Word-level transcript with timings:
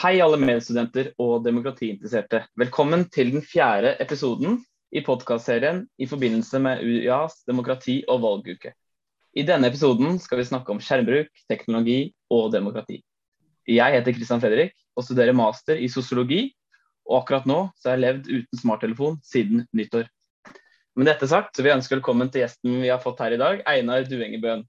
Hei 0.00 0.14
alle 0.24 0.38
medstudenter 0.40 1.10
og 1.20 1.42
demokratiinteresserte. 1.44 2.38
Velkommen 2.56 3.02
til 3.12 3.34
den 3.34 3.42
fjerde 3.44 3.90
episoden 4.00 4.54
i 4.96 5.02
podkastserien 5.04 5.82
i 6.00 6.06
forbindelse 6.08 6.56
med 6.64 6.78
UiAs 6.80 7.42
demokrati- 7.44 7.98
og 8.08 8.22
valguke. 8.22 8.70
I 9.36 9.42
denne 9.44 9.68
episoden 9.68 10.14
skal 10.16 10.40
vi 10.40 10.46
snakke 10.48 10.72
om 10.72 10.78
skjermbruk, 10.80 11.28
teknologi 11.52 12.14
og 12.32 12.48
demokrati. 12.54 12.96
Jeg 13.68 13.92
heter 13.92 14.16
Christian 14.16 14.40
Fredrik 14.40 14.72
og 14.96 15.04
studerer 15.04 15.36
master 15.36 15.76
i 15.76 15.90
sosiologi, 15.92 16.46
og 17.04 17.18
akkurat 17.18 17.48
nå 17.50 17.58
så 17.76 17.90
har 17.90 17.98
jeg 17.98 18.04
levd 18.06 18.30
uten 18.30 18.60
smarttelefon 18.62 19.18
siden 19.20 19.66
nyttår. 19.76 20.06
Med 20.96 21.10
dette 21.10 21.28
sagt 21.28 21.52
så 21.52 21.60
vil 21.60 21.74
jeg 21.74 21.82
ønske 21.82 21.98
velkommen 21.98 22.32
til 22.32 22.46
gjesten 22.46 22.78
vi 22.86 22.88
har 22.88 23.02
fått 23.04 23.20
her 23.20 23.36
i 23.36 23.42
dag, 23.42 23.60
Einar 23.68 24.08
Duengebøen. 24.08 24.64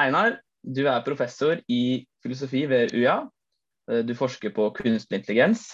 Einar, 0.00 0.38
du 0.64 0.86
er 0.86 1.04
professor 1.04 1.60
i 1.68 2.06
filosofi 2.24 2.64
ved 2.72 2.96
UiA. 2.96 3.18
Du 4.06 4.12
forsker 4.14 4.52
på 4.54 4.68
kunstig 4.76 5.18
intelligens, 5.18 5.64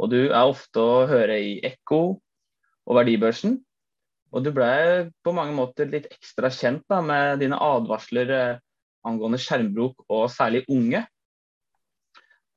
og 0.00 0.12
du 0.14 0.20
er 0.30 0.48
ofte 0.48 0.80
å 0.80 1.04
høre 1.10 1.36
i 1.36 1.58
Ekko 1.66 2.00
og 2.88 2.96
Verdibørsen. 2.96 3.58
Og 4.30 4.44
du 4.46 4.52
ble 4.54 5.10
på 5.26 5.34
mange 5.34 5.54
måter 5.56 5.90
litt 5.90 6.08
ekstra 6.08 6.50
kjent 6.54 6.84
da, 6.90 7.00
med 7.02 7.40
dine 7.42 7.58
advarsler 7.60 8.34
eh, 8.34 8.60
angående 9.06 9.40
skjermbruk, 9.42 10.04
og 10.08 10.28
særlig 10.32 10.62
unge. 10.70 11.02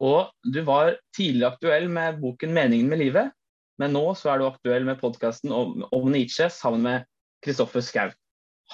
Og 0.04 0.30
du 0.44 0.62
var 0.68 0.98
tidlig 1.16 1.48
aktuell 1.48 1.88
med 1.90 2.20
boken 2.22 2.54
'Meningen 2.54 2.90
med 2.92 3.02
livet', 3.02 3.32
men 3.80 3.94
nå 3.96 4.06
så 4.20 4.34
er 4.34 4.40
du 4.40 4.48
aktuell 4.48 4.86
med 4.86 5.00
podkasten 5.00 5.52
om, 5.52 5.86
om, 5.92 6.12
Nietzsche 6.12 6.50
sammen 6.52 6.84
med 6.86 7.06
Kristoffer 7.44 7.82
Schou. 7.82 8.12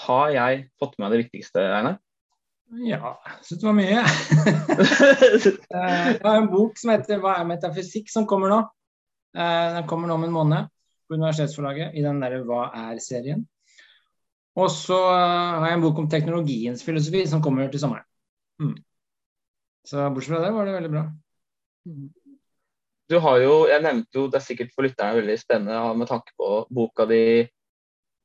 Har 0.05 0.30
jeg 0.33 0.67
fått 0.80 0.97
med 0.97 1.05
meg 1.05 1.13
det 1.13 1.23
viktigste, 1.23 1.63
Einar? 1.63 1.99
Ja, 2.69 3.15
jeg 3.25 3.45
syns 3.47 3.61
det 3.61 3.67
var 3.67 3.77
mye. 3.77 4.01
Eh, 5.69 6.07
jeg 6.09 6.25
har 6.25 6.37
en 6.37 6.49
bok 6.51 6.77
som 6.77 6.91
heter 6.91 7.19
'Hva 7.21 7.35
er 7.39 7.47
metafysikk?' 7.47 8.09
som 8.11 8.25
kommer 8.27 8.49
nå. 8.49 8.59
Eh, 9.37 9.67
den 9.75 9.87
kommer 9.87 10.07
nå 10.07 10.17
om 10.17 10.23
en 10.23 10.33
måned 10.33 10.69
på 11.07 11.16
universitetsforlaget 11.17 11.95
i 11.97 12.03
den 12.05 12.19
derre 12.21 12.44
Hva 12.45 12.69
er-serien. 12.73 13.45
Og 14.57 14.69
så 14.73 14.97
har 14.97 15.66
jeg 15.67 15.77
en 15.77 15.85
bok 15.85 15.97
om 15.97 16.09
teknologiens 16.09 16.83
filosofi 16.83 17.25
som 17.27 17.41
kommer 17.41 17.69
til 17.71 17.79
sommeren. 17.79 18.05
Mm. 18.61 18.75
Så 19.85 20.09
bortsett 20.13 20.35
fra 20.35 20.45
det 20.45 20.53
var 20.53 20.66
det 20.66 20.73
veldig 20.73 20.91
bra. 20.94 21.03
Du 23.09 23.19
har 23.19 23.38
jo, 23.41 23.53
jeg 23.69 23.81
nevnte 23.81 24.19
jo, 24.19 24.27
Det 24.27 24.38
er 24.38 24.45
sikkert 24.45 24.73
for 24.75 24.85
lytterne 24.85 25.17
veldig 25.17 25.38
spennende 25.39 25.97
med 25.97 26.07
tanke 26.07 26.33
på 26.38 26.67
boka 26.69 27.05
di 27.05 27.47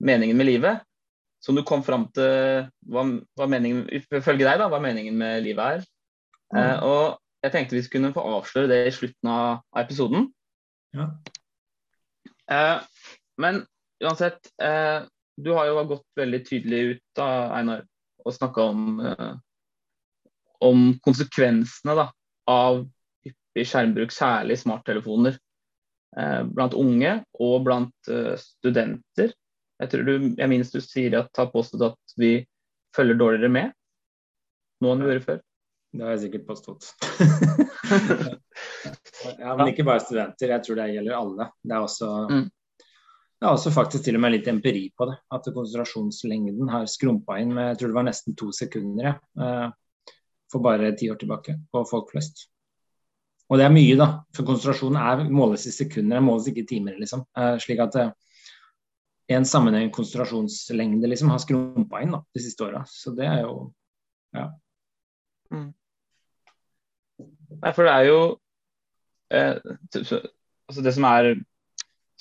'Meningen 0.00 0.36
med 0.36 0.47
livet', 0.47 0.80
som 1.45 1.56
du 1.59 1.64
kom 1.67 1.83
fram 1.84 2.06
til 2.17 2.64
hva, 2.89 3.05
hva 3.37 3.48
meningen, 3.50 3.84
ifølge 3.92 4.47
deg 4.47 4.61
da, 4.62 4.69
hva 4.73 4.81
meningen 4.81 5.17
med 5.20 5.42
livet 5.45 5.78
er. 5.78 5.87
Mm. 6.55 6.61
Eh, 6.61 6.78
og 6.89 7.20
Jeg 7.45 7.53
tenkte 7.53 7.77
vi 7.77 7.83
skulle 7.84 8.09
få 8.17 8.23
avsløre 8.39 8.70
det 8.70 8.78
i 8.89 8.92
slutten 8.97 9.28
av, 9.28 9.59
av 9.69 9.83
episoden. 9.83 10.31
Ja. 10.97 11.11
Eh, 12.48 12.78
men 13.37 13.59
uansett, 14.00 14.48
eh, 14.65 15.05
du 15.37 15.50
har 15.53 15.69
jo 15.69 15.83
gått 15.91 16.06
veldig 16.17 16.41
tydelig 16.47 16.81
ut 16.95 17.03
da, 17.20 17.28
Einar, 17.59 17.84
og 18.25 18.33
snakka 18.33 18.65
om, 18.72 18.97
eh, 19.05 19.34
om 20.65 20.87
konsekvensene 21.05 21.98
da, 22.00 22.09
av 22.48 22.87
hyppig 23.27 23.69
skjermbruk, 23.69 24.17
særlig 24.17 24.56
smarttelefoner, 24.62 25.37
eh, 26.17 26.42
blant 26.48 26.81
unge 26.81 27.19
og 27.45 27.59
blant 27.69 28.09
eh, 28.09 28.34
studenter. 28.41 29.37
Jeg 29.83 29.91
tror 29.91 30.06
du, 30.06 30.12
jeg 30.39 30.50
minnes 30.50 30.70
du 30.70 30.80
sier 30.83 31.17
at 31.19 31.41
har 31.41 31.50
påstått 31.53 31.83
at 31.89 32.19
vi 32.20 32.36
følger 32.94 33.19
dårligere 33.19 33.50
med 33.50 33.72
nå 34.84 34.92
enn 34.92 35.03
vi 35.03 35.11
gjorde 35.11 35.25
før. 35.25 35.42
Det 35.94 36.03
har 36.03 36.16
jeg 36.16 36.25
sikkert 36.25 36.48
påstått. 36.48 36.89
ja, 39.42 39.53
men 39.55 39.70
ikke 39.70 39.86
bare 39.86 40.03
studenter, 40.03 40.50
jeg 40.50 40.64
tror 40.64 40.81
det 40.81 40.89
gjelder 40.91 41.16
alle. 41.16 41.47
Det 41.62 41.77
er 41.77 41.86
også, 41.86 42.08
mm. 42.31 42.47
det 42.83 43.47
er 43.47 43.53
også 43.53 43.72
faktisk 43.75 44.06
til 44.06 44.19
og 44.19 44.25
med 44.25 44.34
litt 44.34 44.50
empiri 44.50 44.89
på 44.98 45.08
det. 45.11 45.16
At 45.34 45.47
konsentrasjonslengden 45.47 46.72
har 46.72 46.91
skrumpa 46.91 47.38
inn 47.43 47.54
med 47.54 47.72
jeg 47.72 47.81
tror 47.81 47.94
det 47.94 48.00
var 48.00 48.09
nesten 48.10 48.38
to 48.38 48.50
sekunder 48.56 49.12
ja, 49.12 49.15
eh, 49.47 50.10
for 50.50 50.66
bare 50.66 50.97
ti 50.98 51.10
år 51.12 51.21
tilbake 51.22 51.56
på 51.71 51.84
folk 51.91 52.10
flest. 52.10 52.48
Og 53.53 53.60
det 53.60 53.69
er 53.69 53.75
mye, 53.75 53.94
da. 54.00 54.09
For 54.34 54.48
konsentrasjonen 54.48 54.98
er, 54.98 55.27
måles 55.31 55.69
i 55.69 55.75
sekunder, 55.75 56.19
det 56.19 56.27
måles 56.27 56.50
ikke 56.50 56.65
i 56.65 56.71
timer. 56.75 56.98
liksom. 56.98 57.22
Eh, 57.38 57.54
slik 57.62 57.87
at 57.87 58.00
eh, 58.00 58.15
en 59.32 59.46
sammenheng 59.48 59.90
konsentrasjonslengde 59.94 61.08
liksom 61.08 61.30
har 61.32 61.40
skrumpa 61.40 62.02
inn 62.04 62.12
da, 62.12 62.20
de 62.34 62.42
siste 62.44 62.66
åra. 62.66 62.84
Så 62.88 63.14
det 63.16 63.26
er 63.28 63.44
jo 63.46 63.72
ja. 64.34 64.48
Mm. 65.52 65.70
Nei, 67.62 67.72
for 67.72 67.86
det 67.86 67.92
er 67.94 68.08
jo 68.08 68.18
eh, 69.32 69.58
altså 69.94 70.84
Det 70.84 70.94
som 70.96 71.06
er 71.08 71.34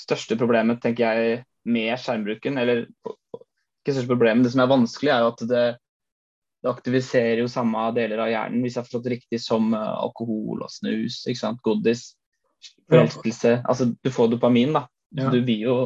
største 0.04 0.38
problemet, 0.38 0.82
tenker 0.84 1.06
jeg, 1.06 1.44
med 1.70 1.94
skjermbruken, 2.02 2.58
eller 2.60 2.84
ikke 2.84 3.94
største 3.94 4.10
problemet, 4.10 4.44
det 4.46 4.54
som 4.54 4.64
er 4.64 4.72
vanskelig, 4.72 5.12
er 5.14 5.24
jo 5.24 5.32
at 5.32 5.44
det, 5.48 5.64
det 6.64 6.72
aktiviserer 6.72 7.44
jo 7.44 7.52
samme 7.52 7.86
deler 7.96 8.24
av 8.26 8.32
hjernen, 8.32 8.64
hvis 8.66 8.76
jeg 8.76 8.82
har 8.82 8.88
forstått 8.90 9.06
det 9.08 9.14
riktig, 9.16 9.40
som 9.44 9.70
uh, 9.76 9.94
alkohol 10.02 10.66
og 10.66 10.74
snus, 10.74 11.22
ikke 11.30 11.40
sant, 11.40 11.62
godis, 11.64 12.04
forelskelse. 12.92 13.58
Altså 13.62 13.92
du 13.94 14.12
får 14.12 14.34
dopamin, 14.34 14.76
da. 14.76 14.86
Ja. 15.16 15.30
Du 15.32 15.40
vil 15.46 15.68
jo 15.68 15.78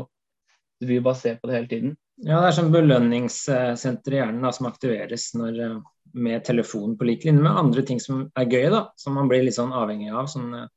du 0.79 0.87
vil 0.87 1.03
bare 1.05 1.19
se 1.19 1.35
på 1.35 1.49
det 1.49 1.57
hele 1.57 1.71
tiden. 1.71 1.95
Ja, 2.17 2.39
det 2.41 2.49
er 2.49 2.55
sånn 2.57 2.73
belønningssenter 2.73 4.15
i 4.15 4.19
hjernen 4.21 4.45
da, 4.45 4.51
som 4.55 4.69
aktiveres 4.69 5.29
når, 5.37 5.59
eh, 5.61 5.77
med 6.17 6.43
telefonen 6.45 6.95
på 6.97 7.05
lik 7.05 7.25
linje 7.27 7.43
med 7.43 7.59
andre 7.61 7.83
ting 7.85 7.99
som 8.01 8.23
er 8.37 8.49
gøy, 8.49 8.69
da, 8.73 8.87
som 8.97 9.17
man 9.17 9.29
blir 9.29 9.43
litt 9.45 9.57
sånn 9.57 9.75
avhengig 9.75 10.09
av. 10.13 10.29
Sånn 10.31 10.49
uh, 10.55 10.67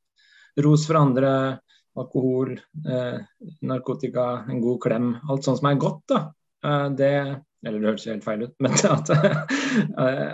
ros 0.61 0.85
for 0.89 0.99
andre, 1.01 1.33
alkohol, 1.99 2.53
eh, 2.87 3.17
narkotika, 3.67 4.27
en 4.51 4.61
god 4.63 4.83
klem. 4.83 5.09
Alt 5.31 5.47
sånt 5.47 5.59
som 5.59 5.71
er 5.71 5.81
godt, 5.81 6.03
da. 6.13 6.21
Eh, 6.65 6.89
det 6.99 7.15
Eller 7.61 7.77
det 7.77 7.89
høres 7.91 8.07
helt 8.09 8.25
feil 8.25 8.43
ut, 8.47 8.55
men 8.65 8.73
at 8.73 9.11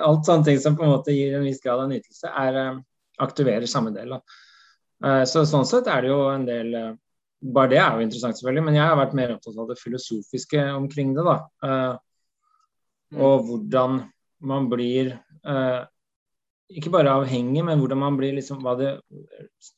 alt 0.07 0.29
sånne 0.29 0.47
ting 0.47 0.61
som 0.63 0.77
på 0.79 0.85
en 0.87 0.93
måte 0.93 1.11
gir 1.11 1.33
en 1.35 1.43
viss 1.43 1.59
grad 1.59 1.81
av 1.83 1.89
nytelse, 1.91 2.31
er, 2.31 2.59
aktiverer 3.19 3.67
samme 3.67 3.91
del. 3.91 4.15
Da. 4.15 5.25
så 5.27 5.43
sånn 5.43 5.67
sett 5.67 5.91
er 5.91 6.05
det 6.05 6.13
jo 6.13 6.21
en 6.31 6.45
del 6.47 6.77
bare 7.55 7.71
det 7.73 7.81
er 7.81 7.97
jo 7.97 8.05
interessant, 8.07 8.39
selvfølgelig, 8.39 8.65
men 8.69 8.79
jeg 8.79 8.89
har 8.89 8.99
vært 8.99 9.17
mer 9.19 9.35
opptatt 9.35 9.59
av 9.61 9.69
det 9.71 9.79
filosofiske 9.81 10.63
omkring 10.77 11.13
det. 11.17 11.25
da. 11.27 11.37
Uh, 11.63 13.21
og 13.23 13.47
hvordan 13.49 14.01
man 14.47 14.69
blir 14.71 15.13
uh, 15.47 15.83
ikke 16.67 16.93
bare 16.95 17.15
avhengig, 17.21 17.63
men 17.65 17.79
hvordan 17.79 18.03
man 18.03 18.17
blir 18.19 18.35
liksom, 18.37 18.63
hva 18.65 18.75
det, 18.79 18.97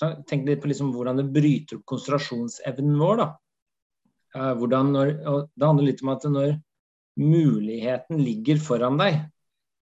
Tenk 0.00 0.46
litt 0.46 0.62
på 0.62 0.70
liksom 0.70 0.92
hvordan 0.94 1.20
det 1.20 1.28
bryter 1.34 1.78
opp 1.78 1.86
konsentrasjonsevnen 1.92 2.96
vår. 3.00 3.22
da. 3.22 3.28
Uh, 4.36 4.54
hvordan 4.60 4.94
når, 4.94 5.12
og 5.28 5.50
Det 5.54 5.68
handler 5.68 5.90
litt 5.90 6.04
om 6.04 6.14
at 6.14 6.28
når 6.30 6.54
muligheten 7.18 8.22
ligger 8.22 8.60
foran 8.62 9.00
deg, 9.00 9.24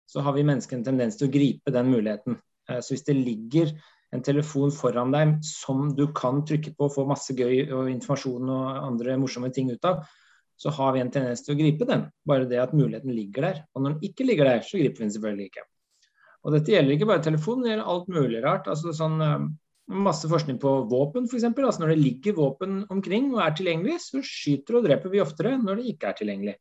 så 0.07 0.21
har 0.23 0.35
vi 0.35 0.45
mennesker 0.47 0.77
en 0.77 0.85
tendens 0.85 1.17
til 1.19 1.27
å 1.27 1.33
gripe 1.33 1.73
den 1.73 1.89
muligheten. 1.91 2.37
så 2.65 2.93
hvis 2.93 3.03
det 3.05 3.13
ligger 3.17 3.73
en 4.15 4.23
telefon 4.25 4.73
foran 4.73 5.13
deg 5.13 5.37
som 5.45 5.89
du 5.95 6.07
kan 6.15 6.41
trykke 6.47 6.73
på 6.75 6.87
og 6.87 6.93
få 6.95 7.05
masse 7.09 7.35
gøy 7.35 7.67
og 7.67 7.91
informasjon 7.91 8.51
og 8.51 8.79
andre 8.79 9.17
morsomme 9.21 9.51
ting 9.53 9.69
ut 9.73 9.87
av, 9.87 10.05
så 10.55 10.71
har 10.71 10.93
vi 10.95 11.03
en 11.03 11.11
tendens 11.11 11.43
til 11.43 11.55
å 11.55 11.59
gripe 11.59 11.87
den. 11.87 12.07
Bare 12.27 12.47
det 12.49 12.61
at 12.61 12.75
muligheten 12.75 13.11
ligger 13.11 13.49
der. 13.49 13.63
Og 13.75 13.83
når 13.83 13.95
den 13.95 14.09
ikke 14.09 14.27
ligger 14.27 14.47
der, 14.49 14.63
så 14.63 14.79
griper 14.79 15.01
vi 15.01 15.07
den 15.07 15.15
selvfølgelig 15.15 15.49
ikke. 15.51 15.65
Og 16.45 16.53
dette 16.53 16.71
gjelder 16.71 16.95
ikke 16.95 17.09
bare 17.09 17.25
telefon, 17.25 17.63
det 17.63 17.73
gjelder 17.73 17.91
alt 17.91 18.11
mulig 18.13 18.43
rart. 18.45 18.69
altså 18.71 18.93
sånn 18.95 19.21
eh, 19.21 19.45
Masse 19.85 20.25
forskning 20.25 20.55
på 20.57 20.69
våpen, 20.89 21.27
f.eks. 21.29 21.43
Altså 21.45 21.83
når 21.83 21.91
det 21.91 21.99
ligger 22.01 22.33
våpen 22.39 22.79
omkring 22.89 23.27
og 23.35 23.43
er 23.43 23.51
tilgjengelig, 23.53 23.99
så 24.01 24.17
skyter 24.25 24.79
og 24.79 24.87
dreper 24.87 25.11
vi 25.13 25.21
oftere 25.21 25.51
når 25.61 25.77
det 25.77 25.91
ikke 25.91 26.09
er 26.09 26.17
tilgjengelig. 26.17 26.55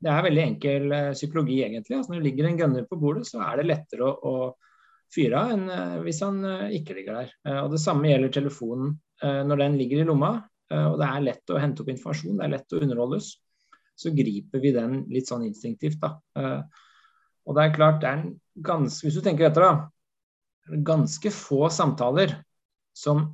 Det 0.00 0.10
er 0.12 0.26
veldig 0.26 0.42
enkel 0.42 0.92
eh, 0.96 1.12
psykologi, 1.16 1.62
egentlig. 1.64 1.96
Altså 1.96 2.12
når 2.12 2.20
det 2.20 2.26
ligger 2.28 2.48
en 2.48 2.58
gunner 2.58 2.84
på 2.90 2.98
bordet, 3.00 3.24
så 3.30 3.40
er 3.46 3.60
det 3.60 3.70
lettere 3.70 4.10
å, 4.10 4.12
å 4.28 4.34
fyre 5.14 5.38
av 5.38 5.54
enn 5.54 5.66
eh, 5.70 5.96
hvis 6.04 6.22
han 6.24 6.40
eh, 6.46 6.76
ikke 6.80 6.96
ligger 6.98 7.20
der. 7.20 7.32
Eh, 7.46 7.60
og 7.64 7.74
Det 7.74 7.82
samme 7.82 8.10
gjelder 8.10 8.34
telefonen. 8.40 8.98
Når 9.20 9.58
den 9.60 9.74
ligger 9.76 10.00
i 10.00 10.04
lomma, 10.08 10.30
og 10.72 10.94
det 10.96 11.04
er 11.04 11.24
lett 11.26 11.50
å 11.52 11.58
hente 11.60 11.82
opp 11.82 11.90
informasjon, 11.92 12.38
det 12.38 12.44
er 12.46 12.52
lett 12.54 12.72
å 12.72 12.78
underholdes, 12.80 13.26
så 13.92 14.12
griper 14.16 14.62
vi 14.62 14.70
den 14.72 14.94
litt 15.12 15.28
sånn 15.28 15.42
instinktivt. 15.44 15.98
da. 16.00 16.14
Og 17.44 17.58
det 17.58 17.66
er 17.66 17.74
klart, 17.74 17.98
det 18.00 18.08
er 18.08 18.22
ganske, 18.64 19.04
Hvis 19.04 19.18
du 19.18 19.20
tenker 19.26 19.50
etter, 19.50 19.66
da. 19.66 20.72
Ganske 20.88 21.34
få 21.36 21.68
samtaler 21.68 22.32
som 22.96 23.26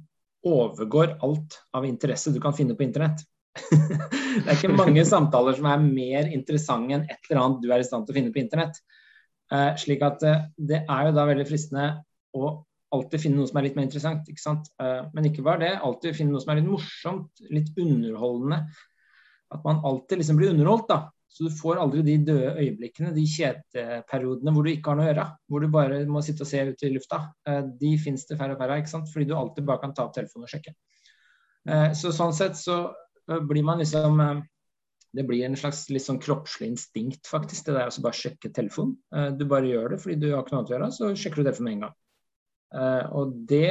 overgår 0.43 1.21
alt 1.23 1.61
av 1.71 1.87
interesse 1.87 2.35
du 2.35 2.43
kan 2.43 2.59
finne 2.59 2.75
på 2.75 2.83
internett. 2.83 3.23
det 3.71 4.43
er 4.43 4.59
ikke 4.59 4.75
mange 4.75 5.07
samtaler 5.07 5.55
som 5.55 5.71
er 5.71 5.87
mer 5.87 6.35
interessante 6.35 6.99
enn 6.99 7.07
et 7.07 7.31
eller 7.31 7.45
annet 7.45 7.63
du 7.63 7.71
er 7.71 7.85
i 7.85 7.87
stand 7.87 8.11
til 8.11 8.17
å 8.17 8.19
finne 8.19 8.35
på 8.35 8.43
internett. 8.43 8.83
Eh, 9.55 9.73
slik 9.79 10.03
at 10.03 10.23
eh, 10.27 10.47
det 10.59 10.83
er 10.83 11.09
jo 11.09 11.15
da 11.15 11.27
veldig 11.29 11.47
fristende 11.47 11.87
å 12.35 12.49
alltid 12.97 13.23
finne 13.23 13.39
noe 13.39 13.51
som 13.51 13.59
er 13.61 13.69
litt 13.69 13.77
mer 13.79 13.87
interessant. 13.87 14.27
ikke 14.31 14.43
sant? 14.43 14.71
Eh, 14.83 15.03
men 15.15 15.29
ikke 15.29 15.45
bare 15.47 15.63
det, 15.63 15.75
alltid 15.87 16.17
finne 16.19 16.35
noe 16.35 16.43
som 16.43 16.53
er 16.53 16.61
litt 16.61 16.71
morsomt, 16.71 17.45
litt 17.55 17.71
underholdende. 17.79 18.65
At 19.55 19.63
man 19.67 19.85
alltid 19.87 20.23
liksom 20.23 20.41
blir 20.41 20.55
underholdt, 20.55 20.89
da. 20.91 21.05
Så 21.31 21.47
du 21.47 21.53
får 21.53 21.79
aldri 21.83 22.03
de 22.07 22.17
døde 22.25 22.55
øyeblikkene, 22.57 23.13
de 23.13 23.23
kjedeperiodene 23.29 24.53
hvor 24.55 24.65
du 24.65 24.71
ikke 24.73 24.93
har 24.93 24.99
noe 24.99 25.05
å 25.05 25.11
gjøre. 25.11 25.27
Hvor 25.51 25.63
du 25.63 25.69
bare 25.75 25.99
må 26.09 26.23
sitte 26.25 26.47
og 26.47 26.49
se 26.49 26.63
ut 26.65 26.85
i 26.87 26.91
lufta. 26.95 27.19
De 27.77 27.91
fins 28.01 28.25
det 28.31 28.39
færre 28.41 28.55
og 28.55 28.63
færre 28.63 28.79
av, 28.79 28.81
ikke 28.81 28.95
sant? 28.95 29.11
fordi 29.13 29.27
du 29.29 29.35
alltid 29.37 29.67
bare 29.69 29.83
kan 29.83 29.93
ta 29.93 30.07
opp 30.07 30.15
telefonen 30.17 30.47
og 30.47 30.55
sjekke. 30.55 30.73
Så 31.99 32.15
sånn 32.15 32.33
sett 32.33 32.57
så 32.57 32.79
blir 33.51 33.67
man 33.67 33.83
liksom 33.83 34.23
det 35.17 35.25
blir 35.29 35.47
en 35.47 35.57
slags 35.59 35.87
litt 35.91 36.05
sånn 36.05 36.21
kroppslig 36.23 36.69
instinkt, 36.73 37.27
faktisk. 37.31 37.67
Det 37.67 37.77
der 37.77 37.91
å 37.91 38.05
bare 38.05 38.19
sjekke 38.19 38.53
telefonen. 38.55 38.97
Du 39.39 39.47
bare 39.49 39.71
gjør 39.71 39.95
det 39.95 40.01
fordi 40.03 40.19
du 40.21 40.27
har 40.33 40.43
ikke 40.45 40.55
noe 40.55 40.63
annet 40.63 40.73
å 40.73 40.77
gjøre, 40.77 40.91
så 40.93 41.13
sjekker 41.17 41.41
du 41.41 41.49
telefonen 41.49 41.69
med 41.69 41.77
en 41.77 41.87
gang. 41.87 41.97
Og 43.17 43.39
det 43.49 43.71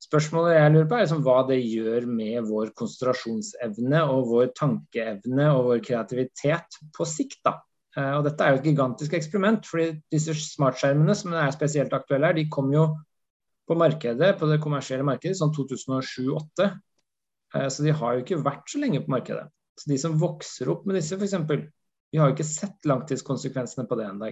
Spørsmålet 0.00 0.54
jeg 0.56 0.72
lurer 0.72 0.86
på 0.88 0.96
er 0.96 1.02
liksom 1.04 1.24
hva 1.26 1.40
det 1.44 1.58
gjør 1.60 2.06
med 2.08 2.46
vår 2.48 2.70
konsentrasjonsevne 2.78 3.98
og 4.08 4.30
vår 4.30 4.46
tankeevne 4.56 5.50
og 5.52 5.66
vår 5.66 5.82
kreativitet 5.84 6.78
på 6.96 7.06
sikt. 7.08 7.42
da. 7.44 7.58
Eh, 7.98 8.14
og 8.16 8.24
Dette 8.24 8.46
er 8.46 8.54
jo 8.54 8.62
et 8.62 8.68
gigantisk 8.70 9.14
eksperiment. 9.18 9.66
fordi 9.66 10.00
disse 10.10 10.34
smartskjermene 10.34 11.14
som 11.14 11.34
er 11.36 11.52
spesielt 11.52 11.92
aktuelle 11.92 12.30
her, 12.30 12.38
de 12.38 12.48
kom 12.48 12.72
jo 12.72 12.86
på 13.68 13.76
markedet, 13.76 14.38
på 14.38 14.48
det 14.48 14.60
kommersielle 14.62 15.04
markedet 15.04 15.36
sånn 15.36 15.52
2007-2008. 15.52 16.70
Eh, 17.54 17.68
så 17.68 17.84
de 17.84 17.92
har 17.92 18.14
jo 18.14 18.24
ikke 18.24 18.42
vært 18.42 18.72
så 18.72 18.80
lenge 18.80 19.04
på 19.04 19.12
markedet. 19.12 19.50
Så 19.80 19.88
de 19.88 19.96
som 20.00 20.18
vokser 20.20 20.68
opp 20.72 20.84
med 20.88 20.98
disse, 20.98 21.16
f.eks., 21.16 21.36
vi 22.10 22.18
har 22.18 22.28
jo 22.28 22.34
ikke 22.34 22.46
sett 22.46 22.88
langtidskonsekvensene 22.90 23.86
på 23.88 23.96
det 23.96 24.08
ennå. 24.10 24.28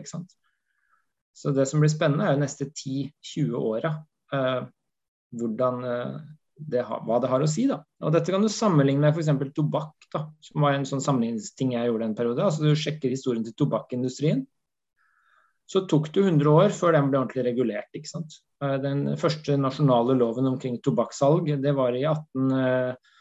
Så 1.38 1.52
det 1.54 1.68
som 1.70 1.80
blir 1.80 1.92
spennende, 1.92 2.26
er 2.26 2.34
jo 2.34 2.42
neste 2.42 2.66
10-20 2.66 3.54
åra. 3.56 3.92
Eh, 4.34 4.66
hvordan 5.38 5.84
eh, 5.86 6.18
hva 6.58 7.20
det 7.22 7.30
har 7.30 7.44
å 7.44 7.48
si. 7.48 7.68
Da. 7.70 7.78
Og 8.02 8.12
Dette 8.12 8.34
kan 8.34 8.42
du 8.42 8.50
sammenligne 8.52 9.04
med 9.04 9.14
f.eks. 9.14 9.30
tobakk, 9.54 10.08
da, 10.12 10.24
som 10.42 10.64
var 10.64 10.74
en 10.74 10.86
sånn 10.88 11.04
sammenligningsting 11.04 11.76
jeg 11.76 11.90
gjorde 11.90 12.08
en 12.10 12.16
periode. 12.18 12.44
altså 12.44 12.66
Du 12.66 12.74
sjekker 12.74 13.14
historien 13.14 13.46
til 13.46 13.54
tobakkindustrien. 13.56 14.42
Så 15.68 15.84
tok 15.86 16.08
det 16.14 16.24
100 16.24 16.48
år 16.50 16.74
før 16.74 16.96
den 16.96 17.12
ble 17.12 17.20
ordentlig 17.20 17.44
regulert. 17.46 17.88
ikke 17.94 18.10
sant? 18.10 18.40
Eh, 18.64 18.76
den 18.82 19.06
første 19.20 19.56
nasjonale 19.60 20.18
loven 20.18 20.50
omkring 20.50 20.80
tobakkssalg 20.82 21.54
det 21.62 21.76
var 21.78 21.96
i 21.96 22.04
1890 22.08 23.14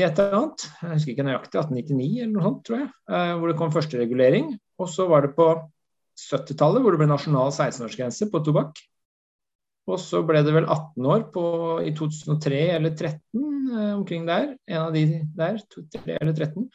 et 0.00 0.20
eller 0.20 0.38
annet. 0.38 0.62
Jeg 0.80 0.96
husker 0.96 1.12
ikke 1.12 1.26
nøyaktig. 1.26 1.60
1899 1.60 2.22
eller 2.22 2.32
noe 2.32 2.46
sånt, 2.46 2.62
tror 2.66 2.78
jeg. 2.78 2.88
Eh, 3.12 3.32
hvor 3.36 3.50
det 3.50 3.58
kom 3.58 3.74
første 3.74 3.98
regulering. 4.00 4.48
Og 4.80 4.88
så 4.88 5.04
var 5.10 5.26
det 5.26 5.34
på 5.36 5.48
70-tallet 6.22 6.84
hvor 6.84 6.94
det 6.94 7.02
ble 7.02 7.08
nasjonal 7.10 7.52
16-årsgrense 7.52 8.28
på 8.32 8.40
tobakk. 8.46 8.80
Og 9.90 9.98
så 9.98 10.22
ble 10.24 10.40
det 10.46 10.54
vel 10.54 10.68
18 10.70 11.08
år 11.12 11.26
på, 11.34 11.44
i 11.84 11.90
2003 11.98 12.62
eller 12.78 12.94
2013, 12.94 13.44
eh, 13.76 13.92
omkring 13.98 14.24
der. 14.30 14.54
En 14.70 14.86
av 14.86 14.96
de 14.96 15.04
der. 15.36 15.60
2003 15.76 16.16
eller 16.22 16.38
13. 16.38 16.70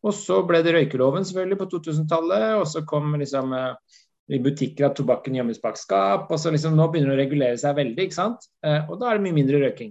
Og 0.00 0.16
så 0.16 0.40
ble 0.48 0.62
det 0.64 0.74
røykeloven 0.74 1.26
selvfølgelig 1.28 1.60
på 1.60 1.70
2000-tallet, 1.76 2.46
og 2.56 2.66
så 2.72 2.82
kom 2.88 3.12
liksom 3.20 3.54
eh, 3.54 4.00
i 4.32 4.42
butikker 4.42 4.88
at 4.88 4.98
tobakken 4.98 5.36
gjemmes 5.38 5.62
bak 5.62 5.78
skap. 5.78 6.26
og 6.30 6.40
så 6.40 6.50
liksom 6.50 6.74
Nå 6.78 6.88
begynner 6.90 7.14
det 7.14 7.20
å 7.20 7.22
regulere 7.24 7.60
seg 7.60 7.78
veldig, 7.78 8.08
ikke 8.08 8.22
sant. 8.22 8.46
Og 8.62 8.94
da 9.00 9.10
er 9.10 9.18
det 9.18 9.26
mye 9.26 9.36
mindre 9.42 9.60
røyking. 9.60 9.90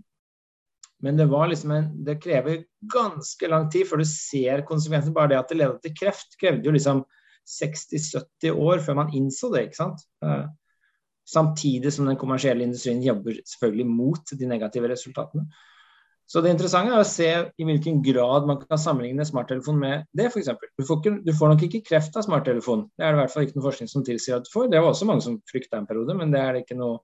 Men 1.04 1.18
det, 1.20 1.30
var 1.32 1.48
liksom 1.48 1.72
en, 1.72 1.88
det 2.04 2.20
krever 2.24 2.64
ganske 2.94 3.48
lang 3.48 3.70
tid 3.72 3.88
før 3.88 4.02
du 4.02 4.08
ser 4.10 4.66
konsekvensen. 4.68 5.16
Bare 5.16 5.32
det 5.32 5.40
at 5.40 5.52
det 5.52 5.60
ledet 5.62 5.80
til 5.86 5.96
kreft, 5.96 6.36
krevde 6.42 6.68
jo 6.68 6.76
liksom 6.76 7.06
60-70 7.50 8.52
år 8.52 8.84
før 8.84 9.00
man 9.00 9.14
innså 9.16 9.52
det. 9.54 9.70
ikke 9.70 9.80
sant? 9.80 10.04
Samtidig 11.30 11.94
som 11.94 12.10
den 12.10 12.20
kommersielle 12.20 12.66
industrien 12.66 13.02
jobber 13.06 13.40
selvfølgelig 13.46 13.88
mot 13.88 14.32
de 14.40 14.50
negative 14.50 14.92
resultatene. 14.92 15.48
Så 16.30 16.44
det 16.46 16.52
interessante 16.54 16.94
er 16.94 17.02
å 17.02 17.08
se 17.10 17.30
i 17.58 17.66
hvilken 17.66 18.04
grad 18.06 18.46
man 18.46 18.60
kan 18.62 18.78
sammenligne 18.78 19.26
smarttelefon 19.26 19.80
med 19.82 20.04
det, 20.14 20.28
f.eks. 20.30 20.52
Du, 20.78 21.10
du 21.26 21.32
får 21.34 21.54
nok 21.54 21.64
ikke 21.66 21.82
kreft 21.88 22.20
av 22.20 22.28
smarttelefon. 22.28 22.84
Det 22.94 23.06
er 23.06 23.16
det 23.16 23.18
i 23.18 23.22
hvert 23.24 23.34
fall 23.34 23.48
ikke 23.48 23.58
noe 23.58 23.66
forskning 23.66 23.90
som 23.90 24.04
tilsier 24.06 24.38
at 24.38 24.46
du 24.46 24.52
får. 24.54 24.68
Det 24.70 24.78
var 24.78 24.92
også 24.92 25.08
mange 25.10 25.26
som 25.26 25.40
frykta 25.50 25.80
en 25.80 25.90
periode, 25.90 26.14
men 26.20 26.36
det 26.36 26.44
er 26.44 26.54
det 26.54 26.68
ikke 26.68 26.78
noe 26.78 27.00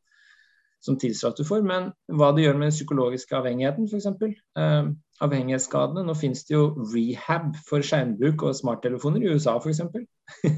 som 0.85 0.99
tilsier 1.01 1.31
at 1.31 1.39
du 1.39 1.45
får. 1.47 1.63
Men 1.65 1.89
hva 2.13 2.31
det 2.35 2.45
gjør 2.45 2.59
med 2.59 2.69
den 2.69 2.75
psykologiske 2.75 3.37
avhengigheten, 3.37 3.89
f.eks. 3.89 4.35
Eh, 4.61 4.91
avhengighetsskadene. 5.25 6.05
Nå 6.05 6.15
finnes 6.19 6.45
det 6.47 6.55
jo 6.55 6.67
rehab 6.93 7.55
for 7.67 7.85
skjermbruk 7.85 8.45
og 8.45 8.57
smarttelefoner 8.59 9.25
i 9.25 9.33
USA, 9.33 9.57
f.eks. 9.57 9.81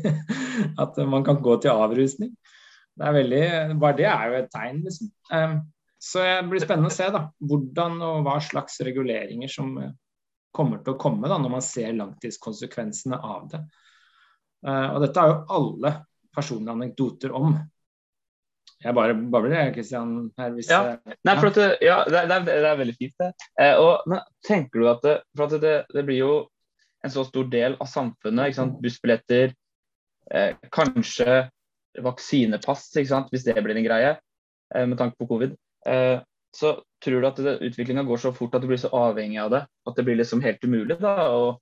at 0.83 1.01
man 1.07 1.25
kan 1.27 1.41
gå 1.43 1.57
til 1.63 1.73
avrusning. 1.73 2.35
Det 2.97 3.05
er 3.05 3.13
veldig, 3.13 3.47
bare 3.77 3.97
det 3.99 4.07
er 4.09 4.29
jo 4.29 4.37
et 4.41 4.53
tegn, 4.53 4.83
liksom. 4.85 5.11
Eh, 5.33 5.57
så 5.97 6.21
det 6.21 6.49
blir 6.51 6.61
spennende 6.61 6.91
å 6.91 6.93
se 6.93 7.07
da, 7.13 7.23
hvordan 7.49 8.01
og 8.05 8.19
hva 8.25 8.37
slags 8.43 8.77
reguleringer 8.85 9.49
som 9.49 9.71
eh, 9.81 9.95
kommer 10.53 10.81
til 10.83 10.95
å 10.95 10.99
komme 11.01 11.29
da, 11.29 11.39
når 11.41 11.53
man 11.57 11.65
ser 11.65 11.95
langtidskonsekvensene 11.97 13.17
av 13.17 13.47
det. 13.53 13.63
Eh, 14.65 14.87
og 14.91 15.01
dette 15.05 15.23
har 15.23 15.33
jo 15.33 15.57
alle 15.57 15.93
personlige 16.37 16.77
anekdoter 16.77 17.33
om. 17.37 17.57
Jeg 18.83 18.93
bare 18.93 19.15
babler, 19.17 19.55
jeg, 19.55 19.73
Kristian. 19.73 20.11
Hvis, 20.53 20.69
ja. 20.69 20.97
Nei, 21.25 21.35
for 21.39 21.49
at 21.49 21.81
ja, 21.81 22.03
det, 22.05 22.19
er, 22.19 22.43
det, 22.45 22.57
er, 22.59 22.77
veldig 22.77 22.95
fint, 22.99 23.15
det. 23.19 23.31
Eh, 23.61 23.73
og, 23.81 24.05
men 24.09 24.21
tenker 24.45 24.83
du 24.83 24.89
at 24.91 25.01
det, 25.05 25.15
for 25.37 25.47
at 25.47 25.63
det, 25.63 25.75
det, 25.95 26.03
blir 26.05 26.21
jo 26.21 26.33
en 27.05 27.13
så 27.13 27.25
stor 27.25 27.49
del 27.49 27.77
av 27.81 27.89
samfunnet. 27.89 28.51
ikke 28.51 28.59
sant? 28.59 28.77
Bussbilletter, 28.83 29.55
eh, 30.29 30.53
kanskje 30.73 31.47
vaksinepass, 32.05 32.89
hvis 33.31 33.47
det 33.47 33.57
blir 33.65 33.79
en 33.79 33.87
greie, 33.87 34.17
eh, 34.75 34.85
med 34.85 34.97
tanke 34.99 35.17
på 35.17 35.29
covid, 35.33 35.55
eh, 35.89 36.19
så 36.55 36.77
tror 37.03 37.21
du 37.21 37.27
at 37.27 37.39
utviklinga 37.61 38.03
går 38.03 38.21
så 38.21 38.33
fort 38.33 38.55
at 38.55 38.63
du 38.63 38.69
blir 38.69 38.81
så 38.81 38.89
avhengig 38.95 39.39
av 39.41 39.51
det 39.53 39.59
at 39.67 39.97
det 39.97 40.05
blir 40.07 40.17
liksom 40.17 40.41
helt 40.41 40.63
umulig 40.63 40.97
da, 41.01 41.29
å 41.29 41.57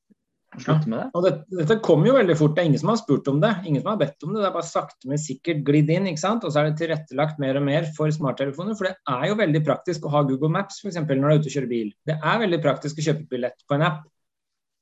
slutte 0.64 0.90
med 0.92 1.00
det? 1.00 1.06
Og 1.18 1.26
det, 1.26 1.32
Dette 1.62 1.78
kommer 1.86 2.10
jo 2.10 2.16
veldig 2.18 2.38
fort. 2.40 2.56
Det 2.56 2.64
er 2.64 2.70
ingen 2.70 2.82
som 2.82 2.92
har 2.92 3.00
spurt 3.02 3.30
om 3.32 3.42
det. 3.44 3.52
Ingen 3.68 3.84
som 3.84 3.92
har 3.92 4.02
bedt 4.02 4.26
om 4.26 4.34
det. 4.34 4.42
Det 4.42 4.50
er 4.50 4.56
bare 4.56 4.70
sakte, 4.70 5.10
men 5.12 5.22
sikkert 5.22 5.64
glidd 5.68 5.92
inn. 5.94 6.10
ikke 6.12 6.24
sant? 6.24 6.48
Og 6.48 6.54
så 6.54 6.62
er 6.62 6.70
det 6.70 6.80
tilrettelagt 6.82 7.42
mer 7.44 7.60
og 7.60 7.66
mer 7.68 7.88
for 7.98 8.12
smarttelefoner. 8.16 8.78
For 8.80 8.90
det 8.90 8.96
er 9.16 9.30
jo 9.32 9.40
veldig 9.42 9.64
praktisk 9.68 10.08
å 10.08 10.14
ha 10.16 10.26
Google 10.28 10.54
Maps 10.56 10.82
f.eks. 10.82 11.00
når 11.02 11.16
du 11.16 11.30
er 11.30 11.40
ute 11.40 11.52
og 11.52 11.58
kjører 11.58 11.72
bil. 11.72 11.94
Det 12.08 12.18
er 12.18 12.44
veldig 12.46 12.62
praktisk 12.66 13.02
å 13.02 13.08
kjøpe 13.10 13.30
billett 13.36 13.66
på 13.68 13.78
en 13.78 13.88
app. 13.90 14.04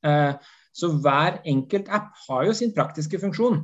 Eh, 0.03 0.51
så 0.73 0.89
hver 1.03 1.39
enkelt 1.49 1.91
app 1.93 2.17
har 2.27 2.47
jo 2.49 2.57
sin 2.57 2.73
praktiske 2.75 3.21
funksjon. 3.21 3.61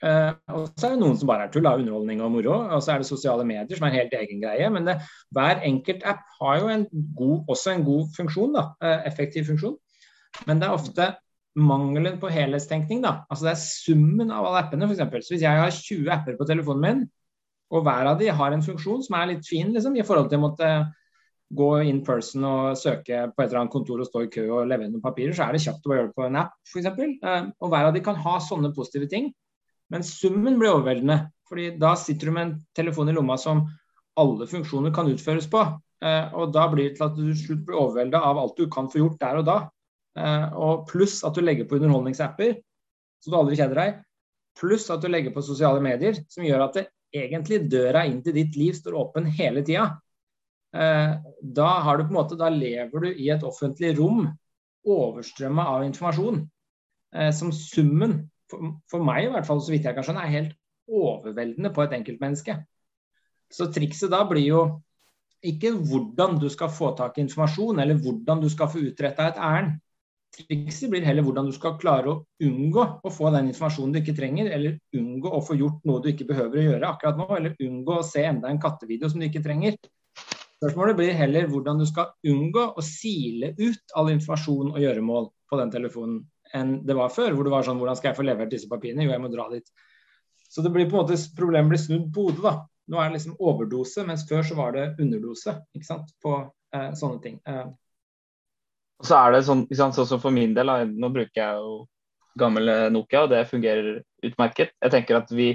Uh, 0.00 0.32
og 0.56 0.70
så 0.80 0.88
er 0.88 0.94
det 0.94 1.02
noen 1.02 1.16
som 1.20 1.28
bare 1.28 1.44
er 1.44 1.50
tull 1.52 1.66
av 1.68 1.80
underholdning 1.80 2.22
og 2.24 2.32
moro. 2.32 2.56
Og 2.72 2.84
så 2.84 2.94
er 2.94 3.02
det 3.02 3.08
sosiale 3.08 3.44
medier 3.48 3.76
som 3.76 3.86
er 3.86 3.92
en 3.92 4.00
helt 4.00 4.14
egen 4.16 4.40
greie. 4.42 4.68
Men 4.72 4.88
det, 4.88 4.96
hver 5.36 5.60
enkelt 5.66 6.04
app 6.08 6.22
har 6.38 6.60
jo 6.62 6.70
en 6.72 6.86
god, 7.18 7.50
også 7.52 7.74
en 7.74 7.84
god 7.88 8.14
funksjon, 8.16 8.54
da, 8.56 8.66
uh, 8.80 9.00
effektiv 9.08 9.50
funksjon. 9.50 9.76
Men 10.48 10.62
det 10.62 10.68
er 10.68 10.76
ofte 10.76 11.10
mangelen 11.56 12.18
på 12.20 12.30
helhetstenkning. 12.30 13.02
da, 13.02 13.24
altså 13.30 13.48
Det 13.48 13.52
er 13.52 13.64
summen 13.64 14.30
av 14.30 14.46
alle 14.46 14.62
appene. 14.64 14.88
For 14.88 14.94
så 14.94 15.34
Hvis 15.34 15.42
jeg 15.42 15.50
har 15.50 15.70
20 15.70 16.10
apper 16.10 16.36
på 16.38 16.46
telefonen 16.46 16.80
min, 16.80 17.02
og 17.70 17.84
hver 17.86 18.06
av 18.06 18.18
de 18.18 18.28
har 18.28 18.52
en 18.52 18.62
funksjon 18.62 19.02
som 19.02 19.14
er 19.14 19.34
litt 19.34 19.46
fin 19.46 19.72
liksom, 19.72 19.96
i 19.96 20.02
forhold 20.02 20.30
til 20.30 20.40
å 20.40 20.46
måtte 20.48 20.70
gå 21.50 21.70
in 21.82 22.04
person 22.06 22.44
og 22.46 22.78
søke 22.78 23.26
på 23.34 23.42
et 23.42 23.48
eller 23.48 23.60
annet 23.60 23.74
kontor 23.74 24.00
og 24.00 24.06
stå 24.06 24.22
i 24.22 24.30
kø 24.30 24.44
og 24.48 24.68
levere 24.70 24.90
noen 24.90 25.02
papirer, 25.02 25.34
så 25.34 25.46
er 25.46 25.54
det 25.54 25.62
kjapt 25.64 25.86
å 25.86 25.94
gjøre 25.94 26.10
det 26.10 26.16
på 26.18 26.26
en 26.26 26.38
app 26.44 26.52
f.eks. 26.66 26.86
Uh, 27.22 27.50
og 27.58 27.72
hver 27.72 27.88
av 27.88 27.94
de 27.94 28.02
kan 28.06 28.18
ha 28.22 28.36
sånne 28.42 28.70
positive 28.74 29.10
ting. 29.10 29.32
Men 29.90 30.06
summen 30.06 30.58
blir 30.58 30.76
overveldende. 30.76 31.30
fordi 31.50 31.72
da 31.82 31.96
sitter 31.98 32.26
du 32.26 32.32
med 32.32 32.46
en 32.46 32.58
telefon 32.78 33.08
i 33.10 33.12
lomma 33.12 33.34
som 33.36 33.64
alle 34.20 34.46
funksjoner 34.46 34.92
kan 34.94 35.08
utføres 35.10 35.48
på. 35.50 35.64
Eh, 36.00 36.34
og 36.38 36.52
da 36.54 36.68
blir 36.70 36.88
det 36.88 36.96
til 36.96 37.08
at 37.08 37.16
du 37.16 37.32
slutt 37.34 37.64
blir 37.66 37.76
overvelda 37.80 38.20
av 38.22 38.38
alt 38.38 38.56
du 38.56 38.68
kan 38.70 38.86
få 38.90 39.02
gjort 39.02 39.18
der 39.20 39.40
og 39.40 39.48
da. 39.48 39.56
Eh, 40.18 40.46
og 40.58 40.86
pluss 40.90 41.20
at 41.26 41.36
du 41.36 41.42
legger 41.44 41.68
på 41.68 41.78
underholdningsapper, 41.78 42.56
så 43.20 43.30
du 43.30 43.36
aldri 43.38 43.58
kjeder 43.58 43.78
deg. 43.78 43.98
Pluss 44.58 44.88
at 44.92 45.02
du 45.02 45.10
legger 45.10 45.34
på 45.34 45.44
sosiale 45.46 45.82
medier, 45.84 46.18
som 46.32 46.46
gjør 46.46 46.66
at 46.66 46.78
det 46.78 46.86
egentlig 47.14 47.64
døra 47.70 48.04
inn 48.08 48.20
til 48.24 48.36
ditt 48.36 48.56
liv 48.58 48.74
står 48.76 48.98
åpen 48.98 49.28
hele 49.38 49.64
tida. 49.66 49.88
Eh, 50.74 51.14
da, 51.42 51.70
har 51.86 51.98
du 51.98 52.06
på 52.06 52.14
en 52.14 52.20
måte, 52.20 52.38
da 52.38 52.50
lever 52.52 53.06
du 53.06 53.10
i 53.12 53.30
et 53.34 53.46
offentlig 53.46 53.94
rom 53.98 54.26
overstrømma 54.86 55.66
av 55.76 55.84
informasjon. 55.84 56.44
Som 57.34 57.48
summen 57.50 58.12
for, 58.46 59.02
meg 59.02 59.24
i 59.24 59.30
hvert 59.32 59.46
fall, 59.48 59.58
så 59.58 59.72
vidt 59.72 59.88
jeg 59.88 59.96
kan 59.96 60.06
skjønne, 60.06 60.22
er 60.22 60.34
helt 60.36 60.52
overveldende 60.90 61.72
på 61.74 61.82
et 61.84 61.96
enkeltmenneske. 61.96 62.54
Så 63.50 63.66
trikset 63.74 64.12
da 64.12 64.22
blir 64.30 64.46
jo 64.46 64.60
ikke 65.46 65.72
hvordan 65.74 66.38
du 66.40 66.48
skal 66.52 66.70
få 66.72 66.92
tak 66.98 67.18
i 67.18 67.24
informasjon, 67.24 67.80
eller 67.82 67.98
hvordan 67.98 68.42
du 68.42 68.48
skal 68.52 68.70
få 68.70 68.82
utretta 68.90 69.30
et 69.30 69.40
ærend. 69.40 69.78
Trikset 70.30 70.92
blir 70.92 71.02
heller 71.02 71.24
hvordan 71.26 71.48
du 71.48 71.54
skal 71.54 71.78
klare 71.80 72.12
å 72.12 72.18
unngå 72.46 72.84
å 73.02 73.10
få 73.12 73.32
den 73.34 73.50
informasjonen 73.50 73.94
du 73.94 74.00
ikke 74.00 74.14
trenger, 74.16 74.50
eller 74.54 74.76
unngå 74.96 75.32
å 75.34 75.40
få 75.42 75.56
gjort 75.58 75.82
noe 75.88 76.02
du 76.04 76.10
ikke 76.12 76.28
behøver 76.28 76.60
å 76.60 76.66
gjøre 76.68 76.90
akkurat 76.92 77.18
nå, 77.18 77.26
eller 77.36 77.56
unngå 77.66 77.96
å 77.98 78.06
se 78.06 78.22
enda 78.28 78.50
en 78.50 78.60
kattevideo 78.62 79.10
som 79.10 79.20
du 79.22 79.26
ikke 79.26 79.42
trenger. 79.44 79.76
Spørsmålet 80.60 80.98
blir 80.98 81.16
heller 81.16 81.48
hvordan 81.50 81.80
du 81.80 81.86
skal 81.88 82.12
unngå 82.28 82.66
å 82.76 82.84
sile 82.84 83.54
ut 83.58 83.94
all 83.96 84.12
informasjon 84.12 84.74
og 84.74 84.82
gjøremål 84.82 85.30
på 85.50 85.58
den 85.60 85.72
telefonen 85.72 86.18
enn 86.54 86.74
det 86.86 86.96
var 86.98 87.12
før. 87.14 87.32
Hvor 87.34 87.46
det 87.46 87.54
var 87.54 87.66
sånn 87.66 87.80
Hvordan 87.80 87.98
skal 87.98 88.10
jeg 88.10 88.18
få 88.18 88.26
levert 88.26 88.52
disse 88.52 88.68
papirene? 88.70 89.06
Jo, 89.06 89.14
jeg 89.14 89.22
må 89.22 89.30
dra 89.32 89.46
dit. 89.52 89.66
Så 90.50 90.62
det 90.66 90.72
blir 90.74 90.88
på 90.90 90.98
en 90.98 91.06
måte, 91.06 91.18
problemet 91.38 91.72
blir 91.72 91.80
snudd 91.80 92.10
på 92.14 92.26
hodet. 92.28 92.42
da. 92.44 92.54
Nå 92.90 92.98
er 92.98 93.08
det 93.08 93.20
liksom 93.20 93.36
overdose, 93.38 94.04
mens 94.06 94.26
før 94.28 94.42
så 94.46 94.56
var 94.58 94.74
det 94.74 94.88
underdose 94.98 95.54
ikke 95.78 95.86
sant, 95.86 96.10
på 96.22 96.34
eh, 96.74 96.90
sånne 96.98 97.22
ting. 97.22 97.38
Eh. 97.46 97.68
Og 99.00 99.08
så 99.08 99.16
er 99.16 99.32
det 99.34 99.46
sånn, 99.46 99.64
sånn 99.72 99.94
som 99.96 100.20
for 100.20 100.34
min 100.34 100.52
del, 100.56 100.70
nå 100.92 101.08
bruker 101.12 101.40
jeg 101.40 101.60
jo 101.62 101.74
gammel 102.40 102.68
Nokia, 102.92 103.24
og 103.24 103.32
det 103.32 103.46
fungerer 103.50 104.00
utmerket. 104.26 104.74
Jeg 104.76 104.92
tenker 104.92 105.18
at 105.18 105.32
vi, 105.32 105.54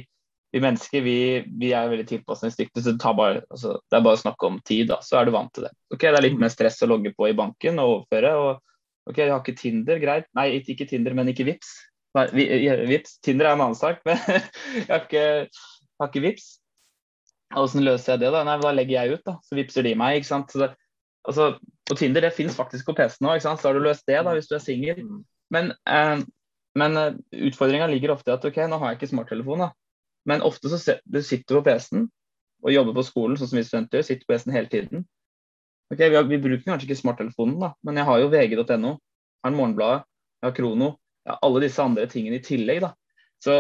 vi 0.53 0.61
mennesker 0.63 1.03
vi, 1.05 1.17
vi, 1.61 1.71
er 1.77 1.91
veldig 1.91 2.07
tilpasningsdyktige, 2.09 2.83
så 2.83 2.95
det, 2.95 3.13
bare, 3.17 3.43
altså, 3.53 3.75
det, 3.77 3.99
er 3.99 4.05
bare 4.07 4.19
å 4.19 4.23
snakke 4.23 4.49
om 4.49 4.57
tid. 4.65 4.89
da, 4.91 4.99
Så 5.05 5.19
er 5.19 5.27
du 5.27 5.35
vant 5.35 5.53
til 5.55 5.67
det. 5.67 5.73
Ok, 5.93 6.07
Det 6.07 6.13
er 6.13 6.25
litt 6.25 6.39
mer 6.41 6.53
stress 6.53 6.81
å 6.81 6.89
logge 6.89 7.13
på 7.15 7.29
i 7.29 7.37
banken 7.37 7.81
og 7.83 7.91
overføre. 7.99 8.33
og 8.41 9.11
ok, 9.11 9.21
Jeg 9.21 9.33
har 9.33 9.43
ikke 9.43 9.61
Tinder, 9.61 10.01
greit. 10.01 10.29
Nei, 10.37 10.49
ikke 10.61 10.89
Tinder, 10.89 11.17
men 11.17 11.29
ikke 11.31 11.47
Vips. 11.51 11.73
Nei, 12.17 12.27
Vips. 12.89 13.19
Tinder 13.21 13.51
er 13.51 13.57
en 13.57 13.65
annen 13.67 13.77
sak, 13.77 14.01
men 14.07 14.17
jeg 14.25 14.89
har 14.89 15.05
ikke, 15.05 15.25
jeg 15.45 16.01
har 16.01 16.11
ikke 16.11 16.25
Vips. 16.29 16.49
Hvordan 17.53 17.85
løser 17.85 18.15
jeg 18.15 18.25
det? 18.25 18.33
Da 18.33 18.41
Nei, 18.47 18.57
da 18.59 18.73
legger 18.73 18.97
jeg 18.97 19.19
ut, 19.19 19.25
da. 19.27 19.37
Så 19.45 19.55
vipser 19.57 19.85
de 19.85 19.93
meg. 19.99 20.17
ikke 20.17 20.31
sant? 20.31 20.51
Så 20.51 20.63
det, 20.63 20.71
altså, 21.29 21.53
på 21.85 21.97
Tinder 21.99 22.25
det 22.25 22.33
finnes 22.33 22.55
faktisk 22.57 22.87
på 22.87 22.95
PC 22.97 23.19
nå, 23.21 23.35
ikke 23.35 23.45
sant? 23.45 23.61
så 23.61 23.69
har 23.69 23.77
du 23.77 23.85
løst 23.85 24.07
det 24.09 24.17
da, 24.17 24.33
hvis 24.33 24.49
du 24.49 24.55
er 24.57 24.63
singel. 24.63 25.03
Mm. 25.05 25.21
Men 25.53 25.71
eh, 25.85 26.23
men 26.75 26.97
uh, 26.97 27.13
utfordringa 27.31 27.87
ligger 27.87 28.11
ofte 28.11 28.31
i 28.31 28.35
at 28.35 28.45
ok, 28.45 28.59
nå 28.67 28.79
har 28.81 28.91
jeg 28.91 28.99
ikke 28.99 29.11
smarttelefon, 29.13 29.63
da. 29.63 29.71
Men 30.27 30.43
ofte 30.43 30.71
så 30.71 30.97
du 31.05 31.21
sitter 31.23 31.55
du 31.55 31.61
på 31.61 31.69
PC-en 31.69 32.07
og 32.65 32.73
jobber 32.73 32.97
på 32.97 33.05
skolen, 33.05 33.37
sånn 33.39 33.51
som 33.51 33.59
vi 33.59 33.63
studenter 33.67 33.99
gjør, 33.99 34.07
sitter 34.09 34.25
på 34.25 34.33
PC-en 34.33 34.55
hele 34.55 34.71
tiden. 34.71 35.05
Ok, 35.93 36.01
vi, 36.01 36.15
har, 36.17 36.27
vi, 36.27 36.41
bruker 36.41 36.65
kanskje 36.65 36.89
ikke 36.89 36.99
smarttelefonen, 36.99 37.59
da, 37.61 37.71
men 37.85 37.99
jeg 38.01 38.07
har 38.09 38.21
jo 38.23 38.29
vg.no, 38.33 38.93
har 39.45 39.53
Morgenbladet, 39.55 40.07
jeg 40.41 40.49
har 40.49 40.55
Krono, 40.57 40.89
jeg 41.23 41.31
har 41.31 41.43
alle 41.45 41.61
disse 41.63 41.83
andre 41.83 42.07
tingene 42.11 42.39
i 42.41 42.45
tillegg. 42.45 42.81
da. 42.83 42.91
Så 43.43 43.59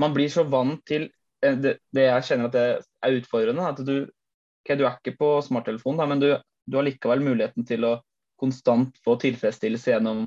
man 0.00 0.16
blir 0.16 0.32
så 0.32 0.46
vant 0.48 0.80
til 0.88 1.10
eh, 1.44 1.58
det, 1.60 1.76
det 1.94 2.08
jeg 2.08 2.26
kjenner 2.30 2.48
at 2.48 2.56
det 2.56 2.64
er 2.80 3.18
utfordrende. 3.20 3.68
at 3.68 3.84
du, 3.84 4.08
okay, 4.64 4.80
du 4.80 4.86
er 4.88 4.96
ikke 4.96 5.18
på 5.20 5.34
smarttelefonen, 5.44 6.00
da, 6.00 6.08
men 6.08 6.24
du, 6.24 6.30
du 6.70 6.78
har 6.78 6.86
likevel 6.86 7.22
muligheten 7.26 7.66
til 7.68 7.84
å 7.88 7.96
konstant 8.40 8.96
få 9.04 9.18
tilfredsstillelse 9.20 9.92
gjennom 9.92 10.24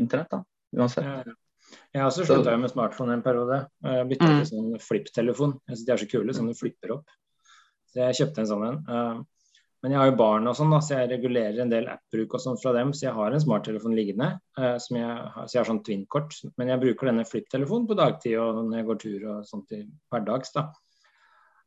internett. 0.00 0.32
da 0.32 0.42
uansett. 0.76 1.34
Jeg 1.94 2.02
har 2.02 2.10
også 2.10 2.26
slutta 2.26 2.56
med 2.60 2.70
smartphone 2.70 3.16
en 3.16 3.22
periode. 3.24 3.60
Jeg 3.82 4.08
bytta 4.10 4.30
mm. 4.30 4.40
til 4.40 4.48
sånn 4.50 4.80
flipptelefon. 4.82 5.54
Jeg 5.70 5.86
De 5.86 5.94
er 5.94 6.02
så 6.02 6.08
kule, 6.10 6.34
sånn 6.36 6.50
du 6.50 6.58
flipper 6.58 6.98
opp. 6.98 7.14
Så 7.90 8.02
jeg 8.02 8.18
kjøpte 8.20 8.42
en 8.42 8.50
sånn 8.50 8.66
en. 8.68 8.80
Eh, 8.90 9.22
men 9.84 9.92
jeg 9.92 10.00
har 10.00 10.08
jo 10.08 10.16
barn 10.16 10.48
og 10.48 10.56
sånn, 10.56 10.70
da, 10.72 10.78
så 10.80 10.96
jeg 10.96 11.10
regulerer 11.10 11.58
en 11.60 11.72
del 11.72 11.90
app-bruk 11.92 12.36
og 12.36 12.40
sånn 12.40 12.60
fra 12.60 12.72
dem. 12.76 12.94
Så 12.96 13.06
jeg 13.08 13.16
har 13.16 13.34
en 13.34 13.42
smarttelefon 13.42 13.96
liggende. 13.96 14.30
Eh, 14.58 14.76
som 14.82 14.98
jeg, 15.00 15.10
har, 15.34 15.48
så 15.48 15.56
jeg 15.56 15.62
har 15.62 15.70
sånn 15.70 15.82
twin-kort. 15.86 16.38
Men 16.60 16.72
jeg 16.72 16.82
bruker 16.84 17.10
denne 17.10 17.26
flipptelefonen 17.28 17.88
på 17.90 17.98
dagtid 17.98 18.38
og 18.40 18.62
når 18.62 18.80
jeg 18.80 18.88
går 18.90 19.02
tur 19.04 19.28
og 19.34 19.50
sånt 19.50 19.76
i 19.76 19.82
hverdags. 20.12 20.54
da. 20.56 20.68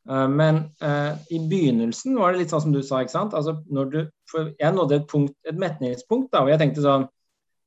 Eh, 0.09 0.27
men 0.31 0.63
uh, 0.83 1.13
i 1.33 1.41
begynnelsen 1.49 2.15
var 2.19 2.33
det 2.33 2.43
litt 2.43 2.53
sånn 2.53 2.63
som 2.69 2.73
du 2.75 2.81
sa. 2.85 3.03
ikke 3.03 3.15
sant? 3.15 3.35
Altså, 3.37 3.57
du, 3.67 4.01
jeg 4.59 4.73
nådde 4.75 5.01
et, 5.01 5.07
punkt, 5.11 5.35
et 5.47 5.59
metningspunkt 5.59 6.31
da, 6.33 6.45
og 6.45 6.51
jeg 6.53 6.61
tenkte 6.63 6.85
sånn 6.85 7.07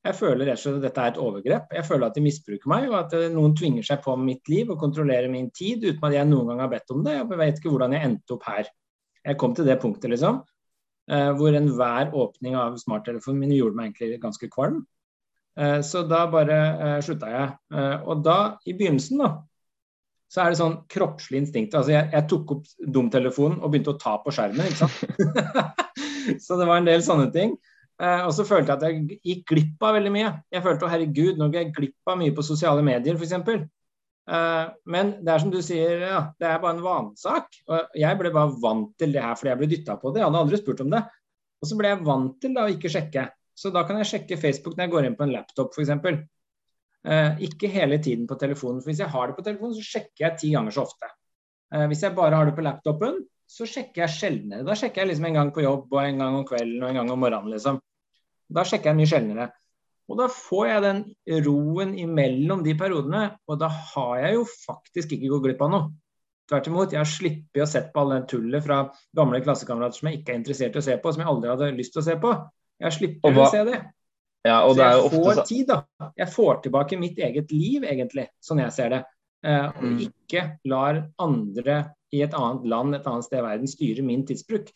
jeg 0.01 0.17
føler 0.17 0.47
rett 0.49 0.57
og 0.57 0.61
slett 0.63 0.77
at 0.79 0.85
dette 0.87 1.01
er 1.01 1.11
et 1.11 1.19
overgrep. 1.21 1.73
Jeg 1.77 1.85
føler 1.85 2.07
at 2.07 2.15
de 2.17 2.23
misbruker 2.25 2.69
meg, 2.71 2.87
og 2.89 2.95
at 3.03 3.11
eh, 3.17 3.27
noen 3.33 3.53
tvinger 3.57 3.85
seg 3.85 4.01
på 4.01 4.15
mitt 4.17 4.49
liv 4.49 4.71
og 4.73 4.79
kontrollerer 4.81 5.29
min 5.29 5.51
tid 5.53 5.85
uten 5.85 6.07
at 6.07 6.15
jeg 6.15 6.29
noen 6.29 6.49
gang 6.49 6.63
har 6.63 6.71
bedt 6.71 6.93
om 6.95 7.03
det. 7.05 7.19
Jeg 7.19 7.41
vet 7.43 7.59
ikke 7.61 7.73
hvordan 7.75 7.93
jeg 7.93 8.07
endte 8.07 8.35
opp 8.35 8.47
her. 8.49 8.71
Jeg 9.21 9.37
kom 9.37 9.53
til 9.53 9.69
det 9.69 9.77
punktet, 9.83 10.09
liksom, 10.09 10.41
eh, 11.13 11.29
hvor 11.37 11.53
enhver 11.57 12.15
åpning 12.17 12.57
av 12.57 12.79
smarttelefonen 12.81 13.43
min 13.43 13.53
gjorde 13.53 13.77
meg 13.77 13.91
egentlig 13.91 14.17
ganske 14.23 14.49
kvalm. 14.49 14.81
Eh, 15.61 15.79
så 15.85 16.01
da 16.09 16.23
bare 16.33 16.57
slutta 17.05 17.29
jeg. 17.29 17.53
Og 18.09 18.25
da, 18.25 18.39
i 18.65 18.73
begynnelsen, 18.73 19.21
da, 19.21 19.35
så 20.31 20.43
er 20.43 20.53
det 20.53 20.61
sånn 20.61 20.77
kroppslig 20.91 21.41
instinkt. 21.41 21.75
Altså 21.75 21.91
jeg, 21.91 22.07
jeg 22.13 22.27
tok 22.31 22.55
opp 22.55 22.69
dumtelefonen 22.95 23.59
og 23.59 23.73
begynte 23.73 23.91
å 23.91 23.99
ta 23.99 24.15
på 24.23 24.31
skjermen, 24.31 24.69
ikke 24.69 24.85
sant. 24.85 25.81
så 26.45 26.55
det 26.59 26.67
var 26.69 26.79
en 26.79 26.87
del 26.87 27.03
sånne 27.03 27.27
ting. 27.35 27.57
Eh, 28.01 28.23
og 28.23 28.31
så 28.33 28.45
følte 28.47 28.71
jeg 28.71 28.79
at 28.79 28.85
jeg 28.87 29.19
gikk 29.27 29.43
glipp 29.51 29.83
av 29.85 29.97
veldig 29.99 30.13
mye. 30.15 30.31
Jeg 30.55 30.63
følte 30.65 30.87
å 30.87 30.91
herregud, 30.91 31.35
nå 31.35 31.49
går 31.51 31.65
jeg 31.65 31.75
glipp 31.75 32.13
av 32.13 32.17
mye 32.21 32.35
på 32.37 32.45
sosiale 32.47 32.85
medier 32.85 33.19
f.eks. 33.19 33.35
Eh, 34.31 34.65
men 34.95 35.13
det 35.19 35.33
er 35.33 35.43
som 35.43 35.51
du 35.51 35.59
sier, 35.65 36.07
ja, 36.07 36.23
det 36.39 36.47
er 36.47 36.63
bare 36.63 36.77
en 36.77 36.85
vanesak. 36.85 37.59
Og 37.67 37.99
jeg 37.99 38.21
ble 38.21 38.31
bare 38.33 38.55
vant 38.63 38.95
til 39.01 39.13
det 39.17 39.25
her 39.25 39.35
fordi 39.35 39.51
jeg 39.51 39.61
ble 39.61 39.71
dytta 39.75 39.99
på 39.99 40.13
det. 40.13 40.23
Jeg 40.23 40.29
hadde 40.29 40.45
aldri 40.45 40.61
spurt 40.63 40.85
om 40.85 40.95
det. 40.95 41.03
Og 41.61 41.69
så 41.69 41.77
ble 41.77 41.91
jeg 41.91 42.05
vant 42.07 42.39
til 42.41 42.55
da 42.55 42.65
å 42.65 42.71
ikke 42.71 42.93
sjekke. 42.93 43.27
Så 43.51 43.69
da 43.75 43.83
kan 43.85 43.99
jeg 43.99 44.09
sjekke 44.15 44.39
Facebook 44.39 44.79
når 44.79 44.87
jeg 44.87 44.95
går 44.95 45.09
inn 45.09 45.19
på 45.19 45.27
en 45.27 45.35
laptop 45.35 45.75
f.eks. 45.75 46.23
Eh, 47.01 47.39
ikke 47.47 47.69
hele 47.71 47.97
tiden 47.97 48.27
på 48.29 48.37
telefonen. 48.37 48.81
For 48.81 48.91
hvis 48.91 49.01
jeg 49.01 49.09
har 49.09 49.29
det 49.29 49.37
på 49.37 49.45
telefonen, 49.45 49.73
så 49.77 49.85
sjekker 49.85 50.25
jeg 50.27 50.39
ti 50.41 50.51
ganger 50.53 50.75
så 50.75 50.85
ofte. 50.85 51.09
Eh, 51.73 51.87
hvis 51.89 52.03
jeg 52.05 52.17
bare 52.17 52.37
har 52.37 52.49
det 52.49 52.57
på 52.57 52.65
laptopen, 52.65 53.23
så 53.49 53.67
sjekker 53.67 54.05
jeg 54.05 54.15
sjeldnere. 54.17 54.65
Da 54.67 54.75
sjekker 54.77 55.03
jeg 55.03 55.11
liksom 55.11 55.25
en 55.27 55.39
gang 55.39 55.49
på 55.55 55.65
jobb 55.65 55.89
og 55.91 56.03
en 56.03 56.21
gang 56.21 56.37
om 56.37 56.45
kvelden 56.47 56.83
og 56.83 56.91
en 56.91 57.01
gang 57.01 57.09
om 57.11 57.19
morgenen. 57.19 57.55
liksom. 57.55 57.81
Da 58.51 58.63
sjekker 58.67 58.91
jeg 58.91 58.99
mye 58.99 59.09
sjeldnere. 59.09 59.49
Og 60.11 60.19
da 60.19 60.27
får 60.31 60.67
jeg 60.67 60.83
den 60.83 61.01
roen 61.45 61.95
imellom 61.99 62.63
de 62.65 62.75
periodene, 62.75 63.23
og 63.47 63.59
da 63.61 63.69
har 63.71 64.15
jeg 64.19 64.35
jo 64.35 64.45
faktisk 64.65 65.13
ikke 65.15 65.29
gått 65.31 65.45
glipp 65.45 65.61
av 65.63 65.71
noe. 65.71 65.91
Tvert 66.51 66.67
imot, 66.67 66.91
jeg 66.91 66.99
har 66.99 67.07
sluppet 67.07 67.63
å 67.63 67.67
sett 67.69 67.93
på 67.93 68.01
all 68.01 68.11
den 68.11 68.25
tullet 68.27 68.65
fra 68.65 68.81
gamle 69.15 69.39
klassekamerater 69.43 70.01
som 70.01 70.09
jeg 70.09 70.19
ikke 70.19 70.33
er 70.33 70.39
interessert 70.41 70.75
i 70.75 70.81
å 70.81 70.83
se 70.83 70.97
på, 70.99 71.13
som 71.13 71.23
jeg 71.23 71.31
aldri 71.31 71.51
hadde 71.53 71.69
lyst 71.77 71.95
til 71.95 72.01
å 72.01 72.07
se 72.09 72.17
på. 72.19 72.33
Jeg 72.81 72.97
slipper 72.97 73.39
å 73.39 73.47
se 73.53 73.61
det. 73.69 73.79
Ja, 74.47 74.57
så 74.65 74.81
jeg 74.81 75.09
får 75.13 75.41
tid, 75.45 75.67
da. 75.69 76.09
Jeg 76.17 76.33
får 76.33 76.61
tilbake 76.65 76.97
mitt 76.97 77.19
eget 77.21 77.51
liv, 77.53 77.83
egentlig, 77.85 78.25
sånn 78.41 78.63
jeg 78.63 78.73
ser 78.73 78.93
det. 78.95 79.01
Eh, 79.45 79.67
og 79.69 79.87
mm. 79.93 79.97
ikke 80.07 80.45
lar 80.69 81.03
andre 81.21 81.77
i 82.13 82.23
et 82.25 82.33
annet 82.37 82.65
land, 82.69 82.97
et 82.97 83.09
annet 83.09 83.27
sted 83.27 83.39
i 83.39 83.45
verden, 83.45 83.69
styre 83.69 84.05
min 84.05 84.25
tidsbruk. 84.27 84.69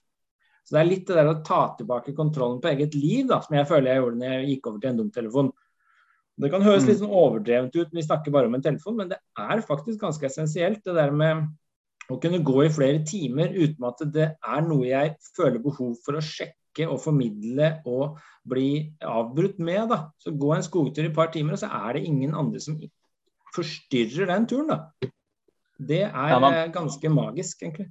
Så 0.65 0.75
det 0.75 0.81
er 0.81 0.89
litt 0.89 1.05
det 1.09 1.17
der 1.17 1.29
å 1.29 1.39
ta 1.45 1.61
tilbake 1.77 2.15
kontrollen 2.17 2.61
på 2.61 2.71
eget 2.71 2.95
liv, 2.97 3.27
da, 3.29 3.41
som 3.45 3.57
jeg 3.57 3.69
føler 3.69 3.91
jeg 3.91 4.01
gjorde 4.01 4.21
når 4.21 4.33
jeg 4.33 4.47
gikk 4.51 4.69
over 4.69 4.81
til 4.81 4.91
en 4.91 5.01
dumtelefon. 5.01 5.51
Det 6.41 6.49
kan 6.51 6.65
høres 6.65 6.87
litt 6.87 6.97
mm. 6.97 7.03
sånn 7.03 7.19
overdrevent 7.21 7.77
ut, 7.77 7.93
vi 7.95 8.05
snakker 8.05 8.33
bare 8.33 8.49
om 8.49 8.57
en 8.57 8.65
telefon, 8.65 8.97
men 8.99 9.11
det 9.13 9.19
er 9.39 9.65
faktisk 9.65 10.01
ganske 10.01 10.27
essensielt. 10.27 10.81
Det 10.85 10.95
der 10.97 11.13
med 11.15 11.45
å 12.11 12.17
kunne 12.21 12.41
gå 12.45 12.65
i 12.65 12.73
flere 12.73 13.01
timer 13.07 13.53
uten 13.55 13.87
at 13.87 14.01
det 14.13 14.27
er 14.35 14.65
noe 14.65 14.85
jeg 14.89 15.15
føler 15.37 15.61
behov 15.63 15.95
for 16.05 16.17
å 16.17 16.23
sjekke 16.25 16.57
og 16.83 16.99
formidle 17.03 17.71
og 17.87 18.19
bli 18.47 18.91
avbrutt 19.01 19.59
med. 19.63 19.87
da. 19.89 19.99
Så 20.19 20.35
gå 20.35 20.51
en 20.55 20.65
skogtur 20.65 21.05
i 21.05 21.09
et 21.09 21.15
par 21.15 21.31
timer, 21.33 21.55
og 21.55 21.61
så 21.63 21.69
er 21.71 21.97
det 21.97 22.05
ingen 22.09 22.35
andre 22.35 22.59
som 22.59 22.77
forstyrrer 23.55 24.29
den 24.31 24.47
turen. 24.51 24.73
da. 24.73 25.11
Det 25.77 26.03
er 26.07 26.33
ja, 26.33 26.39
man... 26.39 26.57
ganske 26.71 27.09
magisk, 27.09 27.63
egentlig. 27.63 27.89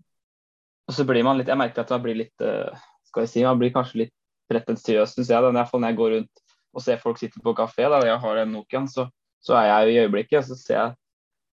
Og 0.89 0.97
så 0.97 1.05
blir 1.09 1.25
man 1.25 1.39
litt 1.41 1.49
Jeg 1.49 1.57
merker 1.57 1.81
at 1.81 1.93
man 1.95 2.03
blir 2.05 2.17
litt 2.19 2.43
eh, 2.45 2.83
Skal 3.09 3.25
jeg 3.25 3.31
si, 3.33 3.45
man 3.45 3.57
blir 3.61 3.73
kanskje 3.73 4.03
litt 4.03 4.13
pretensiøs, 4.53 5.15
syns 5.15 5.31
jeg. 5.33 5.41
Da. 5.41 5.49
I 5.49 5.57
hvert 5.57 5.71
fall 5.71 5.81
når 5.81 5.93
jeg 5.93 6.01
går 6.01 6.15
rundt 6.19 6.43
og 6.75 6.83
ser 6.83 7.01
folk 7.01 7.21
sitte 7.21 7.41
på 7.41 7.55
kafé, 7.57 7.87
da 7.89 8.01
jeg 8.03 8.19
har 8.21 8.41
en 8.43 8.51
Nokian, 8.51 8.89
så, 8.91 9.07
så, 9.39 9.55
er 9.61 9.69
jeg 9.69 9.93
i 9.93 9.99
øyeblikket. 10.03 10.41
Og 10.43 10.49
så 10.51 10.59
ser 10.59 10.81
jeg 10.81 10.97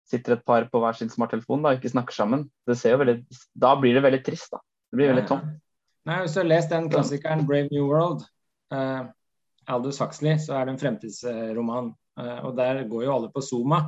sitter 0.10 0.38
et 0.38 0.46
par 0.48 0.66
på 0.72 0.82
hver 0.82 0.98
sin 0.98 1.12
smarttelefon 1.12 1.62
da, 1.62 1.74
og 1.74 1.82
ikke 1.82 1.92
snakker 1.92 2.16
sammen. 2.16 2.48
Det 2.66 2.78
ser 2.80 2.96
jo 2.96 3.02
veldig, 3.04 3.18
da 3.54 3.76
blir 3.78 3.98
det 3.98 4.06
veldig 4.06 4.22
trist. 4.26 4.50
da. 4.56 4.62
Det 4.90 4.98
blir 4.98 5.12
veldig 5.12 5.26
tomt. 5.30 5.52
Nei, 6.10 6.24
Hvis 6.24 6.34
du 6.34 6.40
har 6.42 6.48
lest 6.50 6.72
den 6.74 6.90
klassikeren 6.90 7.46
'Brave 7.46 7.70
New 7.72 7.86
World', 7.86 8.24
uh, 8.74 9.06
Aldous 9.70 10.00
Huxley, 10.02 10.40
så 10.42 10.56
er 10.58 10.66
det 10.66 10.74
en 10.74 10.80
fremtidsroman. 10.82 11.92
Uh, 12.20 12.46
og 12.46 12.58
Der 12.58 12.88
går 12.90 13.04
jo 13.04 13.16
alle 13.16 13.30
på 13.36 13.42
Zuma. 13.42 13.84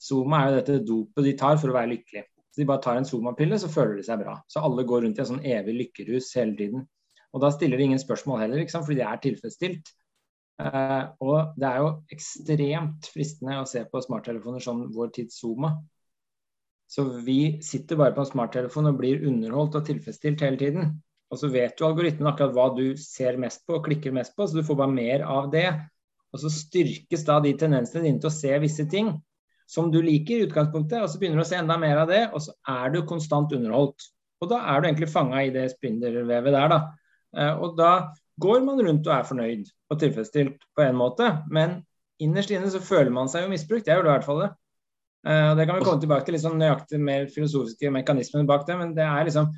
Zuma 0.00 0.38
er 0.38 0.48
jo 0.48 0.56
dette 0.60 0.86
dopet 0.86 1.24
de 1.24 1.34
tar 1.36 1.58
for 1.60 1.68
å 1.68 1.76
være 1.76 1.92
lykkelig. 1.92 2.24
Så 2.52 2.62
de 2.62 2.66
bare 2.70 2.82
tar 2.82 2.96
en 2.96 3.04
Zuma-pille, 3.04 3.58
så 3.58 3.68
føler 3.68 3.98
de 3.98 4.06
seg 4.06 4.22
bra. 4.22 4.38
Så 4.48 4.62
alle 4.64 4.86
går 4.86 5.02
rundt 5.04 5.18
i 5.18 5.24
en 5.24 5.30
sånn 5.32 5.44
evig 5.44 5.74
lykkerus 5.80 6.32
hele 6.38 6.56
tiden. 6.56 6.86
Og 7.34 7.42
da 7.42 7.50
stiller 7.50 7.76
de 7.76 7.88
ingen 7.90 8.00
spørsmål 8.00 8.40
heller, 8.40 8.62
ikke 8.62 8.72
sant? 8.76 8.86
fordi 8.86 9.00
de 9.02 9.06
er 9.08 9.22
tilfredsstilt. 9.24 9.92
Uh, 10.62 11.10
og 11.20 11.56
det 11.58 11.66
er 11.68 11.80
jo 11.82 11.88
ekstremt 12.14 13.08
fristende 13.10 13.58
å 13.58 13.66
se 13.66 13.82
på 13.90 14.00
smarttelefoner 14.06 14.62
som 14.62 14.84
vår 14.94 15.10
tids 15.16 15.40
Zoma. 15.42 15.74
Så 16.94 17.04
vi 17.26 17.58
sitter 17.64 17.98
bare 17.98 18.14
på 18.14 18.22
en 18.22 18.30
smarttelefon 18.30 18.86
og 18.92 19.00
blir 19.00 19.24
underholdt 19.26 19.80
og 19.80 19.86
tilfredsstilt 19.88 20.44
hele 20.46 20.60
tiden. 20.60 20.92
Og 21.32 21.40
så 21.40 21.50
vet 21.50 21.80
jo 21.80 21.88
algoritmen 21.88 22.28
akkurat 22.30 22.54
hva 22.54 22.68
du 22.76 22.84
ser 23.00 23.40
mest 23.42 23.64
på 23.66 23.80
og 23.80 23.88
klikker 23.88 24.14
mest 24.14 24.36
på, 24.36 24.46
så 24.46 24.60
du 24.60 24.66
får 24.66 24.78
bare 24.78 24.94
mer 24.94 25.24
av 25.26 25.48
det. 25.50 25.66
Og 26.34 26.42
så 26.42 26.52
styrkes 26.52 27.24
da 27.26 27.40
de 27.42 27.54
tendensene 27.58 28.04
dine 28.06 28.22
til 28.22 28.30
å 28.30 28.34
se 28.36 28.52
visse 28.62 28.86
ting 28.90 29.10
som 29.70 29.88
du 29.90 30.00
liker 30.04 30.36
i 30.36 30.46
utgangspunktet, 30.46 31.00
og 31.00 31.08
så 31.10 31.18
begynner 31.18 31.40
du 31.40 31.44
å 31.46 31.48
se 31.48 31.58
enda 31.58 31.78
mer 31.80 32.02
av 32.02 32.10
det, 32.10 32.20
og 32.36 32.42
så 32.44 32.52
er 32.68 32.92
du 32.92 33.00
konstant 33.08 33.54
underholdt. 33.56 34.10
Og 34.44 34.50
da 34.50 34.60
er 34.70 34.82
du 34.82 34.88
egentlig 34.90 35.10
fanga 35.10 35.40
i 35.40 35.52
det 35.54 35.70
spindelvevet 35.72 36.52
der, 36.54 36.74
da. 36.74 36.80
Eh, 37.34 37.62
og 37.64 37.78
da 37.78 37.92
går 38.44 38.60
man 38.66 38.82
rundt 38.84 39.08
og 39.08 39.14
er 39.16 39.26
fornøyd 39.26 39.70
og 39.90 40.00
tilfredsstilt 40.02 40.68
på 40.76 40.84
en 40.84 40.98
måte, 40.98 41.30
men 41.50 41.80
innerst 42.22 42.52
inne 42.52 42.68
så 42.70 42.82
føler 42.82 43.10
man 43.14 43.30
seg 43.30 43.46
jo 43.46 43.54
misbrukt. 43.54 43.88
Jeg 43.88 43.96
gjør 43.96 44.06
det 44.06 44.12
i 44.12 44.16
hvert 44.18 44.28
fall 44.28 44.42
det. 44.44 44.50
Eh, 45.24 45.50
det 45.56 45.66
kan 45.66 45.78
vi 45.78 45.84
komme 45.86 46.02
tilbake 46.02 46.26
til 46.26 46.36
litt 46.36 46.44
sånn 46.44 46.58
nøyaktig 46.60 47.00
mer 47.00 47.28
filosofiske 47.32 47.92
mekanismer 47.94 48.44
bak 48.48 48.66
det, 48.68 48.76
men 48.80 48.92
det 48.96 49.06
er 49.06 49.28
liksom 49.28 49.52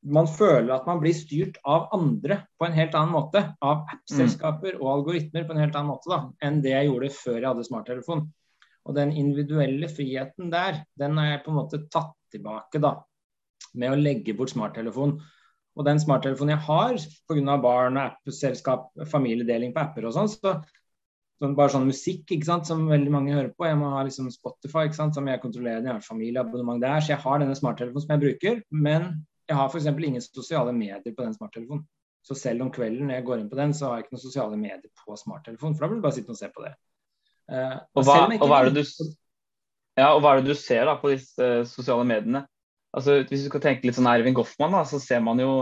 man 0.00 0.28
føler 0.32 0.72
at 0.72 0.86
man 0.88 1.00
blir 1.02 1.12
styrt 1.12 1.58
av 1.68 1.90
andre 1.92 2.40
på 2.58 2.66
en 2.66 2.76
helt 2.76 2.94
annen 2.96 3.12
måte. 3.12 3.42
Av 3.60 3.82
app-selskaper 3.92 4.78
og 4.80 4.88
algoritmer 4.94 5.44
på 5.44 5.54
en 5.54 5.60
helt 5.60 5.76
annen 5.76 5.92
måte 5.92 6.08
da, 6.12 6.20
enn 6.46 6.62
det 6.64 6.72
jeg 6.72 6.88
gjorde 6.88 7.10
før 7.18 7.36
jeg 7.36 7.48
hadde 7.50 7.66
smarttelefon. 7.68 8.24
Og 8.88 8.96
den 8.96 9.12
individuelle 9.12 9.90
friheten 9.92 10.48
der, 10.52 10.80
den 10.98 11.20
har 11.20 11.34
jeg 11.34 11.42
på 11.44 11.52
en 11.52 11.58
måte 11.60 11.82
tatt 11.92 12.14
tilbake 12.32 12.80
da, 12.80 12.94
med 13.76 13.92
å 13.92 14.00
legge 14.00 14.34
bort 14.38 14.54
smarttelefon. 14.54 15.18
Og 15.76 15.86
den 15.86 16.00
smarttelefonen 16.02 16.56
jeg 16.56 16.64
har 16.66 16.96
pga. 17.28 17.58
barn 17.60 18.00
og 18.00 18.06
app-selskap, 18.06 18.88
familiedeling 19.12 19.76
på 19.76 19.84
apper 19.84 20.08
og 20.08 20.16
sånn, 20.16 20.32
så, 20.32 20.56
sånn, 21.40 21.56
bare 21.56 21.72
sånn 21.72 21.88
musikk 21.88 22.34
ikke 22.34 22.48
sant, 22.48 22.68
som 22.68 22.84
veldig 22.90 23.12
mange 23.12 23.32
hører 23.34 23.50
på. 23.54 23.66
Jeg 23.68 23.78
må 23.80 23.92
ha 23.94 24.02
liksom 24.06 24.28
Spotify, 24.32 24.86
ikke 24.88 24.98
sant, 24.98 25.16
som 25.16 25.28
jeg 25.28 25.40
kontrollerer. 25.42 25.86
Jeg 25.86 25.96
har 25.96 26.04
familieabonnement 26.04 26.82
der, 26.82 27.00
så 27.00 27.14
jeg 27.14 27.22
har 27.24 27.40
denne 27.42 27.56
smarttelefonen 27.58 28.04
som 28.04 28.14
jeg 28.14 28.24
bruker. 28.26 28.60
Men 28.70 29.08
jeg 29.48 29.58
har 29.58 29.72
f.eks. 29.72 29.88
ingen 29.88 30.24
sosiale 30.24 30.74
medier 30.76 31.16
på 31.16 31.24
den 31.24 31.34
smarttelefonen. 31.36 31.86
Så 32.26 32.36
selv 32.36 32.66
om 32.66 32.70
kvelden 32.72 33.08
når 33.08 33.18
jeg 33.18 33.26
går 33.30 33.40
inn 33.40 33.48
på 33.50 33.56
den, 33.56 33.72
så 33.76 33.88
har 33.88 33.98
jeg 33.98 34.06
ikke 34.06 34.18
noen 34.18 34.26
sosiale 34.26 34.60
medier 34.60 34.92
på 35.00 35.16
smarttelefonen. 35.16 35.76
For 35.76 35.86
da 35.86 35.90
blir 35.90 36.00
det 36.02 36.06
bare 36.06 36.18
sitte 36.18 36.34
og 36.34 36.38
se 36.38 36.50
på 36.52 36.66
det. 36.66 36.74
Uh, 37.50 37.76
og, 37.96 38.04
hva, 38.04 38.18
og, 38.28 38.46
hva, 38.46 38.60
er 38.60 38.70
det 38.70 38.84
du, 38.84 39.06
ja, 39.98 40.12
og 40.12 40.20
hva 40.22 40.36
er 40.36 40.42
det 40.42 40.52
du 40.52 40.60
ser 40.60 40.84
da 40.86 40.94
på 41.00 41.10
disse 41.14 41.40
uh, 41.40 41.64
sosiale 41.66 42.04
mediene? 42.06 42.44
Altså, 42.94 43.22
hvis 43.24 43.46
du 43.46 43.48
skal 43.48 43.64
tenke 43.64 43.88
litt 43.88 43.96
sånn 43.96 44.10
Ervin 44.10 44.36
Goffman, 44.36 44.76
da, 44.76 44.84
så 44.86 45.00
ser 45.02 45.22
man 45.24 45.40
jo 45.40 45.54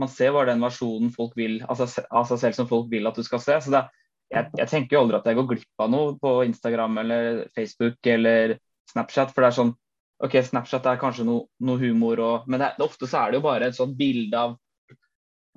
man 0.00 0.10
ser 0.12 0.34
bare 0.36 0.50
den 0.52 0.60
versjonen 0.60 1.08
folk 1.12 1.32
vil, 1.38 1.62
altså, 1.64 1.88
av 2.12 2.26
seg 2.28 2.40
selv 2.40 2.56
som 2.58 2.66
folk 2.68 2.90
vil 2.92 3.08
at 3.08 3.16
du 3.16 3.24
skal 3.24 3.40
se. 3.40 3.56
Så 3.64 3.72
det, 3.72 3.86
jeg, 4.32 4.50
jeg, 4.58 4.68
tenker 4.70 4.96
jo 4.96 5.02
aldri 5.04 5.18
at 5.20 5.26
jeg 5.30 5.38
går 5.38 5.48
glipp 5.52 5.82
av 5.82 5.90
noe 5.92 6.14
på 6.20 6.36
Instagram 6.48 7.02
eller 7.04 7.42
Facebook 7.56 8.10
eller 8.10 8.56
Snapchat. 8.90 9.32
For 9.34 9.44
det 9.44 9.50
er 9.50 9.58
sånn 9.60 9.74
OK, 10.26 10.38
Snapchat 10.48 10.86
er 10.88 11.00
kanskje 11.00 11.26
noe, 11.28 11.46
noe 11.66 11.80
humor 11.80 12.22
og 12.24 12.46
Men 12.48 12.62
det, 12.64 12.72
ofte 12.84 13.08
så 13.08 13.24
er 13.24 13.34
det 13.34 13.40
jo 13.40 13.46
bare 13.46 13.68
et 13.68 13.76
sånt 13.76 13.96
bilde 13.98 14.40
av, 14.40 14.56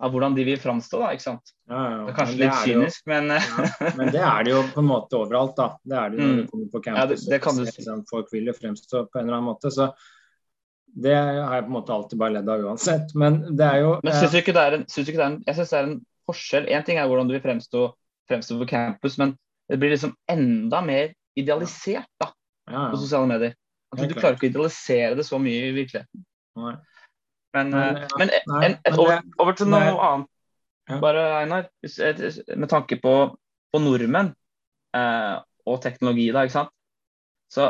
av 0.04 0.14
hvordan 0.14 0.36
de 0.36 0.46
vil 0.48 0.60
framstå, 0.60 1.00
da. 1.02 1.14
ikke 1.16 1.26
sant. 1.26 1.54
Ja, 1.70 1.80
ja, 1.80 1.98
det 2.04 2.12
er 2.12 2.18
kanskje 2.18 2.40
litt 2.42 2.62
kynisk, 2.66 3.02
jo, 3.04 3.10
men 3.14 3.34
ja, 3.36 3.90
Men 3.98 4.14
det 4.16 4.24
er 4.24 4.46
det 4.46 4.54
jo 4.54 4.62
på 4.76 4.84
en 4.84 4.90
måte 4.90 5.20
overalt, 5.20 5.56
da. 5.58 5.70
Det 5.84 6.00
er 6.02 6.12
det 6.12 6.20
jo 6.20 6.28
når 6.28 6.36
du 6.36 6.44
mm. 6.44 6.50
kommer 6.54 6.72
på 6.76 6.84
campus. 6.86 7.02
Ja, 7.02 7.10
det, 7.12 7.20
det 7.34 7.42
kan 7.46 7.60
du 7.60 7.66
si. 7.68 7.86
Sånn, 7.88 8.06
folk 8.12 8.32
vil 8.36 8.52
jo 8.52 8.56
fremstå 8.58 9.06
på 9.08 9.22
en 9.22 9.26
eller 9.26 9.40
annen 9.40 9.50
måte. 9.50 9.74
så 9.74 9.92
det 10.90 11.14
har 11.14 11.54
jeg 11.54 11.66
på 11.68 11.70
en 11.70 11.76
måte 11.76 11.94
alltid 11.94 12.20
bare 12.20 12.34
ledd 12.40 12.50
av 12.50 12.64
uansett. 12.66 13.16
Men 13.16 13.42
det 13.56 13.66
er 13.66 13.84
jo 13.84 13.96
Men 14.04 14.16
syns 14.16 14.34
du 14.34 14.40
ikke 14.42 14.56
det 14.58 14.64
er 14.66 14.78
en, 14.80 14.86
synes 14.90 15.10
det 15.10 15.20
er 15.20 15.26
en, 15.28 15.42
jeg 15.46 15.58
synes 15.60 15.74
det 15.74 15.80
er 15.80 15.88
en 15.88 15.98
forskjell? 16.30 16.70
Én 16.74 16.86
ting 16.86 17.00
er 17.00 17.10
hvordan 17.10 17.30
du 17.30 17.36
vil 17.36 17.44
fremstå 17.46 17.84
fremstår 18.30 18.62
på 18.62 18.70
campus, 18.70 19.18
men 19.22 19.34
det 19.70 19.78
blir 19.82 19.94
liksom 19.94 20.14
enda 20.32 20.82
mer 20.86 21.12
idealisert 21.38 22.10
da, 22.22 22.32
ja, 22.70 22.74
ja. 22.74 22.86
på 22.94 23.02
sosiale 23.02 23.30
medier. 23.30 23.58
At 23.90 24.06
du 24.06 24.14
klarer 24.14 24.38
ikke 24.38 24.48
å 24.48 24.52
idealisere 24.52 25.18
det 25.18 25.26
så 25.26 25.40
mye 25.42 25.70
i 25.70 25.76
virkeligheten. 25.76 26.26
Nei. 26.60 26.76
Men, 27.58 27.72
men, 27.74 27.98
eh, 27.98 28.12
men 28.22 28.30
et, 28.30 28.44
en, 28.46 28.76
et, 28.86 28.98
over, 28.98 29.24
over, 29.42 29.54
til 29.58 29.68
noe 29.72 29.94
annet. 30.06 30.30
Bare 31.02 31.24
Einar, 31.38 31.70
med 32.58 32.70
tanke 32.70 32.98
på, 33.02 33.14
på 33.70 33.82
nordmenn 33.82 34.32
eh, 34.98 35.36
og 35.70 35.82
teknologi, 35.84 36.30
da, 36.34 36.46
ikke 36.46 36.60
sant. 36.60 36.74
Så, 37.50 37.64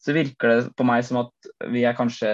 så, 0.00 0.12
virker 0.16 0.52
det 0.52 0.60
på 0.76 0.84
meg 0.88 1.04
som 1.08 1.22
at 1.22 1.32
vi 1.72 1.80
er 1.88 1.96
kanskje 1.96 2.30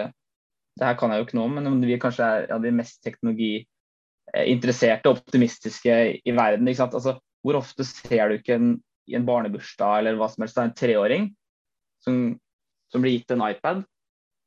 Det 0.76 0.82
her 0.82 0.96
kan 0.98 1.12
jeg 1.12 1.20
jo 1.20 1.24
ikke 1.28 1.38
noe 1.38 1.48
om, 1.48 1.54
men 1.62 1.86
vi 1.86 2.02
kanskje 2.02 2.26
er 2.26 2.48
ja, 2.50 2.56
de 2.60 2.70
mest 2.74 2.98
teknologiinteresserte 3.06 5.08
og 5.08 5.22
optimistiske 5.22 5.94
i 6.20 6.34
verden. 6.36 6.68
ikke 6.68 6.82
sant? 6.82 6.96
Altså, 6.98 7.12
hvor 7.46 7.60
ofte 7.60 7.86
ser 7.86 8.30
du 8.30 8.38
ikke 8.40 8.56
en, 8.58 8.72
i 9.06 9.14
en 9.14 9.26
barnebursdag 9.26 10.00
eller 10.00 10.18
hva 10.18 10.28
som 10.32 10.42
helst, 10.42 10.58
en 10.58 10.74
treåring 10.74 11.28
som, 12.02 12.34
som 12.90 13.04
blir 13.04 13.16
gitt 13.16 13.34
en 13.34 13.44
iPad 13.46 13.84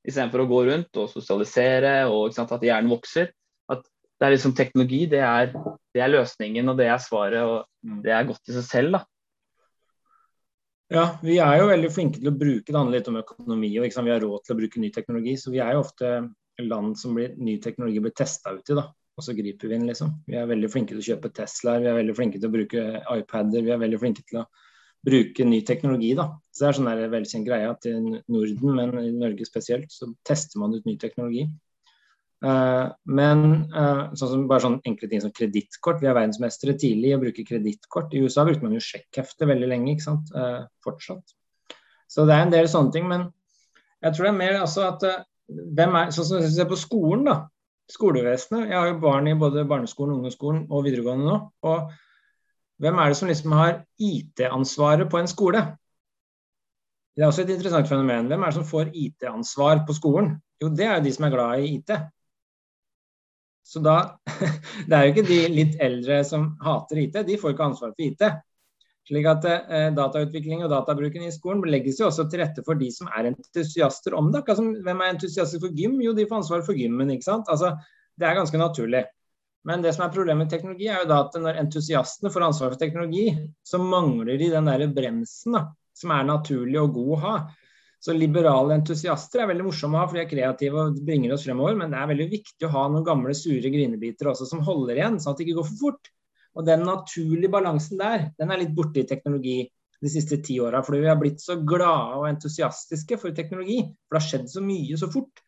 istedenfor 0.07 0.43
å 0.43 0.49
gå 0.49 0.63
rundt 0.69 0.99
og 0.99 1.11
sosialisere 1.11 1.93
og 2.11 2.33
sant, 2.35 2.51
at 2.55 2.63
hjernen 2.63 2.91
vokser. 2.91 3.31
At 3.71 3.85
det 4.19 4.27
er 4.27 4.35
liksom 4.35 4.55
teknologi, 4.57 5.05
det 5.11 5.21
er, 5.23 5.53
det 5.95 6.03
er, 6.03 6.11
løsningen 6.11 6.71
og 6.71 6.79
det 6.79 6.89
er 6.91 7.01
svaret, 7.03 7.39
og 7.43 8.03
det 8.03 8.13
er 8.15 8.27
godt 8.27 8.51
i 8.51 8.57
seg 8.57 8.67
selv. 8.67 8.97
da. 8.97 9.03
Ja, 10.89 11.05
vi 11.21 11.37
er 11.43 11.59
jo 11.61 11.69
veldig 11.69 11.91
flinke 11.93 12.19
til 12.19 12.31
å 12.31 12.35
bruke 12.35 12.71
det 12.71 12.79
handler 12.79 12.97
litt 12.97 13.09
om 13.11 13.19
økonomi 13.19 13.69
og 13.77 13.85
vi 13.85 14.13
har 14.13 14.23
råd 14.23 14.45
til 14.45 14.55
å 14.55 14.59
bruke 14.59 14.81
ny 14.81 14.89
teknologi. 14.95 15.35
Så 15.37 15.53
vi 15.53 15.61
er 15.63 15.75
jo 15.75 15.83
ofte 15.83 16.13
land 16.59 16.97
som 16.99 17.13
blir, 17.15 17.35
ny 17.37 17.59
teknologi 17.63 18.01
blir 18.03 18.15
testa 18.17 18.55
ut 18.55 18.71
i. 18.73 18.79
da 18.79 18.89
og 19.19 19.25
så 19.25 19.35
griper 19.35 19.67
vi 19.69 19.75
inn, 19.75 19.87
liksom. 19.89 20.15
Vi 20.29 20.37
er 20.39 20.47
veldig 20.49 20.71
flinke 20.71 20.95
til 20.95 21.03
å 21.03 21.07
kjøpe 21.11 21.31
Teslaer, 21.35 21.83
vi 21.83 21.91
er 21.91 21.97
veldig 21.99 22.15
flinke 22.15 22.39
til 22.39 22.49
å 22.49 22.55
bruke 22.55 22.83
iPader, 23.17 23.65
vi 23.65 23.73
er 23.75 23.81
veldig 23.81 23.99
flinke 24.01 24.23
til 24.29 24.41
å 24.41 24.45
bruke 25.05 25.47
ny 25.47 25.61
teknologi. 25.67 26.13
da. 26.15 26.29
Så 26.51 26.63
Det 26.63 26.67
er 26.69 26.77
sånn 26.77 26.91
der 26.91 27.11
velkjent 27.11 27.47
greie 27.47 27.69
at 27.69 27.87
i 27.87 27.95
Norden, 27.99 28.75
men 28.75 28.95
i 29.03 29.11
Norge 29.11 29.47
spesielt, 29.47 29.91
så 29.91 30.11
tester 30.27 30.59
man 30.59 30.75
ut 30.75 30.87
ny 30.87 30.95
teknologi. 30.97 31.47
Uh, 32.39 32.87
men 33.03 33.67
uh, 33.75 34.15
sånn 34.15 34.31
som 34.31 34.47
bare 34.47 34.63
sånn 34.63 34.79
enkle 34.87 35.09
ting 35.11 35.19
som 35.19 35.33
kredittkort. 35.35 35.99
Vi 35.99 36.07
er 36.07 36.15
verdensmestere 36.15 36.77
tidlig 36.79 37.11
i 37.11 37.17
å 37.17 37.19
bruke 37.19 37.43
kredittkort. 37.43 38.15
I 38.15 38.23
USA 38.23 38.45
brukte 38.47 38.63
man 38.63 38.77
jo 38.77 38.83
sjekkhefte 38.83 39.47
veldig 39.49 39.67
lenge, 39.67 39.97
ikke 39.97 40.07
sant. 40.07 40.31
Uh, 40.31 40.63
fortsatt. 40.85 41.35
Så 42.07 42.23
det 42.25 42.37
er 42.37 42.47
en 42.47 42.55
del 42.55 42.71
sånne 42.71 42.95
ting. 42.95 43.09
Men 43.11 43.27
jeg 43.99 44.15
tror 44.15 44.29
det 44.29 44.33
er 44.33 44.39
mer 44.39 44.61
altså 44.61 44.87
at 44.87 45.03
hvem 45.49 45.95
er, 45.97 46.11
Sånn 46.15 46.27
som 46.29 46.39
vi 46.39 46.51
ser 46.53 46.69
på 46.69 46.79
skolen, 46.79 47.27
da 47.27 47.41
skolevesenet. 47.93 48.69
Jeg 48.69 48.77
har 48.77 48.91
jo 48.91 49.01
barn 49.01 49.27
i 49.29 49.37
både 49.37 49.65
barneskolen, 49.67 50.17
ungdomsskolen 50.17 50.65
og 50.69 50.85
videregående 50.85 51.27
nå. 51.27 51.37
Og 51.69 51.91
hvem 52.79 52.99
er 52.99 53.11
det 53.11 53.19
som 53.19 53.29
liksom 53.29 53.55
har 53.57 53.81
IT-ansvaret 53.99 55.09
på 55.11 55.19
en 55.19 55.29
skole? 55.29 55.63
Det 57.15 57.25
er 57.25 57.31
også 57.31 57.43
et 57.43 57.51
interessant 57.55 57.89
fenomen. 57.89 58.29
Hvem 58.31 58.43
er 58.43 58.51
det 58.51 58.59
som 58.59 58.67
får 58.67 58.93
IT-ansvar 58.95 59.83
på 59.87 59.95
skolen? 59.97 60.37
Jo, 60.61 60.69
det 60.71 60.85
er 60.85 60.97
jo 60.97 61.05
de 61.07 61.13
som 61.15 61.25
er 61.27 61.33
glad 61.33 61.63
i 61.63 61.73
IT. 61.75 61.91
Så 63.69 63.81
da 63.83 63.97
Det 64.87 64.95
er 64.95 65.03
jo 65.03 65.13
ikke 65.13 65.27
de 65.27 65.39
litt 65.51 65.75
eldre 65.83 66.21
som 66.27 66.53
hater 66.63 67.03
IT, 67.03 67.19
de 67.27 67.37
får 67.41 67.53
ikke 67.53 67.67
ansvaret 67.71 67.97
for 67.97 68.05
IT. 68.05 68.23
Slik 69.09 69.25
at 69.25 69.45
eh, 69.49 69.87
Datautvikling 69.97 70.61
og 70.61 70.69
databruken 70.69 71.23
i 71.25 71.31
skolen 71.33 71.63
legges 71.65 71.97
jo 71.97 72.09
også 72.11 72.27
til 72.29 72.43
rette 72.43 72.61
for 72.65 72.77
de 72.77 72.91
som 72.93 73.09
er 73.17 73.31
entusiaster 73.31 74.13
om 74.17 74.29
det. 74.33 74.43
Altså, 74.45 74.67
hvem 74.85 75.01
er 75.01 75.15
entusiaster 75.15 75.61
for 75.63 75.73
gym? 75.73 75.95
Jo, 76.03 76.13
de 76.13 76.27
får 76.29 76.43
ansvar 76.43 76.61
for 76.67 76.77
gymmen. 76.77 77.09
ikke 77.15 77.25
sant? 77.25 77.49
Altså, 77.49 77.73
Det 78.19 78.27
er 78.27 78.35
ganske 78.37 78.59
naturlig. 78.59 79.05
Men 79.65 79.81
det 79.81 79.93
som 79.95 80.05
er 80.05 80.13
problemet 80.13 80.45
med 80.45 80.51
teknologi, 80.51 80.87
er 80.87 81.01
jo 81.01 81.09
da 81.09 81.21
at 81.25 81.35
når 81.39 81.57
entusiastene 81.61 82.31
får 82.31 82.45
ansvar 82.47 82.73
for 82.73 82.79
teknologi, 82.79 83.25
så 83.63 83.79
mangler 83.81 84.37
de 84.39 84.51
den 84.53 84.69
der 84.69 84.85
bremsen 84.95 85.55
da, 85.57 85.63
som 85.95 86.13
er 86.15 86.27
naturlig 86.27 86.79
og 86.79 86.93
god 86.95 87.11
å 87.15 87.19
ha. 87.23 87.33
Så 87.99 88.15
liberale 88.15 88.77
entusiaster 88.77 89.43
er 89.43 89.49
veldig 89.49 89.65
morsomme 89.67 89.97
å 89.97 90.03
ha, 90.03 90.07
for 90.07 90.15
de 90.15 90.23
er 90.23 90.29
kreative 90.29 90.85
og 90.85 91.01
bringer 91.03 91.33
oss 91.35 91.43
fremover. 91.47 91.75
Men 91.79 91.91
det 91.91 91.99
er 91.99 92.11
veldig 92.13 92.29
viktig 92.31 92.67
å 92.67 92.71
ha 92.77 92.85
noen 92.91 93.07
gamle 93.07 93.35
sure 93.35 93.71
grinebiter 93.73 94.31
også 94.31 94.47
som 94.47 94.63
holder 94.63 95.01
igjen, 95.01 95.19
sånn 95.19 95.33
at 95.33 95.41
det 95.41 95.47
ikke 95.47 95.59
går 95.59 95.69
for 95.73 95.81
fort. 95.87 96.11
Og 96.59 96.65
den 96.67 96.83
naturlige 96.83 97.51
balansen 97.51 98.01
der, 98.01 98.29
den 98.35 98.51
er 98.51 98.59
litt 98.59 98.73
borte 98.75 98.99
i 98.99 99.07
teknologi 99.07 99.61
de 100.03 100.11
siste 100.11 100.41
ti 100.43 100.57
åra. 100.59 100.81
Fordi 100.83 100.99
vi 101.03 101.11
har 101.11 101.19
blitt 101.19 101.39
så 101.43 101.55
glade 101.63 102.19
og 102.19 102.27
entusiastiske 102.27 103.19
for 103.21 103.35
teknologi. 103.35 103.79
For 104.07 104.17
det 104.17 104.21
har 104.21 104.27
skjedd 104.27 104.51
så 104.51 104.63
mye 104.63 104.99
så 104.99 105.07
fort. 105.11 105.43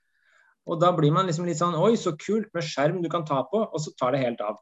Og 0.71 0.79
da 0.79 0.91
blir 0.95 1.11
man 1.11 1.27
liksom 1.27 1.47
litt 1.49 1.59
sånn 1.59 1.75
Oi, 1.75 1.95
så 1.99 2.13
kult 2.19 2.51
med 2.55 2.63
skjerm 2.63 3.01
du 3.03 3.09
kan 3.11 3.27
ta 3.27 3.41
på. 3.51 3.59
Og 3.59 3.83
så 3.83 3.91
tar 3.99 4.15
det 4.15 4.23
helt 4.23 4.43
av. 4.45 4.61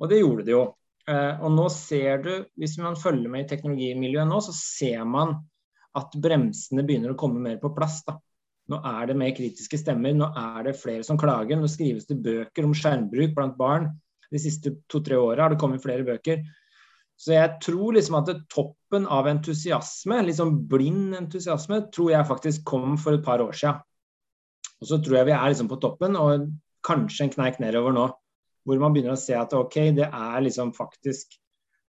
Og 0.00 0.08
det 0.08 0.22
gjorde 0.22 0.48
det 0.48 0.56
jo. 0.56 0.64
Eh, 1.10 1.36
og 1.36 1.52
nå 1.52 1.68
ser 1.74 2.24
du, 2.24 2.32
hvis 2.60 2.78
man 2.80 2.96
følger 2.96 3.32
med 3.32 3.44
i 3.44 3.50
teknologimiljøet 3.52 4.28
nå, 4.30 4.40
så 4.44 4.56
ser 4.56 5.04
man 5.04 5.36
at 5.98 6.14
bremsene 6.22 6.84
begynner 6.86 7.12
å 7.12 7.20
komme 7.20 7.42
mer 7.44 7.60
på 7.60 7.74
plass. 7.76 8.00
da. 8.08 8.16
Nå 8.70 8.78
er 8.86 9.10
det 9.10 9.18
mer 9.18 9.34
kritiske 9.36 9.80
stemmer, 9.80 10.14
nå 10.14 10.30
er 10.38 10.70
det 10.70 10.78
flere 10.80 11.04
som 11.04 11.18
klager. 11.20 11.58
Nå 11.60 11.68
skrives 11.68 12.08
det 12.08 12.22
bøker 12.24 12.64
om 12.64 12.76
skjermbruk 12.76 13.34
blant 13.36 13.58
barn 13.60 13.90
de 14.30 14.40
siste 14.40 14.72
to-tre 14.90 15.18
åra 15.18 15.46
har 15.46 15.54
det 15.54 15.60
kommet 15.60 15.82
flere 15.82 16.06
bøker. 16.06 16.42
Så 17.20 17.34
jeg 17.34 17.58
tror 17.60 17.96
liksom 17.96 18.16
at 18.22 18.30
toppen 18.48 19.04
av 19.12 19.28
entusiasme, 19.28 20.22
liksom 20.24 20.54
blind 20.70 21.18
entusiasme, 21.18 21.82
tror 21.92 22.14
jeg 22.14 22.28
faktisk 22.30 22.64
kom 22.68 22.96
for 23.00 23.18
et 23.18 23.24
par 23.26 23.42
år 23.44 23.52
siden. 23.52 23.82
Og 24.80 24.88
så 24.88 24.96
tror 25.04 25.18
jeg 25.18 25.28
vi 25.28 25.36
er 25.36 25.52
liksom 25.52 25.68
på 25.68 25.80
toppen, 25.82 26.16
og 26.16 26.48
kanskje 26.86 27.26
en 27.26 27.34
kneik 27.34 27.60
nedover 27.60 27.92
nå. 27.92 28.06
Hvor 28.64 28.80
man 28.80 28.94
begynner 28.94 29.16
å 29.16 29.20
se 29.20 29.36
at 29.36 29.52
ok, 29.56 29.76
det 29.96 30.08
er 30.08 30.42
liksom 30.46 30.74
faktisk 30.76 31.36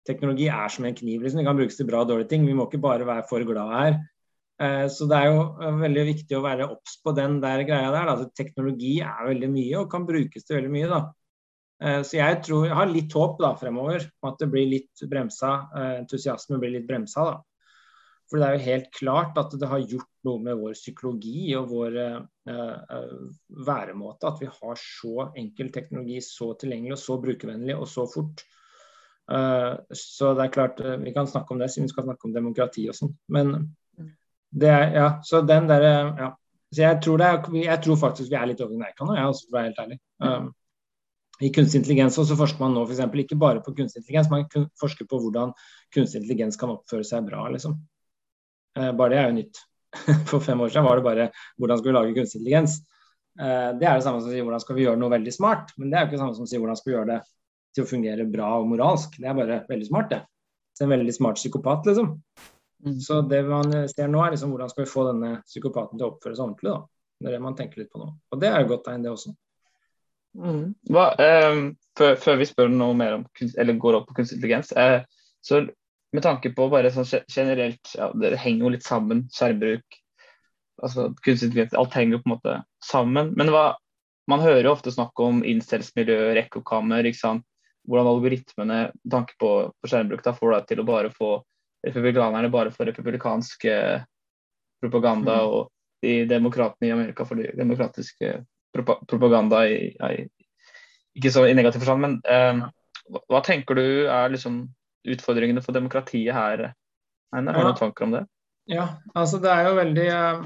Teknologi 0.06 0.46
er 0.54 0.70
som 0.70 0.86
en 0.86 0.94
kniv. 0.94 1.24
liksom 1.24 1.40
Det 1.40 1.46
kan 1.48 1.58
brukes 1.58 1.80
til 1.80 1.88
bra 1.90 2.04
og 2.04 2.12
dårlige 2.12 2.30
ting. 2.30 2.44
Vi 2.46 2.54
må 2.54 2.68
ikke 2.68 2.78
bare 2.78 3.08
være 3.08 3.24
for 3.26 3.42
glade 3.42 3.80
her. 3.80 3.96
Eh, 4.62 4.86
så 4.86 5.08
det 5.10 5.18
er 5.18 5.32
jo 5.34 5.40
eh, 5.58 5.80
veldig 5.82 6.04
viktig 6.12 6.38
å 6.38 6.44
være 6.44 6.68
obs 6.70 7.00
på 7.02 7.14
den 7.18 7.40
der 7.42 7.64
greia 7.66 7.90
der. 7.90 8.12
Da. 8.12 8.28
Teknologi 8.38 9.00
er 9.02 9.32
veldig 9.32 9.50
mye 9.50 9.80
og 9.82 9.90
kan 9.90 10.06
brukes 10.06 10.46
til 10.46 10.60
veldig 10.60 10.74
mye. 10.76 10.92
da. 10.92 11.00
Eh, 11.84 12.02
så 12.08 12.20
jeg 12.20 12.40
tror, 12.46 12.70
jeg 12.70 12.78
har 12.78 12.92
litt 12.92 13.16
håp 13.16 13.42
da 13.42 13.52
fremover 13.60 14.06
om 14.06 14.32
at 14.32 14.40
det 14.42 14.48
blir 14.52 14.70
litt 14.72 15.04
bremsa, 15.12 15.52
eh, 15.76 15.92
entusiasmen 16.04 16.62
blir 16.62 16.78
litt 16.78 16.88
bremsa. 16.88 17.26
da. 17.32 17.36
For 18.30 18.42
det 18.42 18.48
er 18.48 18.56
jo 18.56 18.66
helt 18.66 18.88
klart 18.96 19.38
at 19.38 19.54
det 19.60 19.70
har 19.70 19.84
gjort 19.84 20.12
noe 20.26 20.42
med 20.42 20.58
vår 20.58 20.74
psykologi 20.74 21.52
og 21.60 21.68
vår 21.70 21.98
uh, 22.50 23.04
væremåte 23.68 24.26
at 24.26 24.40
vi 24.42 24.48
har 24.50 24.80
så 24.82 25.28
enkel 25.38 25.70
teknologi, 25.70 26.18
så 26.26 26.48
tilgjengelig 26.58 26.96
og 26.96 27.02
så 27.04 27.20
brukervennlig 27.22 27.76
og 27.78 27.86
så 27.86 28.08
fort. 28.10 28.42
Uh, 29.30 29.78
så 29.94 30.34
det 30.34 30.48
er 30.48 30.56
klart, 30.58 30.82
vi 31.04 31.14
kan 31.14 31.30
snakke 31.30 31.54
om 31.54 31.62
det 31.62 31.70
siden 31.70 31.86
vi 31.86 31.94
skal 31.94 32.08
snakke 32.10 32.26
om 32.26 32.34
demokrati 32.34 32.88
og 32.90 32.98
sånn. 32.98 33.14
Men 33.30 33.54
det 34.50 34.74
er, 34.74 34.90
ja, 34.98 35.08
så 35.22 35.46
den 35.46 35.70
derre 35.70 35.94
ja. 35.94 36.34
Så 36.74 36.82
jeg 36.82 36.98
tror, 37.06 37.22
det 37.22 37.28
er, 37.30 37.46
jeg 37.62 37.82
tror 37.86 37.98
faktisk 38.02 38.32
vi 38.32 38.36
er 38.36 38.50
litt 38.50 38.62
over 38.66 38.76
Neikan 38.76 39.08
nå, 39.08 39.14
jeg 39.16 39.30
også, 39.30 39.46
for 39.46 39.54
å 39.54 39.60
være 39.60 39.70
helt 39.70 39.84
ærlig. 39.86 39.98
Um, 40.26 40.50
i 41.44 41.50
kunstig 41.52 41.82
intelligens 41.82 42.16
så 42.16 42.38
forsker 42.38 42.64
man 42.64 42.76
nå 42.76 42.86
for 42.86 42.96
eksempel, 42.96 43.24
ikke 43.26 43.38
bare 43.40 43.64
på 43.64 43.74
kunstig 43.76 44.02
intelligens, 44.02 44.30
man 44.32 44.46
forsker 44.80 45.08
på 45.10 45.20
hvordan 45.20 45.52
kunstig 45.94 46.22
intelligens 46.22 46.60
kan 46.60 46.72
oppføre 46.72 47.08
seg 47.08 47.28
bra. 47.28 47.44
liksom. 47.52 47.76
Eh, 48.80 48.92
bare 48.96 49.12
det 49.12 49.20
er 49.20 49.30
jo 49.30 49.38
nytt. 49.42 49.64
For 50.30 50.44
fem 50.44 50.62
år 50.62 50.72
siden 50.72 50.88
var 50.88 51.00
det 51.00 51.08
bare 51.08 51.30
hvordan 51.60 51.80
skal 51.80 51.92
vi 51.92 51.96
lage 51.98 52.16
kunstig 52.16 52.42
intelligens. 52.42 52.80
Eh, 53.40 53.70
det 53.80 53.88
er 53.88 54.00
det 54.00 54.08
samme 54.08 54.24
som 54.24 54.32
sier 54.32 54.48
hvordan 54.48 54.64
skal 54.64 54.80
vi 54.80 54.88
gjøre 54.88 55.02
noe 55.02 55.12
veldig 55.12 55.36
smart, 55.36 55.76
men 55.78 55.92
det 55.92 55.98
er 55.98 56.06
jo 56.06 56.10
ikke 56.10 56.18
det 56.18 56.24
samme 56.24 56.40
som 56.40 56.50
sier 56.50 56.64
hvordan 56.64 56.80
skal 56.80 56.92
vi 56.92 56.98
gjøre 56.98 57.12
det 57.14 57.22
til 57.76 57.84
å 57.84 57.92
fungere 57.92 58.28
bra 58.32 58.56
og 58.62 58.68
moralsk. 58.72 59.20
Det 59.20 59.28
er 59.28 59.38
bare 59.38 59.62
veldig 59.70 59.88
smart, 59.92 60.12
det. 60.12 60.24
en 60.82 60.92
veldig 60.92 61.16
smart 61.16 61.40
psykopat, 61.40 61.88
liksom. 61.92 62.12
Mm. 62.86 63.00
Så 63.02 63.22
det 63.28 63.42
man 63.48 63.72
ser 63.92 64.12
nå, 64.12 64.22
er 64.24 64.36
liksom 64.36 64.52
hvordan 64.54 64.72
skal 64.72 64.86
vi 64.86 64.92
få 64.92 65.08
denne 65.10 65.32
psykopaten 65.48 66.00
til 66.00 66.08
å 66.08 66.14
oppføre 66.14 66.38
seg 66.38 66.46
ordentlig, 66.48 66.72
da. 66.72 66.84
Det 67.16 67.30
er 67.30 67.36
det 67.38 67.44
man 67.44 67.56
tenker 67.56 67.82
litt 67.82 67.92
på 67.92 68.00
nå. 68.02 68.10
Og 68.32 68.40
det 68.42 68.52
er 68.52 68.64
jo 68.64 68.72
godt 68.74 68.88
tegn, 68.88 69.04
det 69.04 69.12
også. 69.12 69.32
Mm. 70.36 70.74
Hva, 70.92 71.10
eh, 71.22 71.60
før, 71.98 72.16
før, 72.20 72.40
vi 72.42 72.48
spør 72.50 72.72
noe 72.72 72.96
mer 72.98 73.20
om 73.20 73.26
kunst, 73.38 73.58
eller 73.62 73.80
går 73.80 74.00
opp 74.00 74.10
på 74.10 74.18
kunstig 74.20 74.40
intelligens, 74.40 74.72
eh, 74.76 75.02
så 75.46 75.62
med 76.16 76.24
tanke 76.24 76.52
på 76.56 76.68
bare 76.72 76.92
sånn 76.94 77.08
generelt 77.28 77.92
ja, 77.98 78.08
Det 78.16 78.38
henger 78.40 78.66
jo 78.66 78.72
litt 78.76 78.86
sammen, 78.86 79.26
skjermbruk, 79.36 79.98
altså 80.84 81.10
kunstig 81.24 81.52
intelligens, 81.52 81.76
alt 81.80 81.98
henger 81.98 82.18
jo 82.18 82.22
på 82.24 82.30
en 82.30 82.36
måte 82.36 82.56
sammen. 82.84 83.34
Men 83.40 83.52
hva, 83.54 83.66
man 84.32 84.44
hører 84.44 84.66
jo 84.68 84.76
ofte 84.76 84.94
snakk 84.94 85.20
om 85.22 85.44
incels-miljø, 85.46 86.34
ekkokammer, 86.42 87.08
ikke 87.08 87.22
sant. 87.22 87.46
Hvordan 87.86 88.10
algoritmene 88.10 88.80
med 88.90 89.12
tanke 89.14 89.36
på, 89.42 89.52
på 89.70 89.90
skjermbruk 89.92 90.24
da, 90.26 90.34
får 90.34 90.56
deg 90.56 90.72
til 90.72 90.82
å 90.82 90.88
bare 90.88 91.12
få 91.14 91.36
republikanerne 91.86 92.50
bare 92.50 92.72
for 92.74 92.90
republikansk 92.90 93.68
eh, 93.70 94.02
propaganda, 94.82 95.36
mm. 95.38 95.52
og 95.54 95.70
de 96.02 96.16
demokratene 96.30 96.90
i 96.90 96.94
Amerika 96.96 97.26
for 97.30 97.38
de 97.38 97.52
demokratiske 97.58 98.32
propaganda 98.84 99.64
i, 99.70 99.92
i, 99.94 100.26
Ikke 101.16 101.32
så 101.32 101.46
i 101.48 101.56
negativ 101.56 101.84
forstand, 101.84 102.04
men 102.04 102.18
eh, 102.28 102.66
hva, 103.14 103.42
tenker 103.46 103.78
du 103.78 103.88
er 104.10 104.34
liksom 104.34 104.64
utfordringene 105.06 105.64
for 105.64 105.78
demokratiet 105.78 106.36
her? 106.36 106.68
Einar, 107.36 107.56
har 107.56 107.66
du 107.66 107.70
noen 107.72 107.80
tanker 107.80 108.08
om 108.08 108.16
det? 108.16 108.26
Ja, 108.72 108.88
altså 109.14 109.38
det 109.44 109.52
er 109.54 109.68
jo 109.68 109.74
veldig 109.78 110.06
eh, 110.10 110.46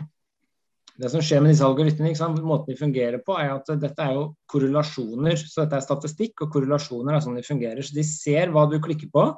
Det 1.00 1.12
som 1.14 1.22
skjer 1.24 1.44
med 1.44 1.54
disse 1.54 1.64
algoritmene, 1.64 2.32
måten 2.44 2.74
de 2.74 2.80
fungerer 2.80 3.22
på, 3.24 3.38
er 3.40 3.54
at 3.54 3.70
dette 3.80 4.04
er 4.04 4.18
jo 4.18 4.26
korrelasjoner. 4.52 5.38
Så 5.40 5.64
dette 5.64 5.80
er 5.80 5.86
statistikk, 5.86 6.44
og 6.44 6.52
korrelasjoner 6.52 7.16
er 7.16 7.24
sånn 7.24 7.40
de 7.40 7.46
fungerer. 7.48 7.80
Så 7.86 7.96
de 7.96 8.04
ser 8.04 8.52
hva 8.52 8.66
du 8.68 8.76
klikker 8.84 9.08
på, 9.14 9.30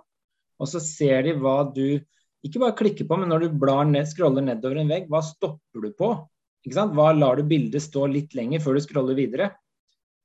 og 0.61 0.69
så 0.69 0.81
ser 0.81 1.27
de 1.27 1.35
hva 1.37 1.59
du 1.69 2.01
ikke 2.41 2.61
bare 2.63 2.77
klikker 2.77 3.05
på, 3.05 3.17
men 3.21 3.29
når 3.29 3.45
du 3.45 3.59
blar 3.61 3.85
ned, 3.85 4.09
scroller 4.09 4.41
nedover 4.41 4.81
en 4.81 4.89
vegg, 4.89 5.05
hva 5.11 5.21
stopper 5.25 5.85
du 5.85 5.91
på? 5.97 6.09
Hva 6.69 7.11
lar 7.15 7.39
du 7.39 7.47
bildet 7.49 7.81
stå 7.81 8.05
litt 8.11 8.35
lenger 8.37 8.61
før 8.61 8.77
du 8.77 8.83
scroller 8.85 9.17
videre? 9.17 9.49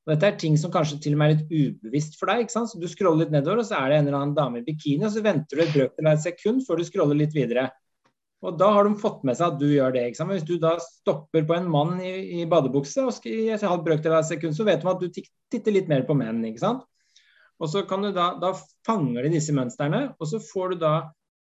Og 0.07 0.13
dette 0.13 0.29
er 0.29 0.37
ting 0.39 0.55
som 0.61 0.71
kanskje 0.71 1.01
til 1.03 1.17
og 1.17 1.19
med 1.19 1.33
er 1.33 1.33
litt 1.35 1.49
ubevisst 1.81 2.15
for 2.21 2.31
deg. 2.31 2.51
Så 2.53 2.79
Du 2.79 2.87
scroller 2.87 3.25
litt 3.25 3.33
nedover, 3.35 3.63
og 3.63 3.67
så 3.67 3.81
er 3.81 3.91
det 3.91 3.97
en 3.99 4.07
eller 4.07 4.21
annen 4.21 4.37
dame 4.37 4.61
i 4.61 4.67
bikini, 4.67 5.03
og 5.05 5.11
så 5.15 5.25
venter 5.25 5.57
du 5.59 5.63
et 5.65 5.75
brøkdel 5.75 6.07
av 6.07 6.15
et 6.15 6.23
sekund 6.23 6.63
før 6.67 6.79
du 6.79 6.87
scroller 6.87 7.19
litt 7.19 7.35
videre. 7.35 7.71
Og 8.47 8.59
da 8.61 8.69
har 8.77 8.87
de 8.87 9.01
fått 9.01 9.25
med 9.27 9.35
seg 9.39 9.55
at 9.55 9.59
du 9.59 9.67
gjør 9.67 9.97
det. 9.97 10.05
Hvis 10.15 10.47
du 10.47 10.59
da 10.63 10.77
stopper 10.83 11.47
på 11.49 11.57
en 11.57 11.71
mann 11.73 11.97
i, 12.05 12.43
i 12.43 12.47
badebukse 12.47 13.07
og 13.09 13.27
i 13.27 13.49
et 13.51 13.65
halvt 13.65 13.87
brøkdel 13.89 14.13
av 14.13 14.23
et 14.23 14.31
sekund, 14.31 14.55
så 14.55 14.67
vet 14.69 14.85
de 14.85 14.93
at 14.93 15.03
du 15.03 15.09
titter 15.11 15.75
litt 15.75 15.89
mer 15.91 16.05
på 16.07 16.15
menn. 16.15 16.45
ikke 16.47 16.63
sant? 16.63 16.85
Og 17.59 17.73
så 17.73 17.83
kan 17.89 18.05
du 18.05 18.13
da, 18.15 18.35
da 18.39 18.53
fanger 18.87 19.25
de 19.25 19.33
disse 19.39 19.55
mønstrene, 19.57 20.11
og 20.21 20.29
så 20.29 20.39
får 20.45 20.75
du 20.75 20.83
da 20.85 20.95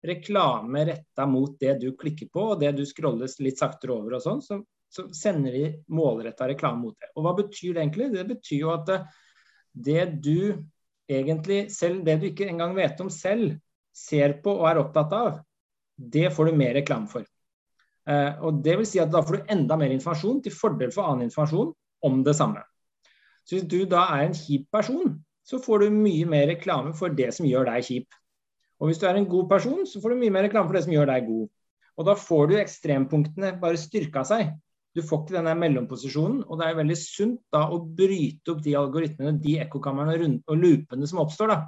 reklame 0.06 0.84
retta 0.86 1.26
mot 1.26 1.56
det 1.58 1.78
du 1.80 1.88
klikker 1.98 2.28
på, 2.30 2.52
og 2.52 2.60
det 2.60 2.74
du 2.76 2.84
scroller 2.86 3.30
litt 3.42 3.58
saktere 3.58 3.96
over 3.96 4.18
og 4.18 4.24
sånn, 4.24 4.42
så, 4.44 4.60
så, 4.92 5.06
sender 5.16 5.56
de 5.56 5.64
målretta 5.92 6.48
reklame 6.50 6.84
mot 6.84 6.96
det. 7.00 7.10
Og 7.16 7.24
hva 7.24 7.34
betyr 7.38 7.74
det 7.74 7.84
egentlig? 7.84 8.10
Det 8.12 8.26
betyr 8.28 8.58
jo 8.60 8.72
at 8.74 8.92
eh, 8.92 9.06
det 9.72 10.06
du 10.24 10.62
egentlig, 11.08 11.64
selv 11.72 12.04
det 12.06 12.18
du 12.20 12.28
ikke 12.28 12.48
engang 12.50 12.76
vet 12.76 13.00
om 13.00 13.10
selv, 13.12 13.56
ser 13.92 14.38
på 14.44 14.54
og 14.56 14.68
er 14.70 14.80
opptatt 14.80 15.12
av, 15.16 15.40
det 15.96 16.30
får 16.32 16.48
du 16.48 16.58
mer 16.58 16.76
reklame 16.78 17.08
for. 17.10 17.24
Eh, 18.08 18.40
og 18.42 18.62
det 18.64 18.78
vil 18.80 18.88
si 18.88 19.00
at 19.02 19.12
Da 19.12 19.20
får 19.22 19.38
du 19.38 19.52
enda 19.52 19.76
mer 19.78 19.92
informasjon 19.94 20.40
til 20.42 20.54
fordel 20.56 20.92
for 20.94 21.06
annen 21.06 21.28
informasjon 21.28 21.72
om 22.02 22.22
det 22.26 22.34
samme. 22.36 22.64
Så 23.44 23.56
Hvis 23.56 23.68
du 23.68 23.84
da 23.90 24.06
er 24.16 24.26
en 24.26 24.36
kjip 24.36 24.68
person, 24.72 25.16
så 25.44 25.58
får 25.58 25.84
du 25.84 25.94
mye 25.94 26.26
mer 26.26 26.46
reklame 26.50 26.94
for 26.94 27.08
det 27.08 27.32
som 27.34 27.46
gjør 27.46 27.66
deg 27.66 27.84
kjip. 27.86 28.08
Og 28.80 28.88
hvis 28.88 28.98
du 28.98 29.06
er 29.06 29.18
en 29.18 29.28
god 29.28 29.48
person, 29.50 29.86
så 29.86 30.00
får 30.02 30.10
du 30.10 30.20
mye 30.20 30.34
mer 30.34 30.46
reklame 30.46 30.68
for 30.68 30.76
det 30.78 30.84
som 30.84 30.94
gjør 30.94 31.10
deg 31.10 31.26
god. 31.26 31.48
Og 31.98 32.06
da 32.08 32.14
får 32.18 32.46
du 32.50 32.54
ekstrempunktene 32.58 33.52
bare 33.62 33.78
styrka 33.78 34.24
seg. 34.26 34.54
Du 34.92 35.00
får 35.00 35.22
ikke 35.22 35.36
denne 35.38 35.54
mellomposisjonen, 35.56 36.42
og 36.44 36.58
det 36.60 36.66
er 36.68 36.80
veldig 36.82 36.96
sunt 37.00 37.40
da 37.54 37.64
å 37.72 37.78
bryte 37.80 38.52
opp 38.52 38.60
de 38.64 38.74
algoritmene, 38.76 39.38
de 39.40 39.56
ekkokamrene 39.62 40.34
og 40.44 40.58
loopene 40.58 41.08
som 41.08 41.22
oppstår. 41.22 41.54
da. 41.54 41.60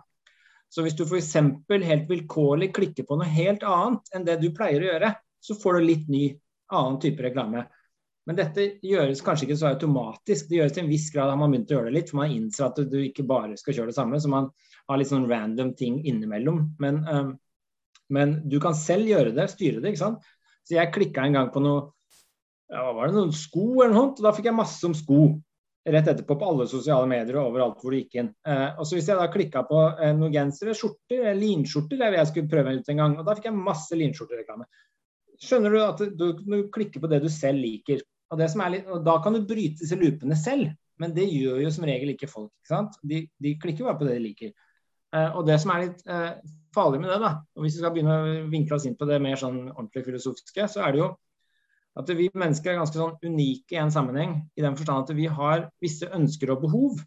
Så 0.68 0.84
hvis 0.84 0.96
du 0.98 1.04
f.eks. 1.06 1.30
helt 1.70 2.10
vilkårlig 2.10 2.72
klikker 2.74 3.06
på 3.08 3.16
noe 3.16 3.30
helt 3.30 3.64
annet 3.64 4.10
enn 4.16 4.26
det 4.26 4.40
du 4.42 4.50
pleier 4.56 4.82
å 4.82 4.90
gjøre, 4.90 5.14
så 5.40 5.56
får 5.60 5.78
du 5.78 5.88
litt 5.88 6.12
ny, 6.12 6.26
annen 6.74 7.00
type 7.00 7.22
reklame. 7.22 7.64
Men 8.24 8.38
dette 8.38 8.64
gjøres 8.84 9.20
kanskje 9.24 9.46
ikke 9.46 9.58
så 9.60 9.70
automatisk. 9.70 10.48
Det 10.48 10.58
gjøres 10.58 10.76
til 10.76 10.84
en 10.86 10.92
viss 10.92 11.10
grad 11.12 11.30
har 11.30 11.38
man 11.38 11.52
begynt 11.52 11.72
å 11.72 11.76
gjøre 11.76 11.90
det 11.90 11.96
litt, 11.98 12.10
for 12.10 12.22
man 12.22 12.32
innser 12.32 12.66
at 12.70 12.80
du 12.90 12.96
ikke 13.04 13.26
bare 13.28 13.58
skal 13.60 13.76
kjøre 13.76 13.92
det 13.92 13.98
samme. 13.98 14.20
Så 14.20 14.32
man 14.32 14.48
har 14.88 15.00
litt 15.00 15.10
sånn 15.12 15.28
random 15.28 15.74
ting 15.78 16.00
innimellom. 16.08 16.62
Men, 16.80 17.02
um, 17.04 17.34
men 18.12 18.38
du 18.48 18.56
kan 18.64 18.76
selv 18.76 19.08
gjøre 19.12 19.34
det, 19.36 19.50
styre 19.52 19.84
det. 19.84 19.92
ikke 19.92 20.04
sant? 20.06 20.24
Så 20.64 20.78
jeg 20.78 20.92
klikka 20.96 21.24
en 21.24 21.36
gang 21.36 21.52
på 21.52 21.60
noe 21.64 21.90
ja, 22.72 22.84
var 22.96 23.08
det, 23.08 23.16
noen 23.16 23.34
sko 23.36 23.66
eller 23.82 23.92
noe 23.92 24.00
sånt, 24.00 24.22
og 24.22 24.28
da 24.28 24.32
fikk 24.36 24.48
jeg 24.48 24.56
masse 24.56 24.86
om 24.88 24.94
sko 24.96 25.26
rett 25.84 26.08
etterpå 26.08 26.36
på 26.40 26.46
alle 26.48 26.64
sosiale 26.68 27.08
medier 27.08 27.36
og 27.36 27.50
overalt 27.50 27.82
hvor 27.82 27.92
det 27.92 28.04
gikk 28.04 28.16
inn. 28.22 28.30
Eh, 28.48 28.78
og 28.78 28.86
så 28.86 28.96
Hvis 28.96 29.10
jeg 29.10 29.20
da 29.20 29.26
klikka 29.32 29.64
på 29.68 29.82
eh, 29.92 30.14
noen 30.16 30.32
gensere, 30.32 30.76
skjorter, 30.76 31.26
linskjorter, 31.36 32.00
det 32.00 32.22
jeg 32.22 32.30
skulle 32.30 32.52
prøve 32.54 32.76
ut 32.78 32.88
en 32.88 33.02
gang, 33.02 33.16
og 33.20 33.26
da 33.26 33.34
fikk 33.36 33.50
jeg 33.50 33.58
masse 33.58 33.98
linskjortereklame. 34.00 34.64
Skjønner 35.44 35.74
du 35.74 35.80
at 35.84 36.02
du, 36.16 36.26
du, 36.40 36.56
klikker 36.72 37.04
på 37.04 37.10
det 37.12 37.20
du 37.24 37.28
selv 37.32 37.60
liker. 37.60 38.00
Og, 38.32 38.40
litt, 38.40 38.88
og, 38.88 39.02
Da 39.04 39.18
kan 39.22 39.36
du 39.36 39.44
bryte 39.44 39.82
disse 39.82 39.98
loopene 40.00 40.38
selv, 40.40 40.72
men 41.02 41.12
det 41.12 41.26
gjør 41.28 41.60
jo 41.66 41.72
som 41.74 41.84
regel 41.84 42.14
ikke 42.14 42.30
folk. 42.30 42.52
ikke 42.62 42.72
sant? 42.72 42.96
De, 43.04 43.26
de 43.42 43.56
klikker 43.60 43.84
bare 43.84 44.00
på 44.00 44.08
det 44.08 44.16
de 44.16 44.24
liker. 44.24 44.54
Eh, 45.14 45.36
og 45.36 45.44
det 45.46 45.58
som 45.60 45.74
er 45.74 45.84
litt 45.84 46.00
uh, 46.08 46.32
farlig 46.74 47.02
med 47.02 47.12
det, 47.12 47.20
da, 47.22 47.36
og 47.54 47.66
hvis 47.66 47.76
vi 47.76 47.82
skal 47.82 47.92
begynne 47.94 48.16
å 48.16 48.32
vinkle 48.50 48.78
oss 48.78 48.88
inn 48.88 48.96
på 48.98 49.06
det 49.10 49.20
mer 49.22 49.36
sånn 49.38 49.66
ordentlig 49.68 50.06
filosofiske, 50.08 50.70
så 50.72 50.86
er 50.86 50.94
det 50.94 51.04
jo 51.04 51.12
at 51.94 52.10
vi 52.18 52.30
mennesker 52.34 52.72
er 52.72 52.80
ganske 52.80 52.98
sånn 52.98 53.18
unike 53.22 53.76
i 53.76 53.82
en 53.82 53.92
sammenheng. 53.94 54.36
I 54.58 54.64
den 54.64 54.78
forstand 54.78 55.06
at 55.06 55.16
vi 55.16 55.28
har 55.30 55.68
visse 55.82 56.08
ønsker 56.10 56.54
og 56.54 56.64
behov 56.66 56.98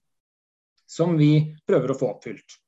som 0.88 1.18
vi 1.20 1.32
prøver 1.68 1.92
å 1.92 1.98
få 2.00 2.14
oppfylt. 2.14 2.60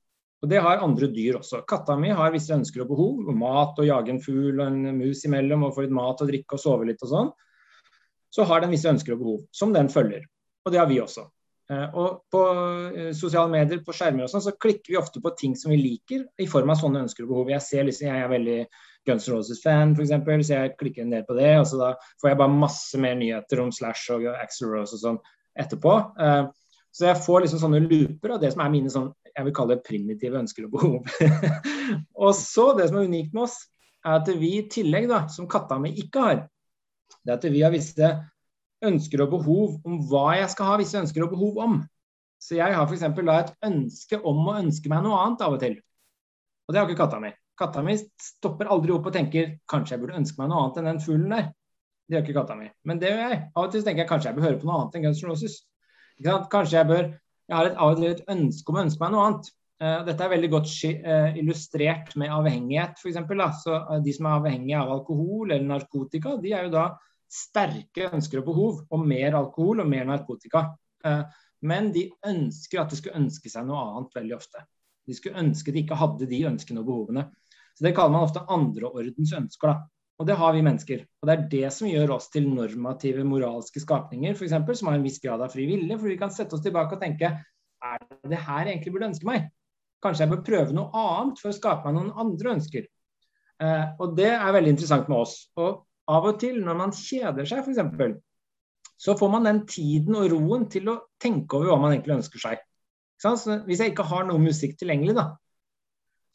Og 0.44 0.50
Det 0.52 0.60
har 0.64 0.84
andre 0.84 1.08
dyr 1.12 1.40
også. 1.40 1.62
Katta 1.68 1.96
mi 2.00 2.12
har 2.16 2.32
visse 2.32 2.56
ønsker 2.56 2.84
og 2.84 2.92
behov. 2.92 3.30
Mat 3.36 3.80
og 3.80 3.88
jage 3.88 4.12
en 4.14 4.22
fugl 4.24 4.60
og 4.60 4.66
en 4.68 4.98
mus 5.00 5.24
imellom 5.28 5.66
og 5.68 5.76
få 5.76 5.84
litt 5.84 5.96
mat 5.96 6.22
og 6.24 6.32
drikke 6.32 6.56
og 6.56 6.64
sove 6.64 6.88
litt 6.88 7.04
og 7.04 7.12
sånn 7.12 7.32
så 8.30 8.46
har 8.46 8.62
den 8.62 8.74
visse 8.74 8.90
ønsker 8.90 9.16
og 9.16 9.24
behov, 9.24 9.42
som 9.52 9.74
den 9.74 9.90
følger. 9.90 10.26
Og 10.66 10.74
det 10.74 10.82
har 10.82 10.90
vi 10.90 11.00
også. 11.02 11.26
Eh, 11.70 11.98
og 11.98 12.24
på 12.32 12.44
eh, 12.94 13.12
sosiale 13.18 13.52
medier, 13.52 13.82
på 13.86 13.96
skjermer 13.96 14.26
og 14.26 14.32
sånn, 14.32 14.46
så 14.46 14.56
klikker 14.58 14.94
vi 14.94 15.00
ofte 15.00 15.22
på 15.24 15.34
ting 15.40 15.56
som 15.58 15.74
vi 15.74 15.80
liker, 15.82 16.28
i 16.42 16.48
form 16.50 16.74
av 16.74 16.80
sånne 16.82 17.04
ønsker 17.06 17.26
og 17.26 17.34
behov. 17.34 17.54
Jeg 17.56 17.66
ser 17.66 17.90
liksom, 17.90 18.10
jeg 18.10 18.26
er 18.26 18.34
veldig 18.34 18.60
Guns 19.08 19.28
N' 19.28 19.36
Roses-fan, 19.36 19.94
f.eks., 19.96 20.14
så 20.48 20.56
jeg 20.56 20.76
klikker 20.80 21.08
del 21.12 21.26
på 21.28 21.38
det. 21.38 21.52
og 21.60 21.68
så 21.68 21.80
Da 21.80 21.92
får 22.22 22.32
jeg 22.32 22.40
bare 22.42 22.62
masse 22.66 23.02
mer 23.02 23.16
nyheter 23.20 23.64
om 23.64 23.72
Slash 23.72 24.12
og 24.16 24.28
Axel 24.36 24.74
Rose 24.74 24.98
og 24.98 25.04
sånn 25.04 25.22
etterpå. 25.60 25.96
Eh, 26.20 26.46
så 26.96 27.10
jeg 27.10 27.22
får 27.26 27.44
liksom 27.46 27.62
sånne 27.62 27.84
looper 27.86 28.36
av 28.36 28.42
det 28.44 28.52
som 28.54 28.64
er 28.66 28.72
mine 28.74 28.92
sånn, 28.92 29.12
jeg 29.30 29.46
vil 29.46 29.56
kalle 29.56 29.78
det 29.78 29.86
primitive 29.86 30.40
ønsker 30.40 30.66
og 30.68 30.74
behov. 30.74 31.20
og 32.26 32.34
så, 32.38 32.72
det 32.78 32.90
som 32.90 33.00
er 33.00 33.12
unikt 33.12 33.36
med 33.36 33.46
oss, 33.46 33.60
er 34.06 34.18
at 34.18 34.32
vi 34.40 34.56
i 34.58 34.66
tillegg, 34.72 35.08
da, 35.12 35.26
som 35.32 35.48
katta 35.50 35.78
mi 35.82 35.94
ikke 36.02 36.26
har, 36.26 36.42
det 37.24 37.34
er 37.34 37.38
at 37.38 37.48
vi 37.52 37.64
har 37.64 37.74
visse 37.74 38.10
ønsker 38.86 39.26
og 39.26 39.34
behov 39.36 39.80
om 39.88 40.00
hva 40.10 40.40
jeg 40.40 40.52
skal 40.54 40.72
ha 40.72 40.80
visse 40.80 41.00
ønsker 41.00 41.26
og 41.26 41.34
behov 41.34 41.60
om. 41.66 41.80
Så 42.40 42.56
jeg 42.56 42.76
har 42.76 42.88
f.eks. 42.88 43.04
et 43.04 43.54
ønske 43.68 44.20
om 44.24 44.46
å 44.48 44.58
ønske 44.62 44.92
meg 44.92 45.04
noe 45.04 45.20
annet 45.26 45.44
av 45.44 45.58
og 45.58 45.62
til. 45.62 45.76
Og 46.68 46.74
det 46.74 46.80
har 46.80 46.88
ikke 46.88 47.02
katta 47.02 47.20
mi. 47.22 47.34
Katta 47.60 47.84
mi 47.84 47.98
stopper 48.00 48.70
aldri 48.72 48.94
opp 48.96 49.10
og 49.10 49.16
tenker 49.16 49.58
kanskje 49.70 49.96
jeg 49.96 50.04
burde 50.04 50.20
ønske 50.20 50.40
meg 50.40 50.52
noe 50.52 50.64
annet 50.64 50.80
enn 50.80 50.90
den 50.94 51.02
fuglen 51.04 51.34
der. 51.36 51.50
Det 52.10 52.16
gjør 52.16 52.26
ikke 52.26 52.38
katta 52.40 52.56
mi. 52.58 52.70
Men 52.90 53.02
det 53.02 53.12
gjør 53.12 53.24
jeg. 53.26 53.40
Av 53.54 53.66
og 53.66 53.74
til 53.74 53.84
tenker 53.86 54.06
jeg 54.06 54.10
kanskje 54.10 54.32
jeg 54.32 54.38
bør 54.38 54.48
høre 54.48 54.60
på 54.62 54.70
noe 54.70 54.78
annet 54.80 54.96
enn 54.98 55.04
Guns 55.06 55.24
N' 55.24 55.30
Roses. 55.30 55.58
Kanskje 56.52 56.80
jeg 56.80 56.90
bør 56.90 57.10
Jeg 57.50 57.58
har 57.58 57.66
et, 57.66 57.78
av 57.82 57.92
og 57.92 57.98
til 57.98 58.12
et 58.12 58.28
ønske 58.30 58.70
om 58.70 58.78
å 58.78 58.82
ønske 58.84 59.02
meg 59.02 59.12
noe 59.14 59.26
annet. 59.26 59.48
Uh, 59.80 60.02
dette 60.06 60.22
er 60.22 60.32
veldig 60.34 60.50
godt 60.54 60.70
uh, 60.70 61.38
illustrert 61.40 62.12
med 62.20 62.34
avhengighet, 62.36 63.00
f.eks. 63.00 63.20
Så 63.64 63.74
uh, 63.74 63.96
de 64.06 64.14
som 64.14 64.28
er 64.28 64.36
avhengige 64.36 64.82
av 64.84 64.92
alkohol 64.94 65.48
eller 65.48 65.66
narkotika, 65.66 66.36
de 66.44 66.52
er 66.54 66.68
jo 66.68 66.74
da 66.76 66.84
sterke 67.32 68.12
ønsker 68.14 68.42
og 68.42 68.50
behov 68.52 68.84
om 68.94 69.08
mer 69.08 69.38
alkohol 69.40 69.82
og 69.82 69.90
mer 69.90 70.06
narkotika. 70.10 70.64
Men 71.62 71.92
de 71.94 72.08
ønsker 72.26 72.82
at 72.82 72.90
de 72.90 72.98
skulle 72.98 73.20
ønske 73.20 73.52
seg 73.54 73.68
noe 73.68 73.82
annet 73.86 74.16
veldig 74.18 74.36
ofte. 74.36 74.64
De 75.06 75.16
skulle 75.18 75.42
ønske 75.42 75.74
de 75.74 75.84
ikke 75.84 75.98
hadde 76.00 76.28
de 76.30 76.40
ønskene 76.50 76.82
og 76.82 76.90
behovene. 76.90 77.28
Så 77.80 77.86
Det 77.88 77.96
kaller 77.96 78.12
man 78.12 78.28
ofte 78.28 78.44
andreordens 78.52 79.32
ønsker. 79.34 79.68
da. 79.68 79.88
Og 80.20 80.28
det 80.28 80.36
har 80.36 80.52
vi 80.52 80.62
mennesker. 80.62 81.06
Og 81.22 81.30
det 81.30 81.34
er 81.34 81.48
det 81.48 81.68
som 81.72 81.88
gjør 81.88 82.18
oss 82.18 82.28
til 82.28 82.50
normative 82.52 83.24
moralske 83.24 83.80
skapninger, 83.80 84.36
f.eks., 84.36 84.52
som 84.82 84.90
har 84.92 84.98
en 84.98 85.06
viss 85.06 85.22
grad 85.24 85.40
av 85.40 85.54
fri 85.54 85.64
vilje. 85.70 85.96
For 85.96 86.12
vi 86.12 86.18
kan 86.20 86.34
sette 86.36 86.58
oss 86.58 86.66
tilbake 86.66 86.98
og 86.98 87.02
tenke 87.02 87.32
er 87.80 88.02
det 88.04 88.34
det 88.34 88.42
her 88.44 88.66
jeg 88.66 88.74
egentlig 88.74 88.94
burde 88.98 89.08
ønske 89.14 89.30
meg? 89.30 89.48
Kanskje 90.04 90.26
jeg 90.26 90.34
bør 90.34 90.44
prøve 90.44 90.76
noe 90.76 90.92
annet 90.92 91.40
for 91.40 91.54
å 91.54 91.56
skape 91.56 91.88
meg 91.88 91.96
noen 91.96 92.12
andre 92.20 92.58
ønsker. 92.58 92.90
Eh, 93.64 93.86
og 93.96 94.18
det 94.20 94.34
er 94.34 94.56
veldig 94.56 94.76
interessant 94.76 95.08
med 95.08 95.22
oss. 95.24 95.38
Og 95.56 95.86
av 96.12 96.28
og 96.28 96.40
til 96.44 96.60
når 96.66 96.82
man 96.84 96.96
kjeder 96.96 97.48
seg, 97.48 97.64
f.eks., 97.64 98.20
så 99.00 99.16
får 99.16 99.32
man 99.32 99.48
den 99.48 99.64
tiden 99.72 100.20
og 100.20 100.28
roen 100.34 100.68
til 100.72 100.92
å 100.92 101.00
tenke 101.24 101.56
over 101.56 101.72
hva 101.72 101.80
man 101.80 101.94
egentlig 101.96 102.18
ønsker 102.18 102.44
seg. 102.44 102.64
Hvis 103.24 103.80
jeg 103.80 103.94
ikke 103.94 104.08
har 104.08 104.26
noe 104.28 104.42
musikk 104.44 104.76
tilgjengelig, 104.80 105.16
da, 105.16 105.30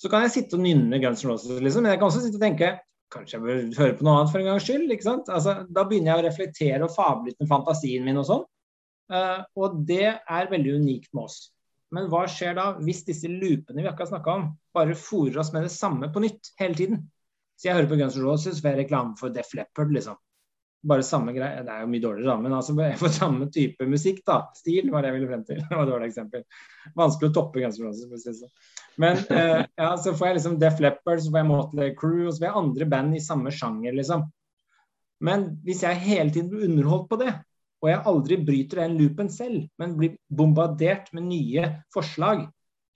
så 0.01 0.11
kan 0.11 0.25
jeg 0.25 0.35
sitte 0.35 0.59
og 0.59 0.65
nynne 0.65 0.99
Guns 1.03 1.23
N' 1.25 1.31
Roses, 1.31 1.61
liksom. 1.63 1.85
Men 1.85 1.95
jeg 1.95 2.01
kan 2.01 2.11
også 2.11 2.25
sitte 2.25 2.41
og 2.41 2.45
tenke 2.45 2.75
Kanskje 3.15 3.37
jeg 3.37 3.45
bør 3.45 3.59
høre 3.79 3.95
på 3.95 4.05
noe 4.07 4.15
annet 4.19 4.31
for 4.33 4.41
en 4.41 4.47
gangs 4.49 4.65
skyld. 4.67 4.91
ikke 4.91 5.07
sant? 5.07 5.29
Altså, 5.31 5.53
da 5.71 5.85
begynner 5.87 6.11
jeg 6.11 6.19
å 6.19 6.25
reflektere 6.25 6.87
og 6.87 6.95
fable 6.97 7.31
litt 7.31 7.39
med 7.39 7.51
fantasien 7.53 8.03
min 8.03 8.19
og 8.19 8.25
sånn. 8.27 8.41
Uh, 9.13 9.45
og 9.61 9.77
det 9.87 10.09
er 10.17 10.51
veldig 10.51 10.73
unikt 10.81 11.13
med 11.15 11.29
oss. 11.29 11.37
Men 11.95 12.09
hva 12.11 12.25
skjer 12.27 12.57
da 12.59 12.65
hvis 12.81 13.05
disse 13.07 13.31
loopene 13.31 13.85
vi 13.85 13.91
akkurat 13.91 14.11
snakka 14.11 14.35
om, 14.35 14.49
bare 14.75 14.97
fòrer 14.99 15.39
oss 15.45 15.53
med 15.55 15.69
det 15.69 15.71
samme 15.77 16.09
på 16.11 16.25
nytt 16.25 16.51
hele 16.59 16.75
tiden? 16.81 17.05
Så 17.55 17.69
jeg 17.69 17.79
hører 17.79 17.93
på 17.93 18.01
Guns 18.01 18.19
N' 18.19 18.27
Roses, 18.27 18.59
får 18.65 18.73
jeg 18.73 18.83
reklame 18.83 19.15
for 19.21 19.37
Def 19.37 19.55
Leppard, 19.55 19.95
liksom 19.95 20.19
bare 20.85 21.05
samme 21.07 21.33
greie. 21.33 21.63
Det 21.65 21.73
er 21.73 21.83
jo 21.85 21.91
mye 21.91 22.03
dårligere, 22.03 22.29
da, 22.31 22.37
men 22.45 22.55
altså 22.57 22.75
for 23.03 23.15
samme 23.15 23.49
type 23.53 23.89
musikk, 23.89 24.23
da. 24.27 24.41
Stil 24.59 24.91
var 24.93 25.03
det 25.05 25.13
jeg 25.13 25.19
ville 25.19 25.31
frem 25.31 25.45
til. 25.49 25.63
Det 25.69 25.79
var 25.79 25.87
et 25.87 25.93
dårlig 25.93 26.11
eksempel. 26.13 26.45
Vanskelig 26.99 27.33
å 27.33 27.37
toppe 27.41 27.65
bra. 27.65 27.73
Si 27.73 28.37
sånn. 28.39 28.53
Men 29.03 29.21
eh, 29.39 29.65
ja, 29.81 29.91
så 30.01 30.15
får 30.15 30.31
jeg 30.31 30.39
liksom 30.41 30.61
Def 30.63 30.85
Leppard, 30.85 31.23
så 31.25 31.33
får 31.33 31.43
jeg 31.43 31.51
Motley 31.51 31.97
Crew, 31.99 32.27
og 32.27 32.33
så 32.33 32.43
får 32.45 32.49
jeg 32.51 32.63
andre 32.63 32.91
band 32.95 33.19
i 33.19 33.25
samme 33.25 33.55
sjanger, 33.55 33.97
liksom. 33.97 34.29
Men 35.25 35.51
hvis 35.65 35.85
jeg 35.87 36.03
hele 36.05 36.33
tiden 36.35 36.51
blir 36.53 36.69
underholdt 36.69 37.11
på 37.11 37.21
det, 37.23 37.33
og 37.85 37.91
jeg 37.91 38.05
aldri 38.09 38.37
bryter 38.41 38.81
den 38.81 38.97
loopen 38.97 39.29
selv, 39.33 39.67
men 39.81 39.97
blir 39.99 40.17
bombardert 40.33 41.11
med 41.17 41.29
nye 41.29 41.69
forslag 41.93 42.47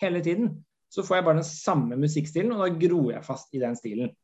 hele 0.03 0.23
tiden, 0.25 0.55
så 0.89 1.05
får 1.05 1.19
jeg 1.19 1.27
bare 1.27 1.41
den 1.43 1.49
samme 1.49 1.99
musikkstilen, 2.01 2.55
og 2.55 2.63
da 2.65 2.81
gror 2.81 3.11
jeg 3.13 3.27
fast 3.27 3.53
i 3.53 3.61
den 3.61 3.77
stilen. 3.77 4.15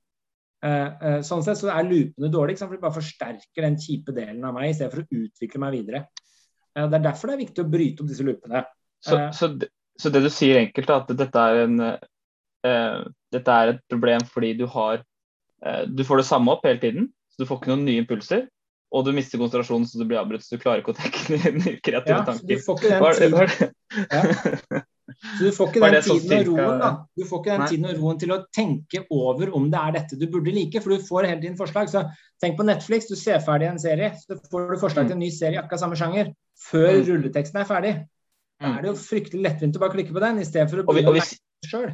Eh, 0.64 0.90
eh, 1.06 1.18
sånn 1.26 1.42
sett 1.44 1.60
så 1.60 1.68
er 1.74 1.84
loopene 1.84 2.30
dårlige, 2.32 2.64
for 2.64 2.72
de 2.72 2.80
bare 2.80 2.96
forsterker 2.96 3.66
den 3.66 3.76
kjipe 3.80 4.14
delen 4.16 4.44
av 4.48 4.54
meg 4.56 4.70
i 4.70 4.76
stedet 4.76 4.94
for 4.94 5.02
å 5.02 5.24
utvikle 5.24 5.60
meg 5.60 5.74
videre. 5.76 6.06
Eh, 6.72 6.86
det 6.86 6.98
er 6.98 7.04
derfor 7.10 7.30
det 7.30 7.36
er 7.36 7.42
viktig 7.42 7.64
å 7.64 7.72
bryte 7.74 8.04
opp 8.04 8.12
disse 8.12 8.24
loopene. 8.24 8.64
Så, 9.04 9.18
så, 9.36 9.50
så 10.00 10.12
det 10.14 10.22
du 10.24 10.30
sier 10.32 10.62
enkelt, 10.62 10.88
er 10.88 11.02
at 11.02 11.12
dette 11.20 11.42
er, 11.50 11.58
en, 11.66 11.82
uh, 12.64 13.02
dette 13.34 13.56
er 13.60 13.74
et 13.74 13.82
problem 13.92 14.22
fordi 14.24 14.54
du 14.56 14.62
har 14.72 15.02
uh, 15.02 15.82
Du 15.84 16.00
får 16.08 16.22
det 16.22 16.24
samme 16.30 16.54
opp 16.54 16.64
hele 16.64 16.80
tiden, 16.80 17.10
så 17.28 17.42
du 17.42 17.50
får 17.50 17.60
ikke 17.60 17.72
noen 17.74 17.84
nye 17.84 18.00
impulser. 18.00 18.46
Og 18.94 19.04
du 19.04 19.12
mister 19.12 19.42
konsentrasjonen 19.42 19.84
så 19.90 20.00
du 20.00 20.06
blir 20.08 20.22
avbrutt, 20.22 20.46
så 20.46 20.56
du 20.56 20.64
klarer 20.64 20.80
ikke 20.80 20.94
å 20.94 20.98
tenke 21.02 21.36
nye 21.60 21.76
kreative 21.84 22.16
ja, 22.16 22.24
tanker. 22.24 22.48
Du 22.48 22.64
får 22.64 22.80
ikke 22.80 23.28
den 23.28 23.36
tiden. 23.52 23.76
Ja. 24.08 24.82
Så 25.04 25.44
du 25.44 25.52
får 25.52 25.68
ikke 25.68 25.88
den 25.92 26.04
tiden 26.04 26.38
og 26.38 26.46
roen 26.48 26.78
da. 26.80 26.90
Du 27.12 27.26
får 27.28 27.40
ikke 27.42 27.56
den 27.58 27.66
tiden 27.68 27.88
og 27.90 27.98
roen 28.00 28.20
til 28.22 28.32
å 28.32 28.38
tenke 28.56 29.02
over 29.12 29.52
om 29.56 29.66
det 29.72 29.80
er 29.80 29.96
dette 29.98 30.18
du 30.20 30.24
burde 30.32 30.54
like, 30.54 30.80
for 30.80 30.94
du 30.94 31.04
får 31.04 31.28
hele 31.28 31.42
tiden 31.42 31.58
forslag. 31.58 31.90
Så 31.92 32.06
tenk 32.40 32.56
på 32.56 32.66
Netflix, 32.66 33.10
du 33.10 33.16
ser 33.20 33.42
ferdig 33.44 33.68
en 33.68 33.80
serie, 33.82 34.14
så 34.22 34.38
får 34.50 34.72
du 34.72 34.80
forslag 34.80 35.10
til 35.10 35.18
en 35.18 35.22
ny 35.26 35.30
serie 35.34 35.58
i 35.58 35.60
akkurat 35.60 35.84
samme 35.84 35.98
sjanger 36.00 36.32
før 36.70 36.90
mm. 36.94 37.04
rulleteksten 37.10 37.60
er 37.60 37.68
ferdig. 37.68 37.94
Da 38.62 38.72
er 38.78 38.86
det 38.86 38.92
jo 38.92 38.96
fryktelig 39.02 39.44
lettvint 39.44 39.76
å 39.76 39.82
bare 39.82 39.96
klikke 39.98 40.16
på 40.16 40.24
den, 40.24 40.40
istedenfor 40.44 40.84
å 40.84 40.86
begynne 40.88 41.12
å 41.12 41.18
tenke 41.20 41.68
sjøl. 41.68 41.92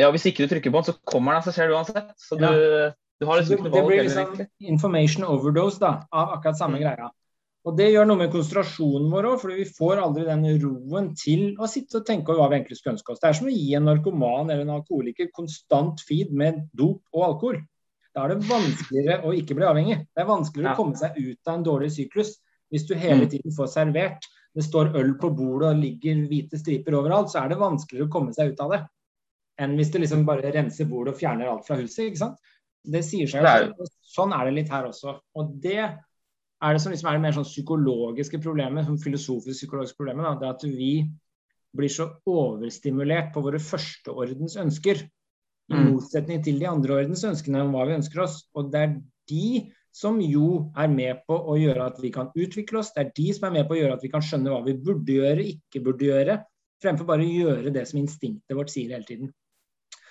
Ja, 0.00 0.08
hvis 0.14 0.26
ikke 0.30 0.46
du 0.46 0.54
trykker 0.54 0.72
på 0.72 0.80
den, 0.80 0.90
så 0.90 1.12
kommer 1.12 1.34
den 1.36 1.42
av 1.42 1.46
seg 1.46 1.58
selv 1.58 1.76
uansett. 1.76 2.12
Så 2.18 2.38
du, 2.40 2.46
ja. 2.48 2.90
du 3.20 3.28
har 3.28 3.40
liksom 3.40 3.58
ikke 3.58 3.68
noe 3.68 3.74
valg. 3.74 3.80
Det 3.84 3.90
blir 3.92 4.06
liksom 4.08 4.70
information 4.74 5.26
overdose 5.28 5.82
da, 5.82 5.92
av 6.10 6.36
akkurat 6.38 6.58
samme 6.58 6.80
mm. 6.80 6.84
greia. 6.86 7.10
Og 7.68 7.76
Det 7.76 7.90
gjør 7.90 8.06
noe 8.08 8.16
med 8.22 8.30
konsentrasjonen 8.32 9.10
vår 9.12 9.26
òg, 9.34 9.40
for 9.42 9.52
vi 9.52 9.66
får 9.68 10.00
aldri 10.00 10.22
den 10.24 10.46
roen 10.62 11.10
til 11.18 11.42
å 11.60 11.68
sitte 11.68 11.98
og 12.00 12.06
tenke 12.08 12.32
over 12.32 12.40
hva 12.40 12.48
vi 12.52 12.56
egentlig 12.56 12.78
skulle 12.78 12.94
ønske 12.96 13.12
oss. 13.12 13.20
Det 13.20 13.28
er 13.28 13.36
som 13.36 13.50
å 13.50 13.52
gi 13.52 13.74
en 13.76 13.84
narkoman 13.84 14.48
eller 14.48 14.64
en 14.64 14.78
alkoholiker 14.78 15.28
konstant 15.36 16.00
feed 16.08 16.32
med 16.32 16.62
dop 16.72 17.02
og 17.12 17.26
alkohol. 17.26 17.60
Da 18.16 18.24
er 18.24 18.32
det 18.32 18.48
vanskeligere 18.48 19.18
å 19.28 19.34
ikke 19.36 19.58
bli 19.58 19.68
avhengig. 19.68 19.98
Det 20.08 20.24
er 20.24 20.30
vanskeligere 20.30 20.72
ja. 20.72 20.76
å 20.78 20.80
komme 20.80 20.98
seg 20.98 21.18
ut 21.20 21.50
av 21.50 21.58
en 21.58 21.66
dårlig 21.68 21.90
syklus 21.98 22.38
hvis 22.70 22.86
du 22.88 22.94
hele 22.94 23.26
mm. 23.26 23.30
tiden 23.34 23.54
får 23.54 23.68
servert. 23.74 24.30
Det 24.56 24.64
står 24.66 24.94
øl 24.98 25.12
på 25.20 25.30
bordet 25.36 25.74
og 25.74 25.82
ligger 25.84 26.24
hvite 26.30 26.58
striper 26.58 26.96
overalt, 26.98 27.30
så 27.30 27.44
er 27.44 27.52
det 27.52 27.60
vanskeligere 27.60 28.08
å 28.08 28.14
komme 28.14 28.32
seg 28.34 28.54
ut 28.54 28.64
av 28.64 28.74
det 28.74 28.80
enn 29.60 29.76
hvis 29.76 29.90
du 29.92 29.98
liksom 30.00 30.24
bare 30.24 30.52
renser 30.54 30.88
bordet 30.88 31.12
og 31.14 31.20
fjerner 31.20 31.50
alt 31.50 31.66
fra 31.66 31.76
huset. 31.76 32.06
ikke 32.08 32.22
sant? 32.22 32.52
Det 32.80 33.02
sier 33.04 33.28
seg 33.28 33.44
jo 33.44 33.88
Sånn 34.10 34.32
er 34.32 34.48
det 34.48 34.54
litt 34.56 34.70
her 34.72 34.88
også. 34.88 35.18
Og 35.36 35.50
det 35.62 35.82
er 36.60 36.76
det 36.76 36.82
som 36.82 36.92
liksom 36.92 37.08
er 37.08 37.16
det 37.16 37.24
mer 37.24 37.36
sånn 37.36 37.48
psykologiske 37.48 38.40
problemet, 38.44 38.86
sånn 38.86 39.00
filosofisk 39.00 39.62
psykologiske 39.62 39.96
problemet, 40.00 40.26
da, 40.26 40.34
det 40.36 40.48
er 40.48 40.56
at 40.58 40.64
vi 40.68 40.92
blir 41.76 41.92
så 41.92 42.08
overstimulert 42.28 43.30
på 43.34 43.42
våre 43.44 43.60
førsteordens 43.62 44.58
ønsker. 44.60 45.04
I 45.70 45.76
mm. 45.76 45.90
motsetning 45.92 46.40
til 46.42 46.58
de 46.60 46.66
andre 46.66 46.96
ordens 46.98 47.22
ønskene 47.26 47.62
om 47.62 47.76
hva 47.76 47.86
vi 47.86 47.96
ønsker 48.00 48.24
oss. 48.24 48.40
Og 48.58 48.72
det 48.72 48.80
er 48.82 48.96
de 49.30 49.50
som 49.94 50.18
jo 50.22 50.70
er 50.78 50.90
med 50.90 51.22
på 51.26 51.34
å 51.34 51.56
gjøre 51.58 51.86
at 51.92 52.00
vi 52.02 52.10
kan 52.14 52.32
utvikle 52.34 52.82
oss. 52.82 52.90
Det 52.94 53.04
er 53.04 53.12
de 53.16 53.28
som 53.36 53.46
er 53.48 53.60
med 53.60 53.68
på 53.68 53.76
å 53.76 53.80
gjøre 53.80 53.98
at 53.98 54.04
vi 54.04 54.10
kan 54.12 54.24
skjønne 54.24 54.50
hva 54.52 54.64
vi 54.66 54.74
burde 54.78 55.14
gjøre, 55.14 55.46
ikke 55.54 55.84
burde 55.86 56.10
gjøre. 56.10 56.40
Fremfor 56.82 57.06
bare 57.08 57.26
å 57.26 57.30
gjøre 57.30 57.72
det 57.74 57.86
som 57.88 58.00
instinktet 58.02 58.58
vårt 58.58 58.72
sier 58.72 58.90
hele 58.96 59.06
tiden. 59.06 59.30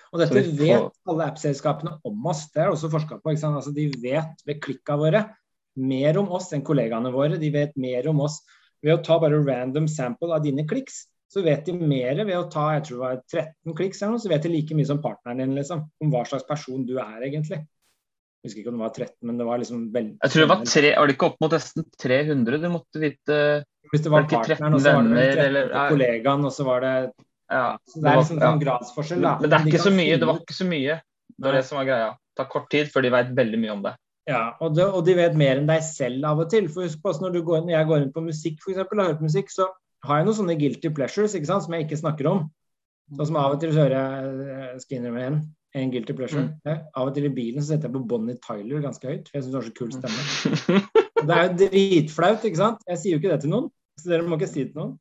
Og 0.09 0.23
dette 0.23 0.41
vet 0.57 0.89
alle 1.11 1.27
app-selskapene 1.27 1.99
om 2.07 2.31
oss. 2.31 2.47
Det 2.53 2.63
er 2.63 2.71
også 2.71 2.89
forska 2.89 3.19
på. 3.21 3.35
Altså, 3.35 3.75
de 3.75 3.89
vet 4.01 4.47
ved 4.47 4.63
klikka 4.63 4.97
våre 4.97 5.27
mer 5.79 6.19
om 6.21 6.29
oss 6.35 6.51
enn 6.55 6.65
kollegaene 6.65 7.11
våre. 7.13 7.39
De 7.41 7.51
vet 7.53 7.75
mer 7.79 8.07
om 8.11 8.21
oss 8.25 8.41
ved 8.83 8.95
å 8.95 9.01
ta 9.03 9.19
bare 9.21 9.39
random 9.43 9.87
sample 9.91 10.35
av 10.35 10.43
dine 10.45 10.67
kliks. 10.67 11.05
Så 11.29 11.43
vet 11.45 11.67
de 11.67 11.75
mer 11.77 12.17
ved 12.23 12.35
å 12.37 12.47
ta 12.49 12.71
jeg 12.73 12.87
tror 12.87 12.95
det 12.97 13.03
var 13.03 13.19
13 13.29 13.75
kliks, 13.77 13.99
eller 14.01 14.15
noe, 14.15 14.21
så 14.23 14.31
vet 14.31 14.45
de 14.47 14.53
like 14.53 14.77
mye 14.77 14.89
som 14.89 15.01
partneren 15.03 15.43
din 15.43 15.59
liksom, 15.59 15.83
om 16.01 16.13
hva 16.13 16.23
slags 16.25 16.47
person 16.47 16.87
du 16.87 16.95
er 16.97 17.27
egentlig. 17.27 17.59
Jeg 18.39 18.49
husker 18.49 18.61
ikke 18.63 18.71
om 18.71 18.79
det 18.79 18.85
var 18.85 18.93
13, 18.95 19.13
men 19.27 19.37
det 19.37 19.45
var 19.45 19.59
liksom 19.61 19.81
veldig 19.93 20.15
Jeg 20.15 20.31
tror 20.33 20.41
det 20.41 20.49
var 20.49 20.61
tre, 20.71 20.91
var 20.95 21.09
det 21.09 21.15
ikke 21.17 21.27
opp 21.27 21.41
mot 21.43 21.53
nesten 21.53 21.85
300 22.01 22.61
du 22.63 22.67
måtte 22.71 23.01
vite 23.03 23.39
Hvis 23.91 24.05
det 24.05 24.13
var, 24.13 24.23
var 24.23 24.29
partneren, 24.31 24.77
og 24.77 24.81
så 24.81 24.93
var 24.95 25.09
det 25.09 25.25
13 25.27 25.43
eller, 25.43 25.73
kollegaen, 25.91 26.47
og 26.47 26.55
så 26.55 26.65
var 26.65 26.85
det 26.85 26.93
ja, 27.49 27.65
så 27.89 27.99
Det 27.99 28.09
er 28.09 28.19
liksom 28.21 28.41
sånn 28.41 28.61
gradsforskjell, 28.63 29.21
da. 29.25 29.35
Men 29.41 29.51
det 29.51 29.57
er 29.57 29.69
ikke 29.71 29.81
så 29.81 29.93
mye. 29.93 30.17
Det 30.21 30.27
var 30.29 30.41
ikke 30.43 30.55
så 30.55 30.67
mye. 30.69 30.99
Det 31.33 31.47
var 31.47 31.55
det 31.57 31.63
som 31.65 31.79
var 31.79 31.87
greia. 31.87 32.09
Det 32.13 32.41
tar 32.41 32.49
kort 32.53 32.67
tid 32.71 32.91
før 32.93 33.05
de 33.05 33.11
vet 33.15 33.31
veldig 33.39 33.59
mye 33.61 33.73
om 33.73 33.81
det. 33.87 33.93
Ja, 34.29 34.43
og, 34.61 34.75
det, 34.77 34.85
og, 34.85 35.01
de 35.07 35.15
vet 35.17 35.37
mer 35.39 35.59
enn 35.59 35.69
deg 35.69 35.83
selv 35.85 36.25
av 36.29 36.41
og 36.43 36.49
til. 36.53 36.69
For 36.71 36.85
husk 36.85 37.01
på, 37.01 37.13
når, 37.23 37.39
går, 37.45 37.63
når 37.65 37.75
jeg 37.75 37.89
går 37.89 38.03
inn 38.05 38.15
på 38.15 38.25
musikk 38.25 38.59
for 38.63 38.73
eksempel, 38.75 39.01
og 39.01 39.09
hører 39.09 39.21
på 39.21 39.29
musikk, 39.29 39.53
så 39.53 39.69
har 40.05 40.19
jeg 40.19 40.27
noen 40.27 40.37
sånne 40.37 40.57
guilty 40.59 40.91
pleasures 40.95 41.35
ikke 41.35 41.49
sant, 41.49 41.65
som 41.65 41.75
jeg 41.75 41.87
ikke 41.87 42.01
snakker 42.03 42.29
om. 42.29 42.43
Sånn 43.17 43.31
som 43.31 43.39
av 43.41 43.55
og 43.55 43.63
til 43.63 43.73
så 43.73 43.87
hører 43.87 43.95
jeg 43.97 44.27
Skinner 44.29 44.83
skal 44.83 44.99
innrømme 44.99 45.23
en, 45.25 45.39
en 45.79 45.93
guilty 45.95 46.15
pleasure. 46.15 46.45
Mm. 46.45 46.53
Ja, 46.69 46.77
av 46.93 47.09
og 47.09 47.17
til 47.17 47.25
i 47.25 47.33
bilen 47.33 47.63
så 47.63 47.73
setter 47.73 47.89
jeg 47.89 47.95
på 47.97 48.05
Bonnie 48.11 48.37
Tyler 48.45 48.85
ganske 48.85 49.09
høyt, 49.09 49.31
for 49.31 49.39
jeg 49.39 49.47
syns 49.47 49.55
det 49.55 49.59
har 49.59 49.67
så 49.67 49.75
kul 49.79 49.91
stemme. 49.95 50.79
det 51.25 51.35
er 51.35 51.43
jo 51.43 51.57
dritflaut, 51.63 52.45
ikke 52.45 52.61
sant? 52.61 52.85
Jeg 52.87 53.01
sier 53.01 53.15
jo 53.15 53.21
ikke 53.23 53.33
det 53.33 53.41
til 53.45 53.53
noen. 53.55 53.69
Så 53.99 54.07
dere 54.13 54.23
må 54.23 54.37
ikke 54.37 54.47
si 54.47 54.61
det 54.63 54.69
til 54.71 54.79
noen. 54.79 54.93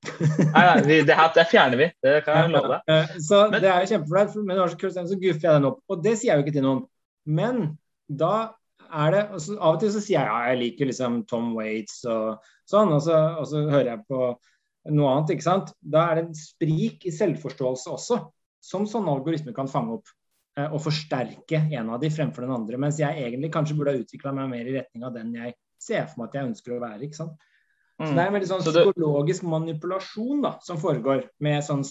nei, 0.54 0.62
nei, 0.64 0.78
vi, 0.88 1.00
det, 1.06 1.18
her, 1.20 1.28
det 1.36 1.44
fjerner 1.52 1.78
vi. 1.78 1.90
Det 2.02 2.14
kan 2.26 2.40
jeg 2.40 2.54
love 2.56 2.72
deg. 2.72 2.94
Eh, 2.94 3.12
så 3.28 3.44
men, 3.52 3.60
det 3.62 3.70
er 3.70 3.84
jo 3.84 3.90
kjempeflaut, 3.92 4.38
men 4.40 4.54
det 4.54 4.62
har 4.64 4.72
så 4.72 4.80
kul 4.80 4.94
stemme, 4.94 5.10
så 5.12 5.20
guffer 5.20 5.50
jeg 5.50 5.60
den 5.60 5.68
opp. 5.68 5.82
Og 5.92 6.00
det 6.06 6.16
sier 6.16 6.32
jeg 6.32 6.40
jo 6.40 6.46
ikke 6.46 6.56
til 6.56 6.66
noen. 6.66 6.80
Men 7.28 7.60
da 8.08 8.32
er 8.88 9.14
det 9.14 9.22
altså, 9.26 9.56
Av 9.58 9.76
og 9.76 9.82
til 9.82 9.92
så 9.94 10.02
sier 10.02 10.18
jeg 10.18 10.30
ja, 10.30 10.38
jeg 10.50 10.60
liker 10.62 10.90
liksom 10.90 11.22
Tom 11.30 11.52
Waits 11.56 12.00
og 12.08 12.44
sånn, 12.68 12.92
og 12.94 13.02
så, 13.04 13.18
og 13.40 13.48
så, 13.50 13.64
hører 13.68 13.92
jeg 13.94 14.04
på 14.08 14.20
noe 14.94 15.12
annet. 15.12 15.34
ikke 15.34 15.46
sant? 15.46 15.72
Da 15.80 16.06
er 16.08 16.18
det 16.18 16.26
en 16.26 16.38
sprik 16.38 17.06
i 17.08 17.14
selvforståelse 17.14 17.92
også, 17.94 18.20
som 18.64 18.86
sånne 18.88 19.12
algoritmer 19.18 19.56
kan 19.56 19.70
fange 19.70 19.98
opp. 19.98 20.14
Eh, 20.58 20.66
og 20.72 20.82
forsterke 20.82 21.60
en 21.76 21.92
av 21.94 22.00
de 22.02 22.10
fremfor 22.12 22.46
den 22.46 22.54
andre. 22.54 22.80
Mens 22.80 23.00
jeg 23.00 23.22
egentlig 23.22 23.52
kanskje 23.54 23.76
burde 23.78 23.94
ha 23.94 24.02
utvikla 24.02 24.34
meg 24.36 24.50
mer 24.54 24.70
i 24.70 24.78
retning 24.80 25.06
av 25.06 25.14
den 25.16 25.34
jeg 25.36 25.54
ser 25.78 26.08
for 26.08 26.22
meg 26.22 26.30
at 26.30 26.38
jeg 26.38 26.50
ønsker 26.50 26.74
å 26.74 26.82
være. 26.82 27.02
ikke 27.06 27.20
sant? 27.20 27.46
Så 27.98 28.12
Det 28.14 28.22
er 28.22 28.28
en 28.30 28.36
veldig 28.36 28.46
sånn 28.46 28.62
psykologisk 28.62 29.42
manipulasjon 29.50 30.44
da, 30.44 30.52
som 30.62 30.78
foregår 30.78 31.24
med 31.42 31.64
sånn 31.66 31.82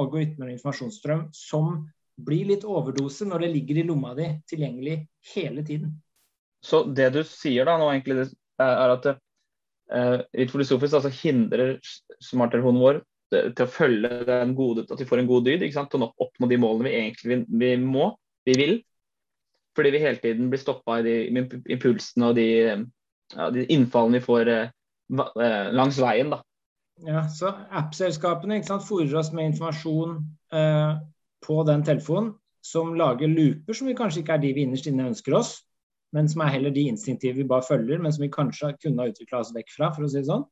algoritmer 0.00 0.48
og 0.48 0.54
informasjonsstrøm 0.54 1.26
som 1.36 1.82
blir 2.16 2.48
litt 2.48 2.64
overdose 2.64 3.26
når 3.28 3.44
det 3.44 3.50
ligger 3.52 3.80
i 3.80 3.84
lomma 3.84 4.14
di 4.16 4.30
tilgjengelig 4.48 5.02
hele 5.34 5.64
tiden. 5.66 5.98
Så 6.64 6.84
det 6.96 7.10
du 7.14 7.20
sier 7.28 7.68
da 7.68 7.76
nå, 7.80 7.90
egentlig, 7.92 8.30
er 8.62 8.94
at 8.94 9.10
eh, 9.10 10.22
litt 10.38 10.52
filosofisk 10.52 11.00
altså 11.00 11.12
hindrer 11.12 11.76
smarttelefonen 12.24 12.82
vår 12.82 13.02
til 13.34 13.64
å 13.64 13.70
følge 13.70 14.22
den 14.28 14.54
gode, 14.56 14.84
at 14.86 15.00
vi 15.00 15.06
får 15.08 15.22
en 15.22 15.28
god 15.28 15.46
dyd, 15.48 15.64
ikke 15.64 15.78
sant? 15.78 15.90
til 15.92 16.04
å 16.06 16.12
oppnå 16.22 16.48
de 16.50 16.58
målene 16.60 16.86
vi 16.86 16.96
egentlig 17.00 17.40
vi 17.50 17.70
må, 17.82 18.12
vi 18.46 18.56
vil. 18.58 18.74
Fordi 19.74 19.90
vi 19.90 20.02
hele 20.04 20.22
tiden 20.22 20.50
blir 20.52 20.62
stoppa 20.62 21.00
i 21.00 21.06
de 21.06 21.14
impulsene 21.74 22.30
og 22.30 22.38
de, 22.38 22.48
ja, 23.34 23.48
de, 23.50 23.64
innfallene 23.74 24.20
vi 24.20 24.26
får 24.28 24.50
eh, 24.52 24.74
eh, 25.18 25.72
langs 25.74 25.98
veien. 25.98 26.30
da. 26.30 26.40
Ja, 27.02 27.24
så 27.26 27.50
App-selskapene 27.74 28.60
fòrer 28.62 29.18
oss 29.18 29.32
med 29.34 29.50
informasjon 29.50 30.20
eh, 30.54 30.92
på 31.44 31.62
den 31.66 31.82
telefonen 31.86 32.36
som 32.64 32.94
lager 32.96 33.28
looper 33.28 33.76
som 33.76 33.90
vi 33.90 33.96
kanskje 33.98 34.22
ikke 34.22 34.38
er 34.38 34.44
de 34.44 34.52
vi 34.56 34.62
innerst 34.64 34.86
inne 34.88 35.10
ønsker 35.10 35.34
oss 35.36 35.58
men 36.14 36.28
som 36.30 36.44
er 36.44 36.52
heller 36.54 36.74
de 36.74 36.86
instinktive 36.90 37.40
vi 37.40 37.46
bare 37.50 37.66
følger, 37.66 37.98
men 38.02 38.12
som 38.14 38.22
vi 38.22 38.30
kanskje 38.32 38.74
kunne 38.78 39.02
ha 39.02 39.10
utvikla 39.10 39.40
oss 39.42 39.50
vekk 39.54 39.72
fra, 39.74 39.90
for 39.94 40.06
å 40.06 40.10
si 40.10 40.20
det 40.20 40.28
sånn. 40.28 40.44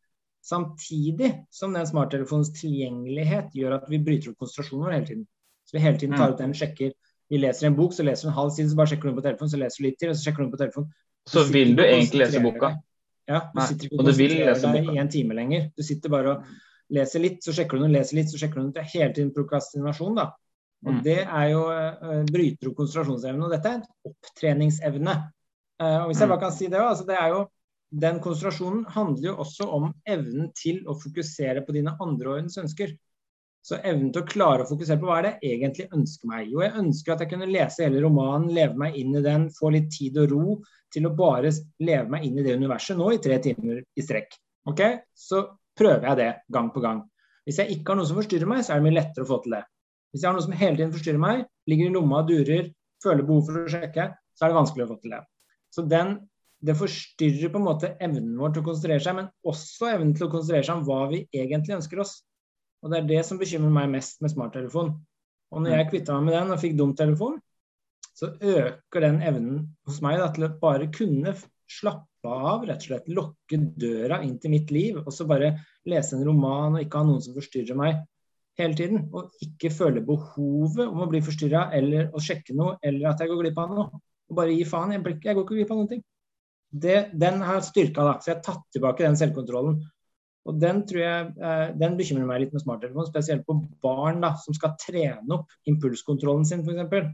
Samtidig 0.42 1.31
som 1.55 1.75
den 1.77 1.87
smarttelefonens 1.87 2.51
tilgjengelighet 2.59 3.55
gjør 3.55 3.77
at 3.77 3.87
vi 3.90 4.01
bryter 4.03 4.33
opp 4.33 4.42
konsentrasjonen 4.42 4.88
vår 4.88 4.96
hele 4.96 5.09
tiden. 5.11 5.27
Så 5.68 5.77
vi 5.77 5.85
hele 5.85 6.01
tiden 6.01 6.16
tar 6.18 6.33
mm. 6.33 6.35
ut 6.35 6.42
den, 6.42 6.55
sjekker 6.59 6.90
Vi 7.33 7.38
leser 7.40 7.70
en 7.70 7.77
bok, 7.79 7.94
så 7.96 8.05
leser 8.05 8.27
du 8.27 8.29
en 8.29 8.37
halv 8.37 8.51
side, 8.53 8.68
så 8.68 8.77
bare 8.77 8.90
sjekker 8.90 9.09
du 9.09 9.12
den 9.12 9.20
på 9.20 9.22
telefonen, 9.25 9.53
så 9.55 9.61
leser 9.62 9.81
du 9.81 9.87
litt 9.87 9.94
til, 10.03 10.11
og 10.12 10.18
så 10.18 10.27
sjekker 10.27 10.42
du 10.42 10.44
den 10.44 10.53
på 10.53 10.59
telefonen. 10.61 10.90
Så, 11.31 11.44
vil 11.55 11.70
du 11.79 11.83
egentlig 11.87 12.20
lese 12.20 12.42
boka? 12.44 12.72
Ja, 13.31 13.38
du 13.55 13.61
sitter 13.62 13.87
ikke 13.87 13.96
og 13.96 14.09
konsentrerer 14.11 14.59
deg 14.75 14.90
i 14.90 15.01
en 15.01 15.11
time 15.14 15.37
lenger. 15.38 15.68
Du 15.79 15.87
sitter 15.87 16.12
bare 16.12 16.35
og 16.35 16.51
leser 16.92 17.22
litt, 17.22 17.38
så 17.46 17.55
sjekker 17.57 17.79
du 17.79 17.87
den, 17.87 17.94
leser 17.94 18.18
litt, 18.18 18.29
så 18.29 18.40
sjekker 18.42 18.59
du 18.59 18.64
den. 18.66 18.75
Det 18.75 18.83
er 18.83 18.90
hele 18.90 19.14
tiden 19.16 19.31
prokrastinasjon, 19.37 20.18
da. 20.18 20.27
Og 20.83 20.92
Mm. 20.92 21.03
Det 21.05 21.20
er 21.22 21.46
jo 21.53 21.62
uh, 21.70 22.25
bryter 22.27 22.68
opp 22.68 22.77
konsentrasjonsevnen. 22.81 23.44
og 23.46 23.53
dette 23.55 23.70
er 23.70 23.79
en 23.79 24.11
opptreningsevne. 24.11 25.14
Eh, 25.83 25.99
og 26.03 26.11
hvis 26.11 26.21
jeg 26.23 26.29
Mm. 26.29 26.33
bare 26.35 26.45
kan 26.45 26.53
si 26.55 26.68
det 26.71 26.79
altså 26.79 27.07
det 27.07 27.18
er 27.18 27.29
jo 27.35 27.49
Den 27.92 28.21
konsentrasjonen 28.25 28.87
handler 28.88 29.27
jo 29.27 29.37
også 29.37 29.66
om 29.68 29.90
evnen 30.09 30.47
til 30.57 30.79
å 30.88 30.95
fokusere 30.97 31.61
på 31.66 31.75
dine 31.77 31.92
andreårens 32.01 32.57
ønsker. 32.57 32.95
Så 33.62 33.77
evnen 33.85 34.11
til 34.14 34.23
å 34.23 34.27
klare 34.27 34.64
å 34.64 34.68
fokusere 34.71 34.99
på 34.99 35.05
hva 35.11 35.18
er 35.18 35.23
det 35.27 35.33
jeg 35.42 35.59
egentlig 35.61 35.88
ønsker 35.92 36.27
meg. 36.27 36.49
Jo, 36.49 36.62
jeg 36.64 36.73
ønsker 36.73 37.12
at 37.12 37.21
jeg 37.21 37.29
kunne 37.29 37.51
lese 37.53 37.85
hele 37.85 38.01
romanen, 38.01 38.49
leve 38.49 38.75
meg 38.81 38.97
inn 38.97 39.14
i 39.14 39.21
den, 39.21 39.51
få 39.51 39.71
litt 39.75 39.90
tid 39.92 40.16
og 40.16 40.33
ro 40.33 40.62
til 40.90 41.05
å 41.05 41.14
bare 41.14 41.53
leve 41.81 42.09
meg 42.09 42.25
inn 42.25 42.38
i 42.38 42.42
det 42.42 42.57
universet 42.57 42.97
nå 42.97 43.12
i 43.12 43.18
tre 43.18 43.38
timer 43.45 43.83
i 43.95 44.01
strekk. 44.01 44.33
Ok? 44.73 44.81
Så 45.14 45.45
prøver 45.77 46.09
jeg 46.09 46.16
det 46.16 46.31
gang 46.51 46.71
på 46.73 46.81
gang. 46.81 47.03
Hvis 47.45 47.59
jeg 47.61 47.77
ikke 47.77 47.92
har 47.92 47.97
noe 48.01 48.07
som 48.09 48.16
forstyrrer 48.16 48.49
meg, 48.49 48.64
så 48.64 48.73
er 48.73 48.81
det 48.81 48.88
mye 48.88 48.97
lettere 49.03 49.25
å 49.27 49.29
få 49.29 49.42
til 49.42 49.53
det. 49.53 49.64
Hvis 50.14 50.23
jeg 50.23 50.31
har 50.31 50.35
noe 50.40 50.47
som 50.49 50.53
hele 50.53 50.77
tiden 50.77 50.92
forstyrrer 50.97 51.21
meg, 51.21 51.45
ligger 51.68 51.90
i 51.90 51.92
lomma, 51.92 52.25
durer, 52.25 52.73
føler 53.05 53.23
behov 53.23 53.45
for 53.45 53.61
å 53.61 53.68
sjekke, 53.68 54.14
så 54.33 54.47
er 54.47 54.49
det 54.49 54.57
vanskelig 54.57 54.88
å 54.88 54.90
få 54.95 55.01
til 55.03 55.11
det. 55.11 55.23
Så 55.73 55.85
den, 55.89 56.19
det 56.63 56.77
forstyrrer 56.79 57.53
på 57.53 57.61
en 57.61 57.67
måte 57.67 57.95
evnen 58.03 58.35
vår 58.39 58.53
til 58.53 58.63
å 58.63 58.67
konsentrere 58.67 59.03
seg, 59.03 59.17
men 59.19 59.31
også 59.49 59.89
evnen 59.95 60.13
til 60.17 60.29
å 60.29 60.33
konsentrere 60.33 60.67
seg 60.67 60.79
om 60.79 60.85
hva 60.87 61.07
vi 61.11 61.25
egentlig 61.33 61.79
ønsker 61.79 62.03
oss. 62.05 62.19
Og 62.83 62.93
det 62.93 63.01
er 63.01 63.09
det 63.09 63.23
som 63.27 63.41
bekymrer 63.41 63.73
meg 63.73 63.91
mest 63.95 64.23
med 64.23 64.35
smarttelefon. 64.35 64.93
Og 65.53 65.65
når 65.65 65.77
jeg 65.77 65.89
kvitta 65.93 66.19
meg 66.19 66.29
med 66.29 66.37
den 66.39 66.55
og 66.55 66.63
fikk 66.63 66.77
dumtelefon, 66.79 67.41
så 68.13 68.31
øker 68.37 69.05
den 69.05 69.21
evnen 69.25 69.61
hos 69.89 70.01
meg 70.05 70.19
da, 70.21 70.29
til 70.35 70.47
å 70.47 70.55
bare 70.61 70.89
kunne 70.93 71.35
slappe 71.73 72.29
av, 72.29 72.67
rett 72.69 72.85
og 72.85 72.89
slett 72.91 73.11
lukke 73.11 73.59
døra 73.81 74.21
inn 74.23 74.37
til 74.41 74.53
mitt 74.53 74.71
liv, 74.75 75.01
og 75.01 75.11
så 75.15 75.27
bare 75.29 75.55
lese 75.89 76.17
en 76.17 76.27
roman 76.27 76.77
og 76.77 76.85
ikke 76.85 77.01
ha 77.01 77.09
noen 77.09 77.23
som 77.25 77.37
forstyrrer 77.37 77.79
meg 77.79 78.03
hele 78.61 78.77
tiden. 78.79 79.07
Og 79.17 79.33
ikke 79.45 79.73
føle 79.75 80.05
behovet 80.05 80.85
om 80.85 81.03
å 81.03 81.11
bli 81.11 81.23
forstyrra 81.25 81.71
eller 81.77 82.13
å 82.13 82.23
sjekke 82.23 82.57
noe, 82.59 82.77
eller 82.85 83.11
at 83.11 83.23
jeg 83.23 83.33
går 83.33 83.47
glipp 83.47 83.63
av 83.63 83.77
noe. 83.79 84.03
Og 84.33 84.38
bare 84.40 84.57
gi 84.57 84.64
faen. 84.68 84.95
Jeg, 84.97 85.05
jeg 85.21 85.37
går 85.37 85.45
ikke 85.45 85.59
glipp 85.59 85.73
av 85.75 85.83
noen 85.83 85.90
ting. 85.90 86.05
Det, 86.73 87.01
den 87.21 87.42
har 87.45 87.61
styrka, 87.64 88.05
da. 88.09 88.14
Så 88.18 88.33
jeg 88.33 88.38
har 88.38 88.47
tatt 88.47 88.62
tilbake 88.73 89.05
den 89.05 89.18
selvkontrollen. 89.21 89.83
Og 90.49 90.59
den 90.59 90.81
tror 90.88 91.03
jeg, 91.05 91.27
eh, 91.38 91.66
den 91.79 91.99
bekymrer 91.99 92.27
meg 92.27 92.40
litt 92.42 92.55
med 92.57 92.64
smarttelefon, 92.64 93.07
spesielt 93.07 93.45
på 93.47 93.61
barn 93.85 94.25
da, 94.25 94.33
som 94.42 94.57
skal 94.57 94.73
trene 94.81 95.37
opp 95.37 95.53
impulskontrollen 95.71 96.49
sin, 96.49 96.64
f.eks. 96.66 97.12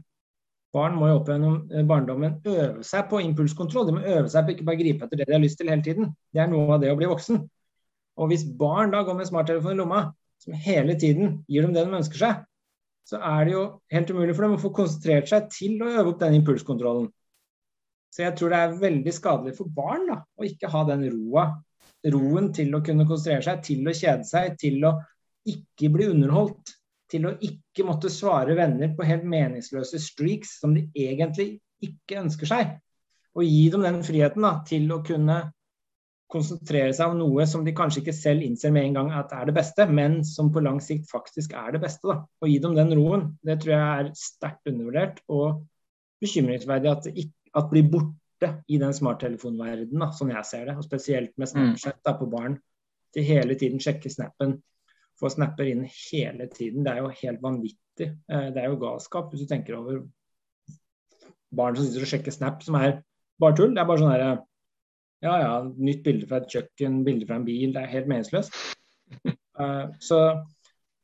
Barn 0.73 0.97
må 0.97 1.09
jo 1.09 1.19
opp 1.19 1.29
gjennom 1.29 1.59
eh, 1.73 1.85
barndommen 1.85 2.39
øve 2.49 2.85
seg 2.85 3.07
på 3.11 3.21
impulskontroll. 3.25 3.87
De 3.89 3.97
må 3.97 4.01
øve 4.05 4.31
seg 4.31 4.47
på 4.47 4.55
ikke 4.55 4.65
bare 4.71 4.81
gripe 4.81 5.05
etter 5.05 5.21
det 5.21 5.29
de 5.29 5.35
har 5.35 5.43
lyst 5.43 5.59
til 5.61 5.69
hele 5.69 5.85
tiden. 5.85 6.11
Det 6.33 6.41
er 6.41 6.49
noe 6.49 6.77
av 6.77 6.81
det 6.83 6.91
å 6.93 6.97
bli 6.97 7.09
voksen. 7.09 7.43
Og 8.19 8.31
hvis 8.31 8.47
barn 8.59 8.93
da 8.93 9.03
går 9.05 9.17
med 9.17 9.29
smarttelefon 9.29 9.77
i 9.77 9.79
lomma, 9.79 10.03
som 10.41 10.55
hele 10.55 10.95
tiden 10.99 11.41
gir 11.51 11.65
dem 11.65 11.75
det 11.75 11.85
de 11.85 11.99
ønsker 11.99 12.21
seg, 12.21 12.43
så 13.09 13.19
er 13.25 13.47
det 13.47 13.55
jo 13.55 13.63
helt 13.93 14.11
umulig 14.13 14.35
for 14.37 14.45
dem 14.45 14.57
å 14.57 14.61
få 14.61 14.69
konsentrert 14.75 15.29
seg 15.31 15.47
til 15.53 15.79
å 15.81 15.89
øve 15.89 16.11
opp 16.11 16.19
den 16.21 16.37
impulskontrollen. 16.37 17.07
Så 18.13 18.23
jeg 18.25 18.35
tror 18.37 18.53
det 18.53 18.59
er 18.59 18.75
veldig 18.81 19.13
skadelig 19.13 19.55
for 19.57 19.71
barn 19.73 20.05
da, 20.09 20.19
å 20.37 20.45
ikke 20.45 20.69
ha 20.73 20.83
den 20.89 21.05
roa, 21.13 21.47
roen 22.13 22.51
til 22.55 22.73
å 22.75 22.81
kunne 22.85 23.07
konsentrere 23.09 23.45
seg, 23.45 23.63
til 23.65 23.89
å 23.89 23.95
kjede 23.95 24.27
seg, 24.29 24.57
til 24.61 24.85
å 24.85 24.93
ikke 25.49 25.89
bli 25.93 26.09
underholdt. 26.13 26.75
Til 27.09 27.25
å 27.25 27.33
ikke 27.41 27.87
måtte 27.87 28.11
svare 28.13 28.53
venner 28.57 28.91
på 28.93 29.05
helt 29.07 29.23
meningsløse 29.25 29.97
streaks 30.01 30.59
som 30.61 30.75
de 30.77 30.83
egentlig 30.93 31.55
ikke 31.81 32.19
ønsker 32.21 32.49
seg. 32.51 32.75
Og 33.33 33.45
gi 33.45 33.63
dem 33.73 33.85
den 33.85 34.03
friheten 34.05 34.45
da, 34.45 34.59
til 34.67 34.85
å 34.93 34.99
kunne 35.05 35.39
konsentrere 36.29 36.93
seg 36.93 37.11
om 37.11 37.17
noe 37.19 37.45
som 37.49 37.63
de 37.65 37.73
kanskje 37.75 38.03
ikke 38.03 38.13
selv 38.13 38.45
innser 38.45 38.73
med 38.73 38.89
en 38.89 38.97
gang 38.99 39.11
at 39.17 39.33
er 39.33 39.49
det 39.49 39.55
beste, 39.57 39.87
men 39.89 40.19
som 40.27 40.51
på 40.53 40.61
lang 40.61 40.77
sikt 40.83 41.09
faktisk 41.09 41.55
er 41.57 41.73
det 41.73 41.81
beste. 41.83 42.05
Da. 42.05 42.21
Og 42.41 42.51
gi 42.51 42.59
dem 42.61 42.77
den 42.77 42.93
roen. 42.99 43.25
Det 43.45 43.57
tror 43.63 43.73
jeg 43.73 44.03
er 44.03 44.11
sterkt 44.17 44.69
undervurdert 44.69 45.21
og 45.27 45.63
bekymringsverdig 46.21 46.91
at 46.91 47.07
det 47.07 47.15
ikke, 47.25 47.35
at 47.57 47.69
blir 47.71 47.87
borte 47.89 48.51
i 48.69 48.77
den 48.79 48.93
smarttelefonverdenen, 48.95 50.05
sånn 50.15 50.33
jeg 50.35 50.45
ser 50.47 50.69
det. 50.69 50.77
Og 50.77 50.85
spesielt 50.85 51.33
med 51.41 51.49
Snapchat 51.49 52.01
da, 52.05 52.13
på 52.19 52.29
barn. 52.29 52.59
Til 53.15 53.25
hele 53.25 53.57
tiden 53.57 53.81
sjekke 53.81 54.11
snappen. 54.13 54.59
Få 55.19 55.31
snapper 55.33 55.67
inn 55.67 55.81
hele 55.89 56.45
tiden. 56.53 56.85
Det 56.85 56.93
er 56.93 57.01
jo 57.01 57.09
helt 57.23 57.41
vanvittig. 57.41 58.11
Eh, 58.29 58.49
Det 58.53 58.61
er 58.61 58.69
jo 58.69 58.77
galskap 58.79 59.33
hvis 59.33 59.41
du 59.43 59.49
tenker 59.49 59.79
over 59.79 60.03
barn 61.49 61.75
som 61.75 61.87
sitter 61.87 62.05
og 62.05 62.11
sjekker 62.11 62.31
snap, 62.31 62.61
som 62.63 62.77
er 62.77 62.99
bare 63.41 63.57
tull. 63.57 63.73
Det 63.73 63.81
er 63.81 63.89
bare 63.89 64.03
sånn 64.03 64.13
herre 64.13 64.29
ja, 65.25 65.33
ja, 65.41 65.51
nytt 65.77 66.03
bilde 66.05 66.27
fra 66.29 66.37
et 66.43 66.49
kjøkken, 66.53 67.01
bilde 67.03 67.27
fra 67.27 67.35
en 67.39 67.45
bil. 67.47 67.73
Det 67.75 67.81
er 67.83 67.91
helt 67.91 68.07
meningsløst. 68.11 68.55
Uh, 69.59 69.89
så 70.09 70.19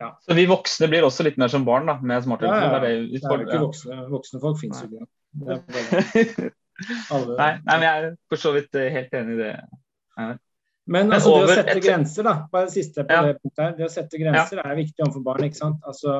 ja. 0.01 0.09
Så 0.27 0.35
vi 0.35 0.43
voksne 0.49 0.89
blir 0.91 1.05
også 1.07 1.23
litt 1.23 1.37
mer 1.39 1.47
som 1.51 1.63
barn 1.67 1.87
da, 1.87 1.97
med 2.01 2.17
Ja, 2.17 2.23
smarttelefon? 2.25 2.63
ja. 2.63 2.69
Det 2.69 2.75
er 2.75 2.81
det 2.81 3.21
er 3.23 3.37
jo 3.39 3.47
ikke 3.47 3.61
voksne, 3.63 3.99
voksne 4.11 4.41
folk 4.43 4.59
fins 4.59 4.81
jo 4.83 4.89
ikke. 4.91 5.07
Alle. 7.15 7.35
Nei, 7.39 7.51
nei, 7.63 7.75
men 7.77 7.85
jeg 7.85 8.03
er 8.03 8.15
for 8.31 8.41
så 8.41 8.51
vidt 8.55 8.75
eh, 8.75 8.89
helt 8.91 9.13
enig 9.15 9.37
i 9.37 9.39
det. 9.39 9.53
Men 10.19 10.39
Men 10.85 11.13
altså, 11.15 11.31
det 11.39 11.45
å 11.47 11.53
sette 11.55 11.75
et- 11.77 11.83
grenser, 11.85 12.27
da. 12.27 12.33
Bare 12.51 12.67
det 12.67 12.73
siste 12.75 13.05
på 13.07 13.15
Ja. 13.15 13.21
det 13.25 13.37
punktet 13.41 13.63
her. 13.63 13.71
Det 13.77 13.85
å 13.87 13.93
sette 13.93 14.19
grenser 14.21 14.59
er 14.63 14.75
viktig 14.75 15.05
overfor 15.05 15.23
barn. 15.23 15.43
ikke 15.47 15.57
sant? 15.61 15.79
Altså, 15.87 16.17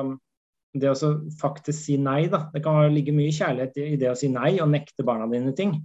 det 0.76 0.88
å 0.90 1.10
faktisk 1.40 1.78
si 1.84 1.96
nei, 2.00 2.26
da. 2.32 2.46
Det 2.52 2.62
kan 2.64 2.80
ligge 2.94 3.12
mye 3.14 3.30
kjærlighet 3.32 3.76
i 3.84 3.96
det 4.00 4.10
å 4.10 4.16
si 4.16 4.28
nei 4.32 4.58
og 4.60 4.72
nekte 4.72 5.04
barna 5.04 5.28
dine 5.30 5.52
ting. 5.54 5.76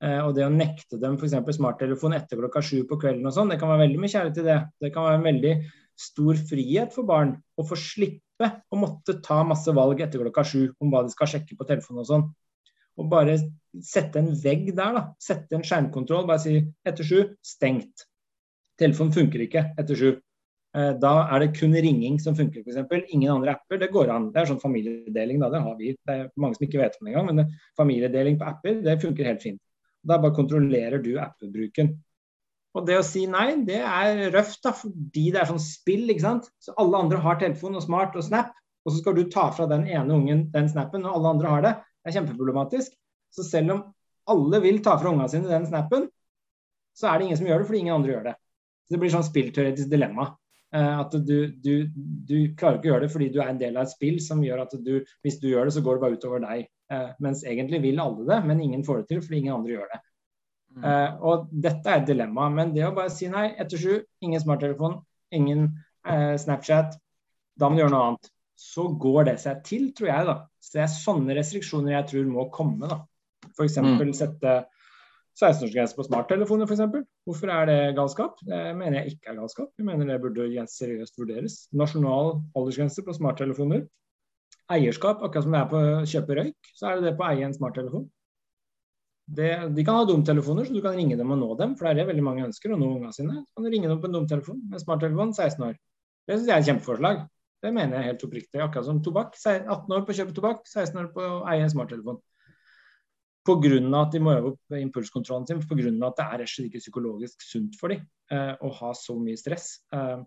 Eh, 0.00 0.20
og 0.24 0.32
det 0.36 0.46
å 0.46 0.52
nekte 0.52 0.96
dem 1.00 1.18
f.eks. 1.20 1.36
smarttelefon 1.58 2.16
etter 2.16 2.40
klokka 2.40 2.62
sju 2.64 2.82
på 2.88 2.96
kvelden 3.02 3.28
og 3.28 3.34
sånn, 3.36 3.52
det 3.52 3.58
kan 3.60 3.68
være 3.72 3.84
veldig 3.84 4.00
mye 4.00 4.12
kjærlighet 4.12 4.40
i 4.40 4.46
det. 4.46 4.58
Det 4.80 4.92
kan 4.94 5.06
være 5.06 5.20
en 5.20 5.28
veldig 5.28 5.54
stor 6.00 6.38
frihet 6.48 6.94
for 6.94 7.08
barn 7.08 7.34
å 7.60 7.66
få 7.68 7.76
slippe 7.76 8.48
å 8.72 8.78
måtte 8.80 9.18
ta 9.20 9.42
masse 9.44 9.72
valg 9.76 10.00
etter 10.00 10.22
klokka 10.22 10.46
sju 10.48 10.62
om 10.80 10.92
hva 10.92 11.04
de 11.04 11.12
skal 11.12 11.28
sjekke 11.34 11.58
på 11.58 11.68
telefonen 11.68 12.04
og 12.04 12.08
sånn. 12.08 12.24
Og 13.00 13.10
bare 13.12 13.36
sette 13.84 14.20
en 14.20 14.32
vegg 14.40 14.72
der, 14.72 14.96
da. 14.96 15.04
Sette 15.20 15.56
en 15.56 15.64
skjermkontroll. 15.64 16.26
Bare 16.28 16.42
si 16.42 16.56
etter 16.86 17.06
sju, 17.06 17.20
stengt. 17.44 18.06
Telefonen 18.80 19.14
funker 19.14 19.44
ikke 19.44 19.68
etter 19.78 20.00
sju. 20.00 20.10
Eh, 20.76 20.92
Da 21.00 21.12
er 21.28 21.44
det 21.44 21.54
kun 21.60 21.76
ringing 21.76 22.18
som 22.22 22.36
funker, 22.36 22.64
f.eks. 22.64 23.08
Ingen 23.12 23.32
andre 23.36 23.56
apper. 23.56 23.78
Det 23.80 23.92
går 23.92 24.12
an. 24.16 24.30
Det 24.32 24.42
er 24.42 24.50
sånn 24.50 24.62
familiedeling, 24.62 25.40
da. 25.44 25.52
Det 25.52 25.62
har 25.64 25.76
vi. 25.78 25.94
Det 25.96 26.16
er 26.16 26.28
mange 26.36 26.56
som 26.56 26.66
ikke 26.66 26.80
vet 26.80 26.96
om 26.98 27.06
det 27.06 27.14
engang, 27.14 27.30
men 27.34 27.56
familiedeling 27.78 28.40
på 28.40 28.48
apper, 28.48 28.80
det 28.84 29.00
funker 29.04 29.28
helt 29.28 29.44
fint. 29.44 29.60
Da 30.06 30.18
bare 30.20 30.36
kontrollerer 30.36 31.02
du 31.02 31.12
app-bruken. 31.20 31.92
Og 32.78 32.86
det 32.86 33.00
å 33.00 33.04
si 33.06 33.24
nei, 33.26 33.48
det 33.66 33.80
er 33.82 34.28
røft, 34.30 34.60
da, 34.64 34.72
fordi 34.76 35.30
det 35.34 35.42
er 35.42 35.48
sånn 35.50 35.62
spill, 35.62 36.04
ikke 36.12 36.24
sant. 36.24 36.50
Så 36.62 36.74
alle 36.78 37.00
andre 37.02 37.18
har 37.22 37.40
telefon 37.40 37.78
og 37.78 37.84
smart 37.84 38.14
og 38.18 38.26
snap, 38.26 38.52
og 38.86 38.92
så 38.92 39.00
skal 39.00 39.16
du 39.18 39.24
ta 39.32 39.48
fra 39.54 39.66
den 39.70 39.88
ene 39.90 40.14
ungen 40.16 40.44
den 40.54 40.70
snappen, 40.70 41.04
og 41.04 41.18
alle 41.18 41.34
andre 41.34 41.54
har 41.54 41.64
det. 41.66 41.72
Det 42.00 42.12
er 42.12 42.20
kjempeproblematisk. 42.20 42.94
Så 43.34 43.46
selv 43.46 43.74
om 43.74 43.82
alle 44.30 44.62
vil 44.62 44.78
ta 44.84 44.94
fra 45.00 45.10
ungene 45.10 45.28
sine 45.32 45.50
den 45.50 45.66
snappen, 45.66 46.06
så 46.96 47.10
er 47.10 47.18
det 47.18 47.26
ingen 47.26 47.40
som 47.40 47.48
gjør 47.48 47.62
det 47.62 47.68
fordi 47.68 47.82
ingen 47.84 47.96
andre 47.96 48.14
gjør 48.14 48.28
det. 48.30 48.36
Så 48.86 48.94
det 48.94 49.02
blir 49.02 49.12
sånn 49.14 49.26
spillteoretisk 49.26 49.90
dilemma. 49.90 50.26
Eh, 50.74 50.98
at 51.02 51.14
du, 51.26 51.36
du, 51.58 51.74
du 51.90 52.36
klarer 52.58 52.78
ikke 52.78 52.90
å 52.90 52.92
gjøre 52.92 53.06
det 53.06 53.12
fordi 53.14 53.28
du 53.34 53.40
er 53.42 53.50
en 53.50 53.60
del 53.60 53.78
av 53.78 53.88
et 53.88 53.92
spill 53.92 54.20
som 54.22 54.42
gjør 54.44 54.64
at 54.64 54.76
du, 54.78 54.92
hvis 55.24 55.40
du 55.42 55.48
gjør 55.50 55.66
det, 55.66 55.74
så 55.74 55.82
går 55.86 55.98
det 55.98 56.04
bare 56.04 56.18
utover 56.20 56.44
deg. 56.44 56.68
Eh, 56.90 57.10
mens 57.22 57.44
egentlig 57.46 57.82
vil 57.84 58.00
alle 58.02 58.26
det, 58.26 58.40
men 58.46 58.60
ingen 58.60 58.82
får 58.86 59.02
det 59.02 59.10
til 59.12 59.22
fordi 59.22 59.44
ingen 59.44 59.54
andre 59.60 59.76
gjør 59.76 59.92
det. 59.92 60.00
Mm. 60.70 60.82
Eh, 60.86 61.22
og 61.26 61.52
dette 61.66 61.90
er 61.90 62.02
et 62.02 62.08
dilemma. 62.08 62.48
Men 62.54 62.74
det 62.74 62.86
å 62.86 62.94
bare 62.96 63.12
si 63.14 63.30
nei 63.30 63.50
etter 63.62 63.78
sju, 63.80 63.94
ingen 64.26 64.42
smarttelefon, 64.42 64.98
ingen 65.34 65.68
eh, 66.06 66.34
Snapchat, 66.40 66.98
da 67.60 67.68
må 67.68 67.78
du 67.78 67.84
gjøre 67.84 67.94
noe 67.94 68.08
annet. 68.08 68.32
Så 68.60 68.88
går 69.00 69.30
det 69.30 69.36
seg 69.42 69.62
til, 69.66 69.86
tror 69.96 70.10
jeg. 70.10 70.26
da. 70.28 70.36
Så 70.60 70.76
det 70.76 70.82
er 70.84 70.92
sånne 70.92 71.38
restriksjoner 71.38 71.94
jeg 71.94 72.10
tror 72.10 72.28
må 72.28 72.48
komme. 72.54 72.90
da. 72.90 73.00
F.eks. 73.54 73.78
Mm. 73.80 74.12
sette 74.16 74.58
16-årsgrense 75.38 75.96
på 75.96 76.04
smarttelefoner, 76.04 76.68
f.eks. 76.68 77.06
Hvorfor 77.24 77.54
er 77.54 77.70
det 77.70 77.78
galskap? 77.96 78.42
Det 78.44 78.60
mener 78.76 79.00
jeg 79.00 79.14
ikke 79.14 79.32
er 79.32 79.38
galskap. 79.38 79.70
Jeg 79.78 79.86
mener 79.86 80.10
det 80.10 80.20
burde 80.24 80.66
seriøst 80.74 81.16
vurderes. 81.22 81.62
Nasjonal 81.72 82.40
aldersgrense 82.58 83.06
på 83.06 83.14
smarttelefoner. 83.16 83.86
Eierskap, 84.70 85.22
akkurat 85.26 85.46
som 85.46 85.54
det 85.54 85.60
er 85.60 85.68
på 85.70 85.82
å 85.82 86.06
kjøpe 86.06 86.38
røyk, 86.38 86.72
så 86.78 86.88
er 86.90 86.98
det 86.98 87.10
det 87.10 87.16
på 87.18 87.26
å 87.26 87.30
eie 87.32 87.46
en 87.46 87.56
smarttelefon. 87.56 88.06
Det, 89.30 89.50
de 89.76 89.82
kan 89.86 90.00
ha 90.00 90.06
dumtelefoner, 90.06 90.66
så 90.66 90.74
du 90.74 90.80
kan 90.82 90.96
ringe 90.98 91.18
dem 91.18 91.30
og 91.30 91.38
nå 91.38 91.50
dem, 91.58 91.76
for 91.78 91.86
det 91.86 91.92
er 91.92 92.00
det 92.00 92.06
veldig 92.08 92.24
mange 92.26 92.46
ønsker, 92.48 92.72
å 92.74 92.78
nå 92.78 92.88
ungene 92.96 93.14
sine. 93.14 93.42
Så 93.46 93.58
kan 93.58 93.66
du 93.66 93.70
ringe 93.74 93.90
dem 93.90 94.00
på 94.02 94.10
en 94.10 94.16
dumtelefon 94.16 94.64
med 94.70 94.82
smarttelefon 94.82 95.34
16 95.36 95.66
år. 95.68 95.76
Det 96.26 96.38
syns 96.38 96.48
jeg 96.50 96.56
er 96.56 96.64
et 96.64 96.70
kjempeforslag. 96.70 97.22
Det 97.60 97.70
mener 97.76 97.98
jeg 97.98 98.08
helt 98.08 98.24
oppriktig. 98.26 98.62
Akkurat 98.64 98.88
som 98.88 98.98
tobakk. 99.04 99.36
18 99.36 99.94
år 99.96 100.02
på 100.06 100.14
å 100.14 100.18
kjøpe 100.18 100.34
tobakk, 100.34 100.64
16 100.66 100.98
år 101.02 101.08
på 101.14 101.22
å 101.26 101.38
eie 101.52 101.62
en 101.66 101.72
smarttelefon. 101.72 102.18
Pga. 103.46 103.78
at 104.00 104.12
de 104.12 104.20
må 104.20 104.34
øve 104.36 104.52
opp 104.52 104.74
impulskontrollen 104.76 105.46
sin, 105.48 105.60
pga. 105.62 105.90
at 106.06 106.18
det 106.18 106.26
er 106.26 106.42
rett 106.42 106.50
og 106.50 106.52
slett 106.52 106.68
ikke 106.68 106.82
psykologisk 106.82 107.42
sunt 107.42 107.78
for 107.80 107.94
dem 107.94 108.02
eh, 108.30 108.52
å 108.60 108.70
ha 108.80 108.90
så 108.94 109.16
mye 109.18 109.38
stress. 109.40 109.80
Eh, 109.94 110.20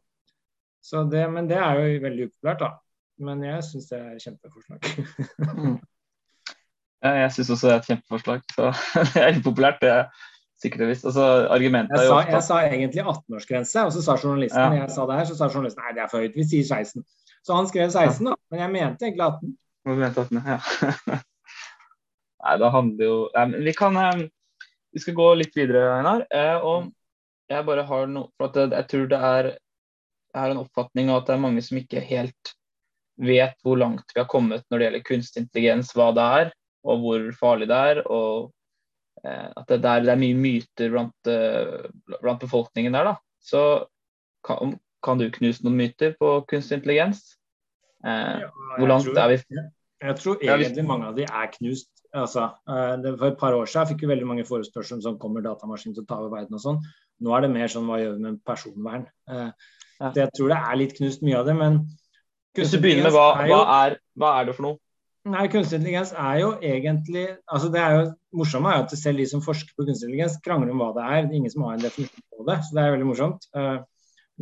så 0.83 1.03
det, 1.07 1.23
men 1.31 1.47
det 1.47 1.59
er 1.61 1.79
jo 1.79 2.01
veldig 2.03 2.29
upopulært, 2.29 2.63
da. 2.63 2.71
Men 3.21 3.43
jeg 3.45 3.63
syns 3.67 3.89
det 3.91 3.99
er 3.99 4.13
et 4.15 4.23
kjempeforslag. 4.27 4.93
Mm. 5.57 5.81
Ja, 7.03 7.09
jeg 7.19 7.31
syns 7.35 7.49
også 7.51 7.67
det 7.67 7.73
er 7.73 7.81
et 7.81 7.87
kjempeforslag. 7.89 8.43
Så 8.55 8.69
det 9.11 9.23
er 9.23 9.39
populært 9.43 9.81
det 9.81 9.89
er 9.91 10.05
sikkert 10.63 10.85
og 10.85 10.91
visst. 10.93 11.07
Altså, 11.09 11.25
argumentet 11.51 11.99
Jeg 11.99 12.07
sa, 12.07 12.19
ofte 12.21 12.37
jeg 12.37 12.45
sa 12.47 12.59
egentlig 12.63 13.03
18-årsgrense, 13.03 13.83
og 13.83 13.91
så 13.91 14.03
sa 14.05 14.15
journalisten 14.23 14.61
Ja. 14.61 14.85
jeg 14.85 14.93
sa 14.95 15.07
det 15.09 15.17
her, 15.19 15.27
så 15.27 15.35
sa 15.35 15.49
journalisten 15.51 15.83
nei, 15.83 15.91
det 15.97 16.03
er 16.05 16.11
for 16.13 16.23
høyt, 16.23 16.37
vi 16.39 16.45
sier 16.47 16.63
16. 16.63 17.03
Så 17.43 17.57
han 17.57 17.67
skrev 17.67 17.91
16, 17.91 18.29
da, 18.29 18.37
men 18.51 18.63
jeg 18.63 18.73
mente 18.77 19.09
egentlig 19.09 19.27
18. 19.27 19.57
Ja. 20.47 20.59
Nei, 22.43 22.55
det 22.59 22.69
handler 22.71 23.05
jo 23.05 23.17
Nei, 23.35 23.45
men 23.51 23.65
vi 23.67 23.73
kan 23.75 23.97
eh, 23.99 24.21
Vi 24.95 25.01
skal 25.03 25.15
gå 25.17 25.25
litt 25.35 25.55
videre, 25.57 25.97
Einar. 25.97 26.23
Eh, 26.31 26.63
og 26.63 26.87
jeg 27.51 27.65
bare 27.67 27.83
har 27.89 28.07
noe 28.07 28.29
For 28.37 28.47
at 28.47 28.77
jeg 28.77 28.87
tror 28.93 29.09
det 29.11 29.19
er, 29.19 29.49
er 30.39 30.53
en 30.53 30.61
oppfatning 30.63 31.11
av 31.11 31.21
at 31.21 31.27
det 31.27 31.35
er 31.35 31.43
mange 31.43 31.63
som 31.65 31.79
ikke 31.81 32.03
helt 32.07 32.53
vet 33.21 33.55
hvor 33.63 33.77
langt 33.77 34.13
vi 34.13 34.21
har 34.21 34.29
kommet 34.29 34.65
når 34.69 34.79
det 34.79 34.87
gjelder 34.87 35.07
kunstig 35.07 35.43
intelligens, 35.43 35.93
hva 35.97 36.09
det 36.15 36.27
er, 36.41 36.51
og 36.83 37.03
hvor 37.03 37.27
farlig 37.37 37.69
det 37.69 37.79
er. 37.93 38.01
og 38.07 38.51
eh, 39.23 39.49
at 39.49 39.69
det, 39.69 39.79
er, 39.83 40.07
det 40.07 40.13
er 40.15 40.23
mye 40.23 40.39
myter 40.39 40.91
blant, 40.93 41.31
blant 42.19 42.41
befolkningen 42.43 42.97
der. 42.97 43.13
da. 43.13 43.15
Så 43.43 43.63
kan, 44.45 44.75
kan 45.03 45.21
du 45.21 45.29
knuse 45.31 45.63
noen 45.65 45.79
myter 45.79 46.17
på 46.19 46.35
kunstig 46.49 46.81
intelligens? 46.81 47.23
Eh, 48.03 48.43
hvor 48.77 48.89
langt 48.89 49.07
tror, 49.07 49.19
er 49.23 49.35
vi? 49.35 49.63
Jeg 50.03 50.19
tror 50.19 50.41
egentlig 50.43 50.85
mange 50.87 51.07
av 51.11 51.17
de 51.17 51.27
er 51.27 51.51
knust. 51.57 51.89
Altså, 52.13 52.51
det, 53.01 53.15
for 53.17 53.31
et 53.31 53.39
par 53.39 53.55
år 53.57 53.69
siden 53.69 53.89
fikk 53.89 54.03
vi 54.03 54.11
veldig 54.11 54.27
mange 54.29 54.43
forespørsler 54.45 54.99
om 54.99 55.05
sånn, 55.05 55.15
kommer 55.21 55.41
datamaskinen 55.41 55.95
til 55.97 56.03
å 56.03 56.09
ta 56.09 56.19
over 56.19 56.35
verden 56.35 56.59
og 56.59 56.61
sånn. 56.61 56.83
Nå 57.23 57.33
er 57.33 57.45
det 57.45 57.53
mer 57.53 57.71
sånn 57.71 57.87
hva 57.89 57.97
gjør 58.01 58.17
vi 58.17 58.25
med 58.27 58.41
personvern? 58.45 59.07
Eh, 59.31 59.49
ja. 59.99 60.11
Jeg 60.19 60.29
tror 60.35 60.51
det 60.51 60.59
er 60.59 60.79
litt 60.81 60.95
knust 60.97 61.23
mye 61.25 61.39
av 61.39 61.49
det, 61.49 61.55
men 61.57 61.79
Hvis 62.57 62.73
du 62.73 62.79
begynner 62.81 63.07
med 63.07 63.15
hva, 63.15 63.27
hva, 63.49 63.61
er, 63.83 63.95
hva 64.19 64.33
er 64.39 64.49
det 64.49 64.57
for 64.57 64.67
noe? 64.67 64.79
Nei, 65.23 65.45
Kunstig 65.47 65.79
intelligens 65.79 66.11
er 66.19 66.41
jo 66.41 66.49
egentlig 66.59 67.23
altså 67.47 67.69
det 67.71 67.79
er 67.79 67.93
jo 67.95 68.03
morsomme 68.35 68.73
er 68.73 68.83
at 68.83 68.93
selv 68.99 69.21
de 69.21 69.27
som 69.29 69.43
forsker 69.45 69.71
på 69.77 69.85
kunstig 69.87 70.09
intelligens, 70.09 70.39
krangler 70.43 70.73
om 70.73 70.81
hva 70.81 70.89
det 70.97 71.03
er. 71.05 71.27
Det 71.27 71.35
er 71.35 71.39
ingen 71.39 71.53
som 71.53 71.63
har 71.67 71.77
en 71.77 71.85
definisjon 71.85 72.25
på 72.33 72.47
det, 72.49 72.57
så 72.65 72.75
det 72.75 72.83
er 72.83 72.95
veldig 72.95 73.07
morsomt. 73.07 73.47
Eh, 73.55 73.77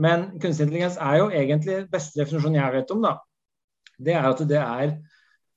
men 0.02 0.26
kunstig 0.42 0.68
intelligens 0.68 0.98
er 0.98 1.20
jo 1.20 1.28
egentlig 1.30 1.78
beste 1.92 2.22
definisjonen 2.22 2.58
jeg 2.58 2.76
vet 2.78 2.96
om, 2.96 3.04
da. 3.06 3.14
Det 4.02 4.16
er 4.18 4.30
at 4.32 4.44
det 4.50 4.62
er 4.62 4.96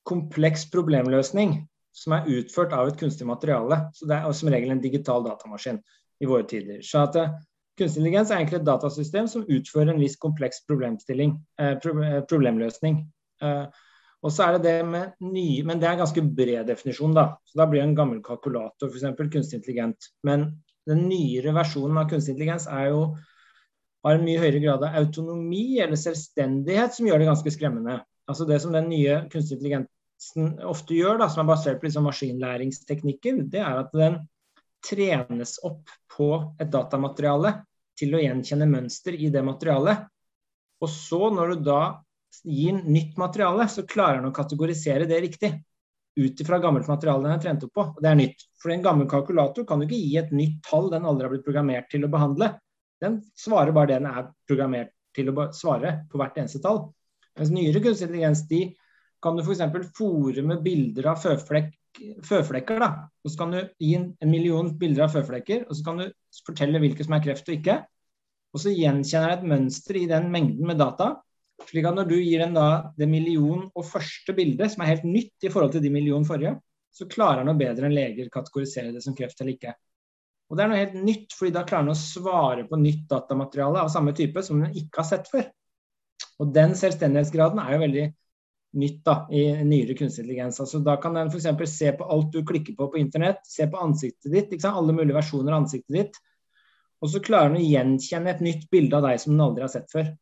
kompleks 0.05 0.66
problemløsning 0.74 1.57
som 1.94 2.16
er 2.16 2.28
utført 2.36 2.74
av 2.76 2.90
et 2.90 2.98
kunstig 3.00 3.26
materiale. 3.28 3.86
Så 3.96 4.11
det 4.11 4.18
er 4.18 4.36
som 4.36 4.50
regel 4.52 4.74
en 4.74 4.82
digital 4.82 5.24
datamaskin 5.24 5.80
i 6.20 6.28
våre 6.28 6.44
tider. 6.50 6.82
Så 6.84 7.07
at 7.07 7.16
uh, 7.16 7.36
Kunstig 7.75 8.01
intelligens 8.01 8.31
er 8.31 8.39
egentlig 8.39 8.61
et 8.61 8.68
datasystem 8.68 9.27
som 9.31 9.47
utfører 9.51 9.91
en 9.91 10.03
viss 10.03 10.14
kompleks 10.22 10.62
problemstilling, 10.68 11.35
eh, 11.59 11.75
eh, 11.75 12.20
problemløsning. 12.31 13.01
Eh, 13.43 13.66
og 14.25 14.33
så 14.33 14.47
er 14.47 14.53
det 14.57 14.62
det 14.62 14.87
med 14.87 15.12
nye, 15.20 15.64
Men 15.64 15.81
det 15.81 15.89
er 15.89 15.93
en 15.93 16.05
ganske 16.07 16.22
bred 16.22 16.66
definisjon, 16.66 17.14
da. 17.14 17.37
Så 17.45 17.59
Da 17.59 17.66
blir 17.66 17.83
en 17.83 17.95
gammel 17.95 18.22
kalkulator 18.22 18.89
f.eks. 18.89 19.16
kunstig 19.31 19.59
intelligent. 19.59 19.99
Men 20.22 20.62
den 20.87 21.09
nyere 21.09 21.53
versjonen 21.53 21.99
av 21.99 22.09
kunstig 22.09 22.35
intelligens 22.35 22.66
er 22.66 22.89
jo 22.91 23.16
har 24.05 24.18
en 24.18 24.25
mye 24.25 24.41
høyere 24.41 24.61
grad 24.61 24.85
av 24.85 24.97
autonomi 25.01 25.81
eller 25.81 25.97
selvstendighet 25.97 26.95
som 26.95 27.07
gjør 27.07 27.22
det 27.22 27.29
ganske 27.31 27.53
skremmende. 27.55 27.99
Altså 28.29 28.47
Det 28.49 28.61
som 28.62 28.72
den 28.72 28.89
nye 28.89 29.29
kunstig 29.33 29.59
intelligensen 29.59 30.61
ofte 30.64 30.95
gjør, 30.95 31.18
da, 31.18 31.29
som 31.29 31.45
er 31.45 31.51
basert 31.53 31.81
på 31.81 31.89
liksom 31.89 32.07
maskinlæringsteknikker, 32.09 33.43
det 33.51 33.61
er 33.61 33.81
at 33.81 33.93
den 33.97 34.20
trenes 34.85 35.59
opp 35.64 35.91
på 36.16 36.28
et 36.61 36.70
datamateriale 36.70 37.55
til 37.99 38.14
å 38.14 38.22
gjenkjenne 38.22 38.68
mønster 38.68 39.16
i 39.16 39.30
det 39.32 39.43
materialet. 39.47 40.07
Og 40.82 40.91
så, 40.91 41.28
når 41.32 41.55
du 41.55 41.68
da 41.68 41.80
gir 42.45 42.80
nytt 42.82 43.16
materiale, 43.20 43.68
så 43.70 43.87
klarer 43.89 44.20
den 44.20 44.32
å 44.32 44.35
kategorisere 44.35 45.09
det 45.11 45.20
riktig. 45.24 45.53
Ut 46.14 46.41
ifra 46.41 46.61
gammelt 46.62 46.89
materiale 46.91 47.26
den 47.26 47.35
er 47.35 47.43
trent 47.43 47.64
opp 47.66 47.74
på. 47.74 47.87
Og 47.95 48.03
det 48.03 48.11
er 48.11 48.18
nytt. 48.18 48.45
For 48.62 48.74
en 48.74 48.85
gammel 48.85 49.09
kalkulator 49.11 49.66
kan 49.68 49.80
du 49.80 49.87
ikke 49.87 50.03
gi 50.03 50.18
et 50.20 50.35
nytt 50.35 50.61
tall 50.66 50.91
den 50.93 51.07
aldri 51.09 51.26
har 51.26 51.35
blitt 51.35 51.47
programmert 51.47 51.89
til 51.91 52.07
å 52.07 52.11
behandle. 52.12 52.53
Den 53.03 53.20
svarer 53.39 53.74
bare 53.74 53.93
det 53.93 54.01
den 54.03 54.11
er 54.11 54.28
programmert 54.49 54.93
til 55.14 55.30
å 55.30 55.49
svare 55.55 55.97
på 56.11 56.20
hvert 56.20 56.39
eneste 56.43 56.62
tall. 56.62 56.87
Mens 57.39 57.51
nyere 57.55 57.82
kunstig 57.82 58.09
intelligens 58.09 58.45
de 58.51 58.62
kan 59.24 59.39
du 59.39 59.43
f.eks. 59.43 59.91
fòre 59.97 60.45
med 60.47 60.62
bilder 60.62 61.11
av 61.14 61.22
føflekk, 61.22 61.72
føflekker. 62.24 62.80
Da. 62.82 62.90
Og 63.24 63.32
så 63.32 63.40
kan 63.40 63.55
du 63.55 63.61
gi 63.80 63.95
en, 63.99 64.12
million 64.30 64.70
bilder 64.78 65.07
av 65.07 65.14
føflekker, 65.14 65.66
og 65.68 65.76
så 65.76 65.86
kan 65.86 66.01
du 66.03 66.09
fortelle 66.47 66.80
hvilke 66.82 67.07
som 67.07 67.16
er 67.16 67.24
kreft 67.24 67.49
og 67.51 67.57
ikke. 67.59 67.78
Og 68.55 68.62
så 68.62 68.74
gjenkjenner 68.74 69.32
jeg 69.32 69.40
et 69.40 69.49
mønster 69.51 69.99
i 69.99 70.09
den 70.11 70.30
mengden 70.34 70.66
med 70.66 70.78
data. 70.78 71.16
slik 71.70 71.86
at 71.86 71.95
når 71.95 72.09
du 72.11 72.16
gir 72.18 72.42
den 72.42 72.55
da 72.55 72.92
det 72.99 73.09
million 73.09 73.70
og 73.74 73.86
første 73.86 74.34
bildet, 74.34 74.72
som 74.72 74.82
er 74.82 74.90
helt 74.92 75.05
nytt 75.07 75.47
i 75.47 75.51
forhold 75.51 75.72
til 75.72 75.82
de 75.82 75.90
million 75.90 76.24
forrige, 76.26 76.57
så 76.95 77.07
klarer 77.11 77.42
den 77.42 77.55
å 77.55 77.59
bedre 77.59 77.88
enn 77.88 77.95
leger 77.95 78.30
kategorisere 78.30 78.92
det 78.95 79.03
som 79.03 79.14
kreft 79.18 79.40
eller 79.40 79.55
ikke. 79.55 79.74
Og 80.51 80.57
Det 80.57 80.64
er 80.64 80.70
noe 80.70 80.80
helt 80.82 80.99
nytt, 81.03 81.32
fordi 81.34 81.55
da 81.55 81.64
klarer 81.66 81.88
den 81.88 81.95
å 81.95 81.99
svare 81.99 82.66
på 82.68 82.78
nytt 82.78 83.07
datamateriale 83.11 83.80
av 83.82 83.90
samme 83.90 84.12
type 84.14 84.42
som 84.45 84.61
den 84.62 84.74
ikke 84.76 85.01
har 85.01 85.09
sett 85.09 85.30
før. 85.30 85.49
Og 86.42 86.53
Den 86.55 86.74
selvstendighetsgraden 86.78 87.62
er 87.62 87.72
jo 87.74 87.80
veldig 87.82 88.05
nytt 88.79 89.01
da, 89.07 89.16
i 89.31 89.47
nyere 89.64 89.97
kunstig 89.99 90.25
intelligens. 90.25 90.61
Altså, 90.61 90.81
da 90.85 90.97
kan 91.01 91.16
den 91.16 91.31
f.eks. 91.33 91.49
se 91.70 91.93
på 91.97 92.07
alt 92.11 92.31
du 92.33 92.43
klikker 92.47 92.77
på 92.79 92.89
på 92.93 93.01
internett, 93.01 93.43
se 93.49 93.66
på 93.70 93.81
ansiktet 93.81 94.33
ditt, 94.33 94.55
alle 94.64 94.95
mulige 94.95 95.16
versjoner 95.16 95.53
av 95.55 95.64
ansiktet 95.64 95.97
ditt. 95.97 96.20
Og 97.05 97.11
så 97.12 97.20
klarer 97.25 97.53
den 97.53 97.62
å 97.62 97.66
gjenkjenne 97.68 98.33
et 98.33 98.45
nytt 98.45 98.68
bilde 98.72 98.97
av 98.99 99.09
deg 99.09 99.20
som 99.20 99.35
den 99.35 99.45
aldri 99.45 99.64
har 99.66 99.72
sett 99.72 99.91
før. 99.93 100.12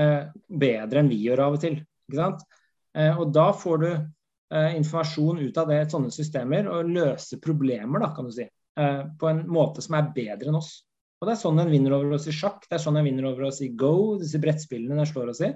Eh, 0.00 0.20
bedre 0.48 1.02
enn 1.02 1.10
vi 1.12 1.20
gjør 1.22 1.46
av 1.46 1.58
og 1.58 1.62
til. 1.62 1.78
Eh, 2.12 3.18
og 3.20 3.32
da 3.34 3.50
får 3.56 3.82
du 3.82 3.90
eh, 3.92 4.72
informasjon 4.78 5.42
ut 5.44 5.60
av 5.60 5.70
det, 5.70 5.84
sånne 5.92 6.12
systemer 6.14 6.70
og 6.72 6.90
løser 6.90 7.40
problemer, 7.44 8.02
da, 8.02 8.10
kan 8.16 8.28
du 8.28 8.34
si. 8.34 8.48
Eh, 8.80 9.02
på 9.20 9.28
en 9.28 9.44
måte 9.52 9.84
som 9.84 9.98
er 9.98 10.10
bedre 10.16 10.50
enn 10.50 10.58
oss. 10.58 10.80
Og 11.20 11.28
Det 11.28 11.36
er 11.36 11.42
sånn 11.44 11.60
den 11.60 11.70
vinner 11.70 11.94
over 11.94 12.16
oss 12.16 12.26
i 12.26 12.34
sjakk, 12.34 12.64
det 12.66 12.78
er 12.78 12.82
sånn 12.82 12.96
den 12.98 13.06
vinner 13.06 13.28
over 13.30 13.46
oss 13.46 13.60
i 13.62 13.70
go, 13.78 14.16
disse 14.18 14.40
brettspillene 14.42 14.98
den 14.98 15.06
slår 15.06 15.30
oss 15.30 15.42
i. 15.46 15.52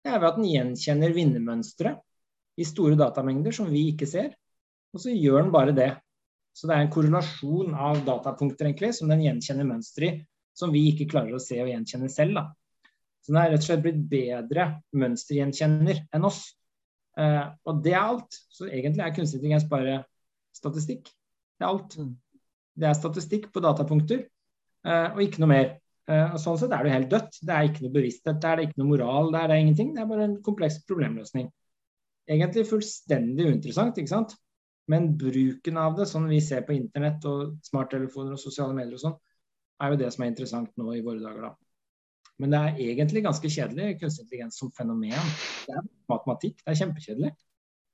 Det 0.00 0.12
er 0.12 0.20
ved 0.20 0.30
at 0.30 0.38
den 0.38 0.48
gjenkjenner 0.48 1.12
vinnermønstre 1.16 1.96
i 2.60 2.66
store 2.68 2.96
datamengder 2.98 3.54
som 3.54 3.68
vi 3.72 3.88
ikke 3.92 4.08
ser. 4.08 4.32
Og 4.94 5.02
så 5.02 5.12
gjør 5.14 5.44
den 5.44 5.52
bare 5.54 5.74
det. 5.76 5.90
Så 6.56 6.66
det 6.66 6.76
er 6.76 6.84
en 6.84 6.92
korrelasjon 6.92 7.76
av 7.78 8.00
datapunkter 8.06 8.68
egentlig, 8.68 8.94
som 8.96 9.10
den 9.12 9.22
gjenkjenner 9.24 9.68
mønstre 9.68 10.08
i, 10.08 10.14
som 10.56 10.72
vi 10.74 10.88
ikke 10.90 11.08
klarer 11.12 11.36
å 11.36 11.42
se 11.42 11.60
og 11.62 11.70
gjenkjenne 11.70 12.10
selv. 12.12 12.40
Da. 12.40 12.90
Så 13.20 13.32
den 13.32 13.40
er 13.40 13.52
rett 13.52 13.62
og 13.62 13.68
slett 13.68 13.84
blitt 13.84 14.00
bedre 14.10 14.66
mønstergjenkjenner 14.98 16.02
enn 16.16 16.26
oss. 16.26 16.42
Eh, 17.20 17.44
og 17.68 17.84
det 17.84 17.94
er 17.94 18.02
alt. 18.02 18.40
Så 18.50 18.68
egentlig 18.68 19.04
er 19.04 19.14
kunstig 19.14 19.40
intelligens 19.40 19.68
bare 19.70 20.00
statistikk. 20.56 21.08
Det 21.60 21.66
er 21.66 21.70
alt. 21.70 21.96
Mm. 22.00 22.14
Det 22.80 22.88
er 22.88 22.96
statistikk 22.96 23.48
på 23.52 23.62
datapunkter, 23.62 24.24
eh, 24.86 25.08
og 25.12 25.22
ikke 25.22 25.42
noe 25.42 25.52
mer. 25.52 25.70
Eh, 26.10 26.36
Sånn 26.42 26.58
sett 26.58 26.74
er 26.74 26.86
det 26.86 26.94
helt 26.94 27.10
dødt. 27.12 27.40
Det 27.46 27.54
er 27.54 27.68
ikke 27.68 27.86
noe 27.86 27.94
bevissthet 27.94 28.42
der, 28.42 28.58
det 28.58 28.64
er 28.64 28.68
ikke 28.68 28.82
noe 28.82 28.90
moral 28.90 29.32
der, 29.34 29.48
det 29.48 29.56
er 29.56 29.64
ingenting. 29.64 29.94
Det 29.94 30.02
er 30.02 30.10
bare 30.10 30.26
en 30.26 30.38
kompleks 30.46 30.80
problemløsning. 30.88 31.50
Egentlig 32.30 32.66
fullstendig 32.68 33.48
uinteressant, 33.50 33.98
ikke 33.98 34.12
sant. 34.12 34.36
Men 34.90 35.12
bruken 35.18 35.78
av 35.78 35.96
det, 35.98 36.08
sånn 36.10 36.26
vi 36.30 36.40
ser 36.42 36.64
på 36.66 36.74
internett 36.74 37.24
og 37.30 37.58
smarttelefoner 37.66 38.34
og 38.34 38.42
sosiale 38.42 38.74
medier 38.74 38.96
og 38.98 39.04
sånn, 39.04 39.18
er 39.80 39.92
jo 39.92 40.00
det 40.00 40.08
som 40.12 40.24
er 40.24 40.32
interessant 40.32 40.72
nå 40.80 40.94
i 40.96 41.04
våre 41.04 41.22
dager, 41.22 41.50
da. 41.50 41.52
Men 42.40 42.54
det 42.54 42.60
er 42.60 42.80
egentlig 42.88 43.22
ganske 43.26 43.50
kjedelig, 43.52 43.98
kunstig 44.00 44.24
intelligens 44.24 44.58
som 44.58 44.72
fenomen. 44.74 45.30
Det 45.66 45.76
er 45.76 45.86
matematikk, 46.10 46.58
det 46.64 46.72
er 46.72 46.78
kjempekjedelig. 46.80 47.32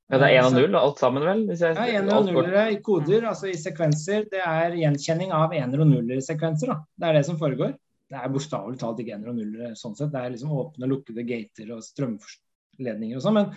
Ja, 0.06 0.18
Det 0.22 0.26
er 0.28 0.36
1 0.38 0.46
og 0.46 0.54
null 0.54 0.78
alt 0.78 1.00
sammen, 1.02 1.24
vel? 1.26 1.40
Jeg, 1.50 1.74
ja, 1.74 1.86
1 2.00 2.12
og 2.14 2.28
nullere 2.30 2.68
i 2.70 2.78
koder, 2.78 3.26
altså 3.26 3.50
i 3.50 3.56
sekvenser. 3.58 4.28
Det 4.30 4.38
er 4.38 4.76
gjenkjenning 4.78 5.34
av 5.34 5.54
ener 5.56 5.82
og 5.82 5.90
nuller 5.90 6.20
i 6.20 6.24
sekvenser. 6.24 6.70
Da. 6.70 6.76
Det 6.94 7.08
er 7.08 7.18
det 7.18 7.24
som 7.26 7.40
foregår. 7.40 7.74
Det 8.06 8.18
er 8.20 8.32
bokstavelig 8.32 8.78
talt 8.80 9.02
ikke 9.02 9.16
ener 9.16 9.32
og 9.32 9.38
nullere 9.40 9.74
sånn 9.78 9.96
sett. 9.98 10.12
Det 10.12 10.20
er 10.22 10.32
liksom 10.34 10.54
åpne 10.54 10.88
lukkede 10.90 11.26
gater 11.26 11.72
og 11.74 11.82
strømledninger 11.82 13.18
og 13.18 13.24
sånn. 13.24 13.38
Men 13.40 13.52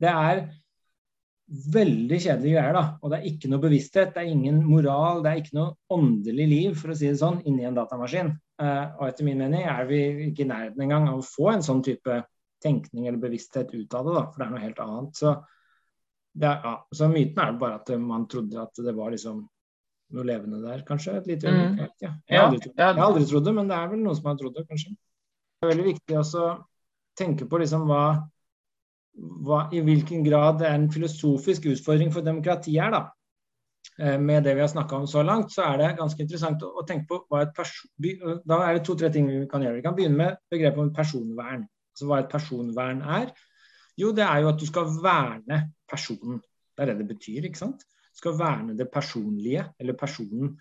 det 0.00 0.12
er 0.12 0.44
veldig 1.50 2.18
kjedelige 2.22 2.54
greier, 2.54 2.76
da. 2.76 2.84
Og 3.02 3.10
det 3.10 3.18
er 3.18 3.28
ikke 3.30 3.50
noe 3.50 3.62
bevissthet, 3.62 4.12
det 4.14 4.22
er 4.22 4.32
ingen 4.32 4.60
moral, 4.64 5.22
det 5.24 5.30
er 5.32 5.40
ikke 5.42 5.56
noe 5.58 5.72
åndelig 5.92 6.46
liv, 6.46 6.74
for 6.78 6.92
å 6.92 6.98
si 6.98 7.08
det 7.10 7.18
sånn, 7.20 7.40
inni 7.48 7.66
en 7.66 7.78
datamaskin. 7.78 8.34
Uh, 8.60 8.92
og 9.00 9.06
etter 9.08 9.26
min 9.26 9.40
mening 9.40 9.64
er 9.66 9.88
vi 9.88 10.00
ikke 10.28 10.44
i 10.44 10.50
nærheten 10.50 10.84
engang 10.84 11.08
av 11.10 11.22
å 11.22 11.26
få 11.26 11.50
en 11.54 11.64
sånn 11.64 11.82
type 11.84 12.20
tenkning 12.62 13.08
eller 13.08 13.20
bevissthet 13.22 13.72
ut 13.72 13.96
av 13.96 14.06
det, 14.06 14.14
da, 14.18 14.26
for 14.28 14.36
det 14.42 14.46
er 14.46 14.54
noe 14.54 14.62
helt 14.62 14.82
annet. 14.84 15.16
Så 15.18 15.32
er, 16.38 16.46
ja, 16.46 16.74
så 16.94 17.08
myten 17.10 17.42
er 17.42 17.58
bare 17.58 17.80
at 17.80 17.92
man 17.98 18.28
trodde 18.30 18.60
at 18.62 18.82
det 18.84 18.94
var 18.94 19.10
liksom 19.14 19.42
noe 20.16 20.26
levende 20.26 20.60
der, 20.64 20.82
kanskje. 20.88 21.16
Et 21.20 21.30
lite 21.30 21.50
øyeblikk. 21.50 21.76
Mm. 21.76 22.02
Ja. 22.02 22.10
Jeg, 22.28 22.40
har 22.40 22.48
aldri, 22.48 22.72
jeg, 22.72 22.86
har 22.86 23.06
aldri 23.06 23.28
trodd 23.30 23.46
det, 23.46 23.54
men 23.56 23.70
det 23.70 23.76
er 23.76 23.92
vel 23.92 24.02
noen 24.02 24.18
som 24.18 24.28
har 24.30 24.36
trodd 24.40 24.58
det, 24.58 24.66
kanskje. 24.68 24.92
Det 24.94 25.66
er 25.66 25.72
veldig 25.74 25.86
viktig 25.90 26.18
også 26.18 26.42
å 26.46 26.58
tenke 27.20 27.46
på 27.50 27.60
liksom 27.60 27.86
hva, 27.88 28.04
hva, 29.46 29.62
i 29.76 29.82
hvilken 29.84 30.24
grad 30.26 30.60
det 30.62 30.68
er 30.70 30.78
en 30.78 30.90
filosofisk 30.92 31.68
utfordring 31.74 32.12
for 32.14 32.26
demokratiet 32.26 32.84
er. 32.86 32.94
da. 32.96 33.02
Eh, 34.00 34.16
med 34.20 34.44
det 34.46 34.54
vi 34.56 34.64
har 34.64 34.72
snakka 34.72 34.96
om 34.96 35.06
så 35.10 35.22
langt, 35.26 35.52
så 35.52 35.66
er 35.68 35.78
det 35.80 35.90
ganske 35.98 36.24
interessant 36.24 36.62
å, 36.64 36.72
å 36.80 36.86
tenke 36.88 37.08
på 37.10 37.20
hva 37.28 37.44
et 37.44 37.54
person... 37.56 37.90
Da 38.48 38.62
er 38.64 38.78
det 38.78 38.84
to-tre 38.88 39.12
ting 39.12 39.28
vi 39.28 39.44
kan 39.50 39.62
gjøre. 39.64 39.78
Vi 39.78 39.84
kan 39.84 39.96
begynne 39.98 40.20
med 40.22 40.40
begrepet 40.52 40.82
om 40.82 40.92
personvern. 40.96 41.66
Altså 41.94 42.08
hva 42.08 42.22
et 42.22 42.32
personvern 42.32 43.02
er. 43.04 43.30
Jo, 44.00 44.14
det 44.16 44.24
er 44.24 44.42
jo 44.42 44.52
at 44.54 44.60
du 44.60 44.66
skal 44.68 44.88
verne 45.02 45.62
personen. 45.90 46.40
Det 46.72 46.86
er 46.86 46.92
det 46.92 47.02
det 47.02 47.10
betyr, 47.10 47.44
ikke 47.48 47.60
sant? 47.60 47.84
Skal 48.20 48.36
verne 48.36 48.76
det 48.76 48.90
personlige, 48.92 49.64
eller 49.80 49.96
personen. 49.96 50.54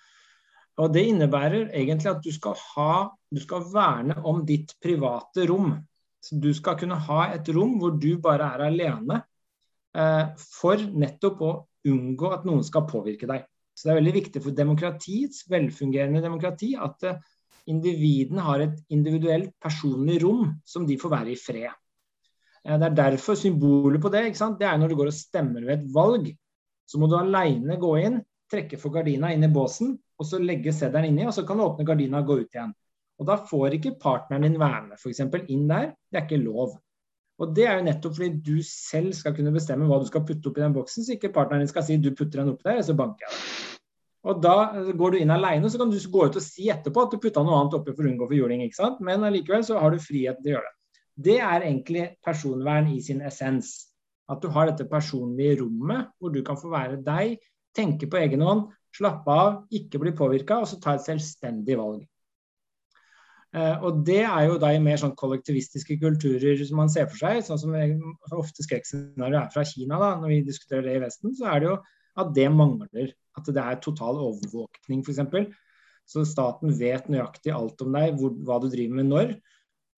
Og 0.80 0.93
Det 0.93 1.03
innebærer 1.12 1.74
egentlig 1.76 2.12
at 2.14 2.24
du 2.24 2.32
skal, 2.32 2.55
ha, 2.55 3.10
du 3.32 3.39
skal 3.43 3.66
verne 3.74 4.16
om 4.24 4.45
ditt 4.47 4.78
private 4.82 5.47
rom. 5.49 5.74
Så 6.24 6.39
Du 6.39 6.53
skal 6.55 6.78
kunne 6.80 6.95
ha 6.95 7.34
et 7.36 7.49
rom 7.55 7.78
hvor 7.82 7.99
du 7.99 8.18
bare 8.18 8.53
er 8.55 8.70
alene. 8.70 9.24
for 10.39 10.78
nettopp 10.78 11.39
å 11.41 11.51
unngå 11.89 12.30
at 12.32 12.43
noen 12.45 12.64
skal 12.64 12.86
påvirke 12.88 13.28
deg. 13.28 13.43
Så 13.74 13.88
det 13.88 13.91
er 13.91 13.97
veldig 13.97 14.14
viktig 14.14 14.41
for 14.43 14.55
demokratiets 14.55 15.45
velfungerende 15.49 16.22
demokrati 16.22 16.76
at 16.78 17.07
individene 17.70 18.43
har 18.45 18.64
et 18.64 18.76
individuelt 18.93 19.53
personlig 19.62 20.20
rom 20.24 20.51
som 20.68 20.86
de 20.88 20.97
får 20.99 21.14
være 21.16 21.34
i 21.34 21.39
fred. 21.39 21.72
Det 22.60 22.86
er 22.86 22.95
derfor 22.95 23.38
symbolet 23.39 24.01
på 24.03 24.12
det 24.12 24.26
det 24.60 24.68
er 24.68 24.78
når 24.78 24.89
du 24.89 24.95
går 24.99 25.10
og 25.10 25.16
stemmer 25.16 25.66
ved 25.66 25.80
et 25.80 25.89
valg. 25.95 26.30
Så 26.90 26.98
må 26.98 27.10
du 27.10 27.18
aleine 27.20 27.78
gå 27.78 27.94
inn, 28.02 28.20
trekke 28.50 28.80
for 28.82 28.94
gardina 28.94 29.30
inn 29.34 29.46
i 29.46 29.52
båsen, 29.54 29.94
og 30.20 30.26
så 30.26 30.40
legge 30.42 30.74
seddelen 30.74 31.14
inni, 31.14 31.28
og 31.30 31.36
så 31.36 31.46
kan 31.46 31.60
du 31.60 31.68
åpne 31.68 31.86
gardina 31.86 32.24
og 32.24 32.32
gå 32.32 32.40
ut 32.42 32.56
igjen. 32.56 32.74
Og 33.20 33.28
Da 33.28 33.36
får 33.50 33.76
ikke 33.76 33.98
partneren 34.02 34.48
din 34.48 34.60
være 34.60 34.86
med 34.88 34.98
f.eks. 34.98 35.20
inn 35.52 35.68
der. 35.70 35.92
Det 36.10 36.18
er 36.18 36.26
ikke 36.26 36.42
lov. 36.42 36.78
Og 37.40 37.56
Det 37.56 37.66
er 37.68 37.78
jo 37.78 37.88
nettopp 37.88 38.16
fordi 38.18 38.42
du 38.44 38.64
selv 38.66 39.14
skal 39.16 39.36
kunne 39.36 39.54
bestemme 39.56 39.88
hva 39.88 40.00
du 40.02 40.08
skal 40.08 40.26
putte 40.28 40.50
opp 40.50 40.58
i 40.58 40.64
den 40.64 40.76
boksen, 40.76 41.06
så 41.06 41.16
ikke 41.16 41.34
partneren 41.36 41.64
din 41.64 41.72
skal 41.72 41.86
si 41.88 42.00
du 42.00 42.12
putter 42.16 42.42
den 42.42 42.54
opp 42.56 42.64
der, 42.66 42.82
så 42.84 42.96
banker 42.98 43.28
jeg 43.28 43.36
deg. 43.36 43.76
Og 44.30 44.42
Da 44.44 44.56
går 45.00 45.12
du 45.12 45.20
inn 45.22 45.32
alene, 45.32 45.70
så 45.70 45.80
kan 45.80 45.92
du 45.92 46.00
gå 46.00 46.26
ut 46.26 46.36
og 46.36 46.44
si 46.44 46.68
etterpå 46.72 47.06
at 47.06 47.14
du 47.14 47.22
putta 47.22 47.44
noe 47.44 47.60
annet 47.62 47.78
oppi 47.78 47.96
for 47.96 48.04
å 48.04 48.12
unngå 48.12 48.28
forjuling. 48.28 48.66
ikke 48.66 48.82
sant? 48.82 49.00
Men 49.00 49.24
allikevel 49.24 49.64
så 49.64 49.80
har 49.80 49.94
du 49.94 50.04
frihet 50.04 50.42
til 50.42 50.52
å 50.52 50.56
gjøre 50.58 50.68
det. 50.68 50.76
Det 51.20 51.38
er 51.44 51.64
egentlig 51.68 52.04
personvern 52.24 52.92
i 52.92 53.00
sin 53.04 53.22
essens. 53.22 53.89
At 54.30 54.44
du 54.44 54.50
har 54.54 54.70
dette 54.70 54.88
personlige 54.90 55.60
rommet 55.64 56.12
hvor 56.20 56.34
du 56.34 56.42
kan 56.46 56.60
få 56.60 56.72
være 56.74 57.02
deg, 57.06 57.40
tenke 57.76 58.10
på 58.10 58.20
egen 58.22 58.44
hånd, 58.46 58.68
slappe 58.96 59.34
av, 59.34 59.60
ikke 59.74 60.02
bli 60.02 60.14
påvirka, 60.18 60.62
og 60.62 60.70
så 60.70 60.80
ta 60.82 60.96
et 60.96 61.06
selvstendig 61.06 61.78
valg. 61.80 62.02
Uh, 63.50 63.82
og 63.82 64.04
Det 64.06 64.22
er 64.22 64.44
jo 64.46 64.58
da 64.62 64.70
i 64.76 64.82
mer 64.82 65.00
sånn 65.02 65.16
kollektivistiske 65.18 65.98
kulturer 66.02 66.60
som 66.62 66.78
man 66.84 66.92
ser 66.94 67.08
for 67.10 67.18
seg, 67.18 67.42
sånn 67.46 67.62
som 67.62 67.78
ofte 68.38 68.66
skrekkscenarioet 68.66 69.40
er 69.42 69.54
fra 69.56 69.64
Kina, 69.66 69.98
da, 69.98 70.12
når 70.22 70.36
vi 70.36 70.44
diskuterer 70.52 70.86
det 70.86 71.00
i 71.00 71.02
Vesten, 71.02 71.34
så 71.38 71.50
er 71.50 71.64
det 71.64 71.72
jo 71.72 71.80
at 72.22 72.36
det 72.36 72.46
mangler. 72.54 73.16
At 73.40 73.50
det 73.50 73.64
er 73.64 73.82
total 73.82 74.20
overvåkning, 74.22 75.02
f.eks. 75.06 75.50
Så 76.10 76.26
staten 76.26 76.74
vet 76.78 77.10
nøyaktig 77.10 77.54
alt 77.54 77.82
om 77.86 77.94
deg, 77.94 78.18
hvor, 78.20 78.34
hva 78.46 78.58
du 78.62 78.68
driver 78.70 79.00
med 79.00 79.10
når. 79.10 79.34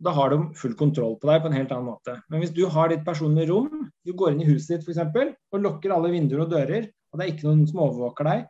Da 0.04 0.14
har 0.16 0.32
de 0.34 0.40
full 0.60 0.74
kontroll 0.80 1.18
på 1.20 1.30
deg 1.30 1.44
på 1.44 1.52
en 1.52 1.56
helt 1.56 1.72
annen 1.72 1.92
måte. 1.92 2.18
Men 2.32 2.44
hvis 2.44 2.54
du 2.56 2.66
har 2.72 2.92
ditt 2.92 3.04
personlige 3.08 3.52
rom, 3.52 3.91
du 4.06 4.16
går 4.18 4.34
inn 4.34 4.44
i 4.46 4.50
huset 4.50 4.80
ditt 4.80 4.88
f.eks. 4.88 5.36
og 5.54 5.62
lukker 5.62 5.94
alle 5.94 6.12
vinduer 6.14 6.46
og 6.46 6.56
dører, 6.56 6.88
og 7.12 7.20
det 7.20 7.26
er 7.26 7.34
ikke 7.34 7.48
noen 7.50 7.68
som 7.70 7.84
overvåker 7.86 8.30
deg, 8.30 8.46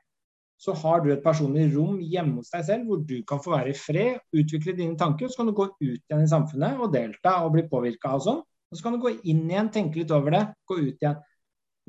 så 0.62 0.76
har 0.78 1.02
du 1.02 1.10
et 1.10 1.24
personlig 1.24 1.72
rom 1.74 1.98
hjemme 2.06 2.38
hos 2.38 2.52
deg 2.54 2.64
selv 2.68 2.88
hvor 2.90 3.02
du 3.10 3.16
kan 3.28 3.42
få 3.42 3.56
være 3.56 3.72
i 3.72 3.78
fred, 3.78 4.22
utvikle 4.38 4.76
dine 4.78 4.98
tanker, 5.00 5.32
så 5.32 5.42
kan 5.42 5.50
du 5.50 5.56
gå 5.58 5.66
ut 5.72 5.82
igjen 5.82 6.22
i 6.22 6.30
samfunnet 6.30 6.78
og 6.78 6.94
delta 6.94 7.40
og 7.46 7.56
bli 7.56 7.66
påvirka 7.70 8.14
av 8.14 8.24
sånn. 8.28 8.42
Og 8.72 8.78
så 8.78 8.86
kan 8.86 8.96
du 8.96 9.02
gå 9.04 9.16
inn 9.28 9.48
igjen, 9.50 9.72
tenke 9.74 10.00
litt 10.00 10.14
over 10.16 10.36
det, 10.36 10.44
gå 10.70 10.78
ut 10.78 11.02
igjen. 11.02 11.18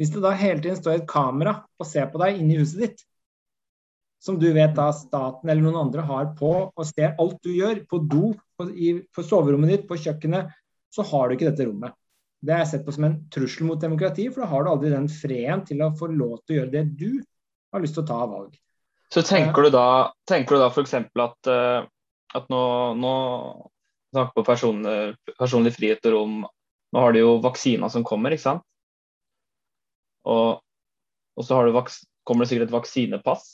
Hvis 0.00 0.10
det 0.14 0.22
da 0.24 0.32
hele 0.34 0.62
tiden 0.64 0.78
står 0.80 1.02
et 1.02 1.10
kamera 1.10 1.58
og 1.76 1.86
ser 1.86 2.08
på 2.10 2.22
deg 2.22 2.40
inni 2.40 2.56
huset 2.58 2.80
ditt, 2.86 3.04
som 4.22 4.38
du 4.40 4.48
vet 4.54 4.72
da 4.76 4.88
staten 4.94 5.50
eller 5.50 5.66
noen 5.66 5.80
andre 5.88 6.04
har 6.08 6.30
på 6.38 6.52
og 6.70 6.84
ser 6.88 7.16
alt 7.20 7.40
du 7.44 7.52
gjør, 7.52 7.82
på 7.90 8.00
do, 8.08 8.32
på, 8.56 8.68
i, 8.72 8.94
på 9.12 9.24
soverommet 9.26 9.74
ditt, 9.74 9.88
på 9.88 9.98
kjøkkenet, 10.00 10.48
så 10.94 11.04
har 11.12 11.28
du 11.28 11.36
ikke 11.36 11.50
dette 11.50 11.66
rommet. 11.68 11.92
Det 12.42 12.54
er 12.56 12.64
sett 12.66 12.82
på 12.86 12.94
som 12.94 13.06
en 13.06 13.18
trussel 13.30 13.68
mot 13.68 13.80
demokrati, 13.80 14.26
for 14.32 14.42
da 14.42 14.50
har 14.50 14.64
du 14.64 14.72
aldri 14.72 14.90
den 14.90 15.08
freden 15.10 15.62
til 15.66 15.82
å 15.84 15.92
få 15.98 16.08
lov 16.10 16.40
til 16.42 16.56
å 16.56 16.58
gjøre 16.60 16.72
det 16.72 16.84
du 16.98 17.10
har 17.72 17.82
lyst 17.84 17.94
til 17.96 18.02
å 18.02 18.08
ta 18.08 18.18
av 18.24 18.32
valg. 18.32 18.56
Så 19.12 19.22
tenker 19.26 19.66
du 19.66 19.70
da, 19.74 19.86
tenker 20.28 20.56
du 20.56 20.62
da 20.62 20.70
f.eks. 20.72 20.94
at, 20.96 21.50
uh, 21.52 21.84
at 22.34 22.50
nå, 22.50 22.62
nå 22.98 23.12
snakker 24.12 24.36
på 24.38 24.46
personlig, 24.46 24.96
personlig 25.38 25.74
frihet 25.76 26.10
og 26.10 26.16
rom 26.16 26.42
Nå 26.92 27.00
har 27.00 27.14
du 27.14 27.22
jo 27.22 27.36
vaksina 27.40 27.88
som 27.88 28.02
kommer, 28.04 28.34
ikke 28.34 28.44
sant? 28.44 28.64
Og, 30.28 30.58
og 31.32 31.46
så 31.46 31.60
du 31.64 31.70
kommer 31.72 32.44
det 32.44 32.50
sikkert 32.50 32.66
et 32.66 32.74
vaksinepass. 32.74 33.46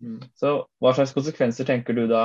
Mm. 0.00 0.22
Så 0.40 0.52
hva 0.80 0.94
slags 0.96 1.12
konsekvenser 1.12 1.68
tenker 1.68 1.92
du 1.92 2.06
da 2.08 2.22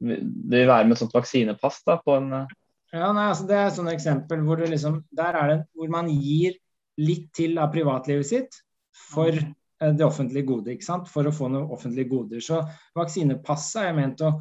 det 0.00 0.16
vil 0.62 0.70
være 0.70 0.86
med 0.86 0.96
et 0.96 1.02
sånt 1.02 1.12
vaksinepass 1.12 1.82
da, 1.84 1.98
på 2.00 2.16
en 2.16 2.32
eh? 2.38 2.54
Ja, 2.94 3.10
nei, 3.12 3.26
altså 3.30 3.46
Det 3.48 3.56
er 3.56 3.68
et 3.68 3.76
sånt 3.76 3.92
eksempel 3.92 4.42
hvor, 4.46 4.62
liksom, 4.62 5.00
der 5.16 5.38
er 5.40 5.52
det, 5.52 5.58
hvor 5.74 5.90
man 5.92 6.10
gir 6.12 6.56
litt 7.00 7.28
til 7.36 7.58
av 7.60 7.72
privatlivet 7.74 8.28
sitt 8.28 8.60
for 8.96 9.32
eh, 9.34 9.92
det 9.92 10.06
offentlige 10.06 10.46
gode, 10.48 10.72
ikke 10.72 10.86
sant? 10.86 11.10
for 11.12 11.28
å 11.28 11.34
få 11.34 11.50
noen 11.52 11.72
offentlige 11.74 12.08
goder. 12.12 12.40
Så 12.44 12.62
vaksinepasset 12.96 13.90
er 13.90 13.98
ment 13.98 14.22
å 14.24 14.36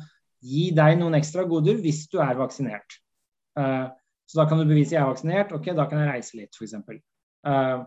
gi 0.45 0.69
deg 0.75 0.99
noen 0.99 1.17
ekstra 1.17 1.43
goder 1.49 1.81
hvis 1.81 2.05
du 2.11 2.19
er 2.23 2.37
vaksinert. 2.39 2.99
Uh, 3.57 3.87
så 4.27 4.41
da 4.41 4.45
kan 4.49 4.59
du 4.59 4.67
bevise 4.67 4.95
jeg 4.95 5.01
er 5.01 5.09
vaksinert, 5.09 5.53
ok, 5.55 5.71
da 5.77 5.85
kan 5.89 6.01
jeg 6.03 6.11
reise 6.11 6.37
litt, 6.37 6.57
f.eks. 6.57 6.75
Uh, 7.45 7.85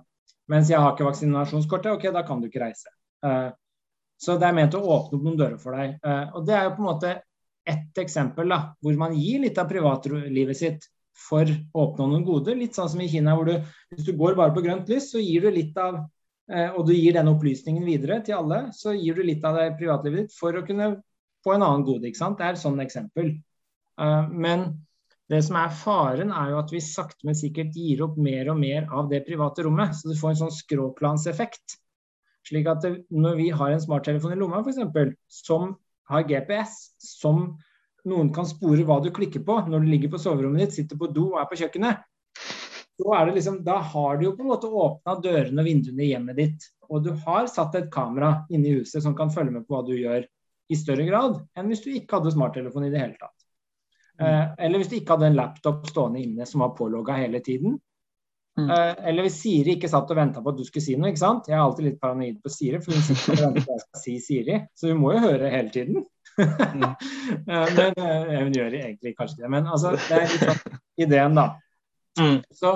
mens 0.50 0.70
jeg 0.72 0.80
har 0.80 0.94
ikke 0.94 1.06
vaksinasjonskortet, 1.06 1.92
ok, 1.94 2.08
da 2.14 2.24
kan 2.26 2.42
du 2.42 2.48
ikke 2.48 2.62
reise. 2.64 2.90
Uh, 3.24 3.50
så 4.18 4.34
det 4.40 4.48
er 4.48 4.56
ment 4.56 4.74
å 4.74 4.82
åpne 4.82 5.18
opp 5.18 5.24
noen 5.26 5.38
dører 5.38 5.58
for 5.62 5.76
deg. 5.78 5.98
Uh, 6.02 6.38
og 6.38 6.46
det 6.48 6.56
er 6.56 6.66
jo 6.66 6.74
på 6.76 6.82
en 6.82 6.88
måte 6.88 7.14
ett 7.68 7.98
eksempel 8.00 8.48
da, 8.52 8.60
hvor 8.82 8.96
man 9.00 9.16
gir 9.18 9.42
litt 9.44 9.58
av 9.60 9.68
privatlivet 9.70 10.58
sitt 10.58 10.86
for 11.18 11.48
å 11.48 11.84
oppnå 11.88 12.06
noen 12.10 12.24
goder. 12.26 12.56
Litt 12.58 12.78
sånn 12.78 12.90
som 12.92 13.02
i 13.02 13.08
Kina, 13.10 13.34
hvor 13.36 13.48
du 13.48 13.56
hvis 13.92 14.06
du 14.06 14.14
går 14.16 14.38
bare 14.38 14.54
på 14.54 14.62
grønt 14.64 14.90
lys, 14.90 15.10
så 15.12 15.22
gir 15.22 15.44
du 15.44 15.50
litt 15.54 15.76
av 15.80 16.00
uh, 16.00 16.70
Og 16.78 16.84
du 16.88 16.94
gir 16.94 17.16
den 17.16 17.30
opplysningen 17.30 17.84
videre 17.86 18.20
til 18.24 18.38
alle, 18.38 18.68
så 18.76 18.94
gir 18.96 19.18
du 19.18 19.24
litt 19.26 19.44
av 19.44 19.58
det 19.58 19.72
privatlivet 19.80 20.28
ditt 20.28 20.36
for 20.38 20.56
å 20.56 20.64
kunne 20.66 20.94
få 21.44 21.56
en 21.56 21.66
annen 21.66 21.86
gode. 21.86 22.08
ikke 22.08 22.22
sant? 22.22 22.38
Det 22.38 22.46
er 22.46 22.56
et 22.56 22.62
sånt 22.62 22.84
eksempel. 22.84 23.34
Uh, 24.00 24.30
men 24.30 24.70
det 25.28 25.42
som 25.44 25.58
er 25.60 25.74
faren, 25.76 26.30
er 26.32 26.54
jo 26.54 26.62
at 26.62 26.70
vi 26.72 26.80
sakte, 26.80 27.26
men 27.28 27.36
sikkert 27.36 27.76
gir 27.76 28.00
opp 28.06 28.16
mer 28.16 28.48
og 28.48 28.56
mer 28.62 28.88
av 28.88 29.10
det 29.10 29.26
private 29.26 29.66
rommet. 29.66 29.92
Så 29.98 30.08
du 30.08 30.16
får 30.16 30.32
en 30.32 30.40
sånn 30.46 30.56
skråplanseffekt. 30.56 31.76
Slik 32.48 32.70
at 32.70 32.86
når 33.12 33.36
vi 33.36 33.50
har 33.52 33.74
en 33.74 33.82
smarttelefon 33.82 34.32
i 34.32 34.38
lomma 34.40 34.62
f.eks., 34.62 34.80
som 35.42 35.74
har 36.08 36.26
GPS, 36.28 36.76
som 36.98 37.58
noen 38.08 38.30
kan 38.34 38.46
spore 38.48 38.84
hva 38.86 38.98
du 39.04 39.10
klikker 39.14 39.42
på 39.44 39.58
når 39.68 39.84
du 39.84 39.90
ligger 39.90 40.12
på 40.12 40.20
soverommet 40.22 40.66
ditt, 40.66 40.78
sitter 40.78 41.00
på 41.00 41.10
do 41.12 41.30
og 41.34 41.42
er 41.42 41.48
på 41.50 41.58
kjøkkenet, 41.60 42.04
liksom, 43.34 43.64
da 43.64 43.78
har 43.78 44.16
du 44.16 44.24
jo 44.26 44.36
på 44.36 44.42
en 44.42 44.50
måte 44.50 44.66
åpna 44.66 45.18
dørene 45.22 45.62
og 45.62 45.68
vinduene 45.68 46.02
i 46.02 46.10
hjemmet 46.12 46.36
ditt. 46.36 46.68
Og 46.88 47.04
du 47.04 47.12
har 47.26 47.46
satt 47.46 47.74
et 47.78 47.90
kamera 47.92 48.44
inne 48.50 48.68
i 48.68 48.78
huset 48.80 49.02
som 49.02 49.14
kan 49.16 49.30
følge 49.30 49.52
med 49.54 49.66
på 49.66 49.76
hva 49.76 49.84
du 49.86 49.94
gjør, 49.94 50.24
i 50.68 50.76
større 50.76 51.04
grad 51.08 51.38
enn 51.56 51.70
hvis 51.70 51.80
du 51.80 51.92
ikke 51.94 52.18
hadde 52.18 52.34
smarttelefon 52.34 52.84
i 52.84 52.90
det 52.92 53.00
hele 53.00 53.16
tatt. 53.16 53.36
Mm. 54.18 54.26
Eh, 54.26 54.48
eller 54.66 54.82
hvis 54.82 54.90
du 54.90 54.96
ikke 54.98 55.14
hadde 55.14 55.30
en 55.30 55.38
laptop 55.38 55.86
stående 55.88 56.20
inne 56.20 56.48
som 56.48 56.64
var 56.64 56.74
pålogga 56.76 57.16
hele 57.16 57.40
tiden. 57.44 57.78
Mm. 58.58 58.70
Uh, 58.72 58.92
eller 59.06 59.26
hvis 59.26 59.38
Siri 59.38 59.76
ikke 59.76 59.90
satt 59.90 60.10
og 60.10 60.18
venta 60.18 60.42
på 60.42 60.50
at 60.50 60.58
du 60.58 60.64
skulle 60.66 60.82
si 60.82 60.96
noe. 60.98 61.12
ikke 61.12 61.22
sant? 61.22 61.46
Jeg 61.50 61.54
er 61.54 61.62
alltid 61.62 61.86
litt 61.86 62.00
paranoid 62.02 62.40
på 62.42 62.52
Siri, 62.52 62.80
for 62.82 62.96
hun 62.96 63.04
sitter 63.06 63.36
og 63.36 63.42
venter 63.44 63.66
på 63.68 63.74
at 63.74 63.78
jeg 63.78 63.84
skal 63.86 64.02
si 64.02 64.14
Siri. 64.24 64.60
Så 64.74 64.90
hun 64.90 65.02
må 65.02 65.14
jo 65.14 65.24
høre 65.24 65.52
hele 65.52 65.72
tiden. 65.74 66.02
mm. 66.38 66.84
uh, 67.46 67.66
men 67.78 68.02
uh, 68.02 68.34
hun 68.34 68.54
gjør 68.56 68.78
egentlig 68.82 69.14
kanskje 69.18 69.44
det. 69.44 69.52
Men 69.54 69.70
altså, 69.70 69.94
det 70.08 70.18
er 70.18 70.34
litt 70.34 70.46
sånn 70.50 70.78
ideen, 71.06 71.38
da. 71.38 71.48
Mm. 72.18 72.38
Så 72.58 72.74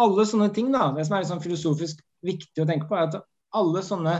alle 0.00 0.26
sånne 0.26 0.50
ting, 0.56 0.70
da, 0.74 0.90
det 0.96 1.06
som 1.06 1.16
er 1.18 1.26
sånn 1.28 1.42
filosofisk 1.44 2.02
viktig 2.26 2.64
å 2.64 2.68
tenke 2.68 2.88
på, 2.90 2.98
er 2.98 3.08
at 3.08 3.20
alle 3.56 3.82
sånne 3.84 4.16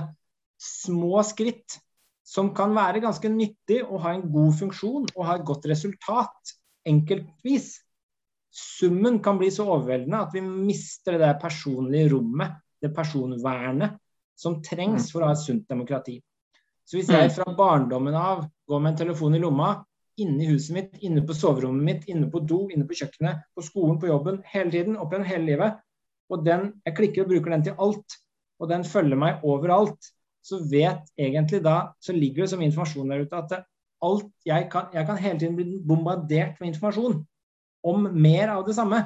små 0.60 1.22
skritt 1.26 1.80
som 2.26 2.52
kan 2.54 2.74
være 2.76 3.02
ganske 3.02 3.30
nyttig 3.32 3.80
og 3.82 4.02
ha 4.04 4.14
en 4.14 4.26
god 4.30 4.54
funksjon 4.58 5.08
og 5.16 5.22
ha 5.26 5.38
et 5.38 5.46
godt 5.48 5.66
resultat 5.70 6.54
enkeltvis, 6.88 7.72
summen 8.50 9.18
kan 9.22 9.38
bli 9.38 9.50
så 9.50 9.66
overveldende 9.68 10.24
at 10.24 10.34
vi 10.34 10.42
mister 10.42 11.18
det 11.20 11.34
personlige 11.42 12.10
rommet, 12.14 12.58
det 12.82 12.90
personvernet, 12.94 13.98
som 14.36 14.58
trengs 14.64 15.06
mm. 15.06 15.12
for 15.12 15.22
å 15.22 15.30
ha 15.30 15.36
et 15.36 15.42
sunt 15.42 15.68
demokrati. 15.68 16.16
Så 16.88 16.98
hvis 16.98 17.10
jeg 17.12 17.30
mm. 17.30 17.34
fra 17.36 17.54
barndommen 17.54 18.16
av 18.16 18.46
går 18.68 18.82
med 18.82 18.94
en 18.94 19.00
telefon 19.04 19.36
i 19.36 19.42
lomma, 19.42 19.74
inne 20.20 20.44
i 20.44 20.48
huset 20.50 20.74
mitt, 20.74 20.96
inne 21.06 21.22
på 21.26 21.36
soverommet 21.36 21.86
mitt, 21.86 22.08
inne 22.10 22.26
på 22.32 22.42
do, 22.44 22.64
inne 22.72 22.86
på 22.88 22.96
kjøkkenet, 22.98 23.44
på 23.54 23.64
skolen, 23.64 24.00
på 24.00 24.10
jobben, 24.10 24.40
hele 24.50 24.72
tiden, 24.74 24.98
opp 25.00 25.14
igjen 25.14 25.28
hele 25.28 25.48
livet, 25.52 25.78
og 26.30 26.44
den, 26.46 26.66
jeg 26.86 26.96
klikker 26.96 27.24
og 27.24 27.32
bruker 27.32 27.54
den 27.54 27.68
til 27.68 27.84
alt, 27.86 28.16
og 28.60 28.72
den 28.72 28.84
følger 28.86 29.20
meg 29.20 29.44
overalt, 29.46 30.10
så 30.44 30.60
vet 30.70 31.06
egentlig 31.20 31.60
da, 31.64 31.92
så 32.02 32.16
ligger 32.16 32.44
det 32.44 32.52
som 32.52 32.62
informasjon 32.64 33.12
der 33.12 33.24
ute 33.24 33.38
at 33.38 33.56
alt 34.00 34.30
jeg 34.48 34.68
kan, 34.72 34.88
jeg 34.96 35.06
kan 35.06 35.18
hele 35.20 35.38
tiden 35.38 35.56
bli 35.58 35.80
bombardert 35.84 36.60
med 36.60 36.72
informasjon 36.72 37.20
om 37.86 38.08
mer 38.12 38.56
av 38.56 38.64
det 38.66 38.76
samme. 38.76 39.02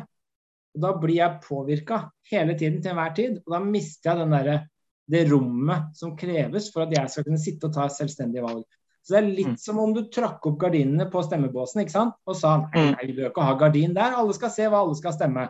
Og 0.75 0.81
Da 0.83 0.93
blir 0.99 1.21
jeg 1.21 1.43
påvirka 1.45 2.05
hele 2.31 2.57
tiden 2.59 2.81
til 2.83 2.95
enhver 2.95 3.15
tid. 3.15 3.43
Og 3.45 3.57
da 3.57 3.61
mister 3.63 4.23
jeg 4.23 4.31
der, 4.33 4.65
det 5.07 5.27
rommet 5.29 5.93
som 5.99 6.17
kreves 6.17 6.71
for 6.73 6.87
at 6.87 6.95
jeg 6.97 7.13
skal 7.13 7.27
kunne 7.27 7.43
sitte 7.43 7.69
og 7.69 7.77
ta 7.77 7.89
selvstendige 7.93 8.45
valg. 8.45 8.65
Så 9.05 9.13
det 9.13 9.19
er 9.21 9.35
litt 9.37 9.53
mm. 9.53 9.61
som 9.61 9.81
om 9.83 9.93
du 9.93 10.07
trakk 10.09 10.47
opp 10.49 10.57
gardinene 10.63 11.05
på 11.13 11.21
stemmebåsen 11.27 11.83
ikke 11.83 11.93
sant? 11.93 12.17
og 12.25 12.39
sa 12.39 12.55
nei, 12.63 12.71
mm. 12.73 12.95
nei, 12.95 13.09
vi 13.11 13.17
bør 13.19 13.29
ikke 13.29 13.45
ha 13.45 13.57
gardin 13.61 13.97
der, 13.97 14.17
alle 14.17 14.37
skal 14.37 14.53
se 14.55 14.69
hva 14.73 14.81
alle 14.81 14.97
skal 14.97 15.13
stemme. 15.13 15.45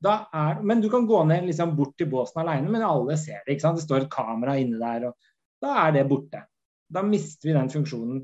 Er, 0.00 0.62
men 0.64 0.80
du 0.80 0.88
kan 0.88 1.04
gå 1.04 1.18
ned 1.28 1.44
liksom 1.50 1.74
bort 1.76 1.92
til 2.00 2.08
båsen 2.08 2.40
alene, 2.40 2.72
men 2.72 2.86
alle 2.86 3.18
ser 3.20 3.42
det. 3.44 3.52
ikke 3.52 3.66
sant? 3.66 3.76
Det 3.76 3.84
står 3.84 4.06
et 4.06 4.14
kamera 4.14 4.54
inne 4.56 4.80
der, 4.80 5.10
og 5.10 5.60
da 5.60 5.74
er 5.82 5.98
det 5.98 6.06
borte. 6.08 6.40
Da 6.88 7.02
mister 7.04 7.50
vi 7.50 7.56
den 7.58 7.68
funksjonen, 7.68 8.22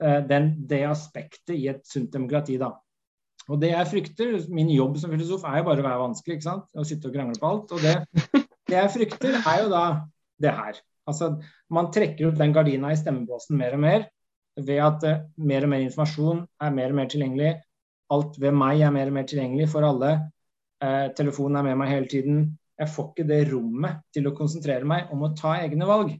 eh, 0.00 0.22
den, 0.24 0.48
det 0.70 0.80
aspektet 0.88 1.52
i 1.58 1.68
et 1.68 1.84
sunt 1.84 2.08
demokrati. 2.16 2.56
da. 2.56 2.72
Og 3.50 3.58
det 3.62 3.72
jeg 3.72 3.90
frykter, 3.90 4.36
Min 4.54 4.70
jobb 4.70 4.98
som 5.02 5.10
filosof 5.10 5.44
er 5.48 5.60
jo 5.60 5.66
bare 5.66 5.82
å 5.82 5.86
være 5.88 6.04
vanskelig. 6.04 6.38
ikke 6.38 6.46
sant? 6.46 6.68
Å 6.70 6.86
sitte 6.86 7.10
og 7.10 7.16
krangle 7.16 7.40
på 7.40 7.50
alt. 7.50 7.74
og 7.74 7.82
det, 7.82 7.96
det 8.70 8.78
jeg 8.78 8.94
frykter, 8.94 9.40
er 9.40 9.64
jo 9.64 9.72
da 9.72 9.84
det 10.40 10.54
her. 10.56 10.78
Altså, 11.10 11.32
man 11.72 11.90
trekker 11.94 12.28
opp 12.28 12.38
den 12.38 12.54
gardina 12.54 12.92
i 12.92 12.98
stemmebåsen 12.98 13.58
mer 13.58 13.74
og 13.76 13.82
mer 13.82 14.06
ved 14.60 14.80
at 14.84 15.06
uh, 15.08 15.24
mer 15.40 15.66
og 15.66 15.72
mer 15.72 15.84
informasjon 15.86 16.44
er 16.62 16.76
mer 16.76 16.92
og 16.92 17.00
mer 17.00 17.10
tilgjengelig. 17.10 17.52
Alt 18.14 18.38
ved 18.42 18.54
meg 18.54 18.82
er 18.84 18.94
mer 18.94 19.10
og 19.10 19.16
mer 19.16 19.26
tilgjengelig 19.30 19.68
for 19.72 19.86
alle. 19.86 20.14
Uh, 20.82 21.10
telefonen 21.16 21.60
er 21.60 21.68
med 21.70 21.80
meg 21.80 21.92
hele 21.94 22.10
tiden. 22.10 22.40
Jeg 22.80 22.92
får 22.94 23.10
ikke 23.10 23.28
det 23.28 23.40
rommet 23.50 24.00
til 24.14 24.28
å 24.28 24.34
konsentrere 24.36 24.88
meg 24.88 25.10
om 25.12 25.26
å 25.26 25.32
ta 25.36 25.56
egne 25.64 25.88
valg. 25.88 26.14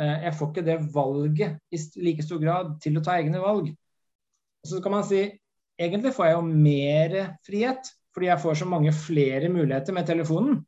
Uh, 0.00 0.16
jeg 0.24 0.34
får 0.38 0.50
ikke 0.50 0.66
det 0.70 0.78
valget 0.94 1.60
i 1.74 1.82
like 2.06 2.24
stor 2.24 2.40
grad 2.42 2.76
til 2.82 2.96
å 2.98 3.04
ta 3.04 3.18
egne 3.20 3.42
valg. 3.42 3.70
Så 4.66 4.80
kan 4.82 4.94
man 4.94 5.06
si 5.06 5.26
egentlig 5.80 6.12
får 6.16 6.28
jeg 6.28 6.36
jo 6.36 6.42
mer 6.48 7.16
frihet, 7.46 7.90
fordi 8.12 8.28
jeg 8.28 8.42
får 8.42 8.60
så 8.60 8.68
mange 8.68 8.92
flere 8.92 9.48
muligheter 9.52 9.96
med 9.96 10.06
telefonen. 10.08 10.60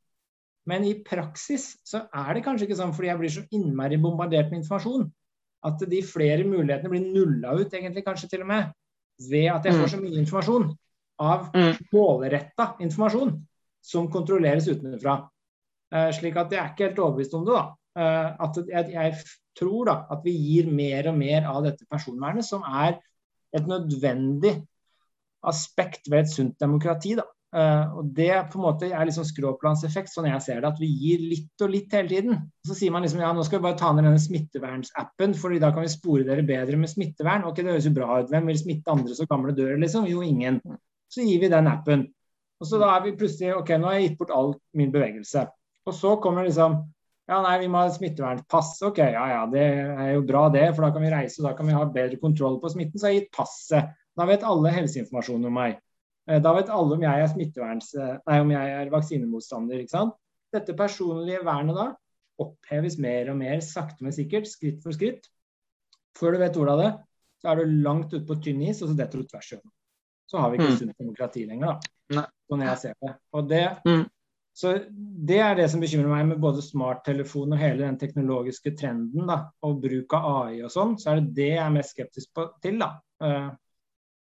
Men 0.68 0.86
i 0.88 0.94
praksis 1.04 1.74
så 1.84 2.06
er 2.08 2.30
det 2.34 2.44
kanskje 2.46 2.68
ikke 2.68 2.78
sånn 2.78 2.94
fordi 2.96 3.10
jeg 3.10 3.20
blir 3.20 3.32
så 3.34 3.44
innmari 3.52 3.98
bombardert 4.00 4.48
med 4.50 4.62
informasjon. 4.62 5.04
At 5.64 5.84
de 5.88 6.00
flere 6.04 6.44
mulighetene 6.48 6.92
blir 6.92 7.04
nulla 7.04 7.54
ut, 7.56 7.72
egentlig 7.72 8.04
kanskje 8.04 8.30
til 8.32 8.44
og 8.44 8.50
med, 8.50 8.72
ved 9.28 9.48
at 9.52 9.68
jeg 9.68 9.76
får 9.78 9.92
så 9.94 10.00
mye 10.00 10.18
informasjon 10.20 10.66
av 11.24 11.46
mm. 11.54 11.78
målretta 11.94 12.74
informasjon 12.84 13.36
som 13.84 14.10
kontrolleres 14.12 14.68
utenfra. 14.68 15.20
Uh, 15.94 16.10
slik 16.16 16.36
at 16.40 16.52
jeg 16.52 16.60
er 16.60 16.72
ikke 16.72 16.88
helt 16.88 17.00
overbevist 17.04 17.36
om 17.38 17.46
det, 17.46 17.56
da. 17.56 17.64
Uh, 17.94 18.28
at 18.48 18.60
jeg, 18.72 18.94
jeg, 18.96 19.40
tror 19.54 19.86
da 19.86 19.92
at 20.10 20.24
vi 20.24 20.32
gir 20.34 20.66
mer 20.66 21.06
og 21.12 21.14
mer 21.14 21.44
av 21.46 21.60
dette 21.62 21.84
personvernet, 21.86 22.42
som 22.42 22.64
er 22.66 22.96
et 23.54 23.68
nødvendig 23.70 24.56
aspekt 25.50 26.10
ved 26.10 26.24
et 26.24 26.32
sunt 26.32 26.58
demokrati. 26.60 27.14
da. 27.18 27.26
Uh, 27.54 28.00
og 28.00 28.08
Det 28.16 28.32
på 28.50 28.58
en 28.58 28.64
måte 28.64 28.88
er 28.90 29.06
liksom 29.06 29.26
skråplanseffekt, 29.28 30.10
sånn 30.10 30.26
jeg 30.26 30.42
ser 30.42 30.58
det. 30.58 30.72
At 30.72 30.80
vi 30.82 30.88
gir 30.90 31.22
litt 31.22 31.62
og 31.62 31.70
litt 31.70 31.92
hele 31.94 32.10
tiden. 32.10 32.40
Så 32.66 32.74
sier 32.78 32.94
man 32.94 33.06
liksom 33.06 33.22
ja, 33.22 33.30
nå 33.34 33.44
skal 33.46 33.60
vi 33.60 33.68
bare 33.68 33.78
ta 33.78 33.92
ned 33.94 34.08
denne 34.08 34.22
smittevernsappen, 34.22 35.36
for 35.38 35.54
da 35.62 35.70
kan 35.74 35.86
vi 35.86 35.92
spore 35.92 36.26
dere 36.26 36.46
bedre 36.46 36.80
med 36.80 36.90
smittevern. 36.90 37.46
Ok, 37.46 37.62
det 37.62 37.70
høres 37.70 37.86
jo 37.86 37.94
bra 37.94 38.18
ut. 38.18 38.32
Hvem 38.32 38.50
vil 38.50 38.58
smitte 38.58 38.90
andre 38.90 39.14
så 39.14 39.28
gamle 39.30 39.54
dør, 39.54 39.76
liksom? 39.84 40.08
Jo, 40.10 40.24
ingen. 40.26 40.58
Så 41.12 41.22
gir 41.22 41.44
vi 41.44 41.52
den 41.52 41.70
appen. 41.70 42.08
Og 42.58 42.70
så 42.70 42.80
da 42.80 42.90
er 42.94 43.06
vi 43.06 43.14
plutselig 43.18 43.54
ok, 43.58 43.70
nå 43.78 43.90
har 43.90 44.00
jeg 44.00 44.08
gitt 44.08 44.18
bort 44.18 44.34
all 44.34 44.52
min 44.78 44.90
bevegelse. 44.94 45.46
Og 45.84 45.94
så 45.94 46.16
kommer 46.22 46.46
liksom 46.48 46.80
ja, 47.24 47.38
nei, 47.40 47.54
vi 47.62 47.70
må 47.72 47.80
ha 47.80 47.88
smittevernpass. 47.92 48.76
Ok, 48.84 48.98
ja 49.00 49.22
ja, 49.30 49.44
det 49.48 49.62
er 49.64 50.10
jo 50.12 50.24
bra 50.28 50.48
det, 50.52 50.66
for 50.74 50.84
da 50.84 50.90
kan 50.92 51.06
vi 51.06 51.12
reise 51.12 51.40
og 51.40 51.46
da 51.48 51.54
kan 51.56 51.70
vi 51.70 51.76
ha 51.76 51.84
bedre 51.88 52.18
kontroll 52.20 52.58
på 52.60 52.72
smitten. 52.74 53.00
Så 53.00 53.06
har 53.06 53.14
jeg 53.14 53.22
gitt 53.22 53.36
passet. 53.36 53.94
Da 54.18 54.26
vet 54.28 54.46
alle 54.46 54.72
helseinformasjon 54.74 55.48
om 55.48 55.56
meg. 55.58 55.78
Eh, 56.30 56.40
da 56.42 56.54
vet 56.56 56.72
alle 56.72 56.96
om 56.96 57.04
jeg 57.04 57.22
er 57.24 57.30
smitteverns... 57.32 57.92
Eh, 57.98 58.16
nei, 58.28 58.38
om 58.44 58.52
jeg 58.54 58.74
er 58.78 58.92
vaksinemotstander. 58.92 59.82
ikke 59.82 59.96
sant? 59.96 60.16
Dette 60.54 60.76
personlige 60.78 61.42
vernet 61.46 61.78
da 61.78 61.90
oppheves 62.42 62.96
mer 62.98 63.30
og 63.30 63.38
mer, 63.38 63.60
sakte, 63.62 64.02
men 64.02 64.14
sikkert, 64.14 64.48
skritt 64.50 64.82
for 64.82 64.96
skritt. 64.96 65.28
Før 66.18 66.34
du 66.34 66.42
vet 66.42 66.56
ordet 66.58 66.74
av 66.74 66.82
det, 66.82 66.90
så 67.42 67.52
er 67.52 67.60
du 67.60 67.78
langt 67.84 68.14
ute 68.14 68.24
på 68.26 68.38
tynn 68.42 68.62
is, 68.66 68.82
og 68.82 68.90
så 68.90 68.98
detter 68.98 69.20
du 69.20 69.28
tvers 69.30 69.52
igjennom. 69.52 69.72
Så 70.30 70.40
har 70.40 70.50
vi 70.50 70.58
ikke 70.58 70.72
mm. 70.72 70.78
sunt 70.80 70.98
demokrati 70.98 71.44
lenger, 71.46 71.74
da. 72.10 72.24
Sånn 72.50 72.64
jeg 72.64 72.80
ser 72.80 72.94
det. 73.04 73.14
Og 73.36 73.48
det, 73.50 73.64
mm. 73.86 74.04
Så 74.54 74.70
Det 75.26 75.40
er 75.42 75.56
det 75.58 75.66
som 75.72 75.82
bekymrer 75.82 76.12
meg 76.12 76.28
med 76.28 76.42
både 76.42 76.62
smarttelefon 76.62 77.56
og 77.56 77.58
hele 77.58 77.82
den 77.82 77.96
teknologiske 77.98 78.70
trenden, 78.78 79.26
da, 79.26 79.40
og 79.66 79.80
bruk 79.82 80.14
av 80.14 80.28
AI 80.30 80.60
og 80.62 80.70
sånn. 80.70 80.94
Så 81.00 81.10
er 81.10 81.20
det 81.20 81.34
det 81.38 81.48
jeg 81.56 81.62
er 81.64 81.74
mest 81.74 81.94
skeptisk 81.96 82.30
på, 82.38 82.46
til. 82.62 82.78
da. 82.78 82.92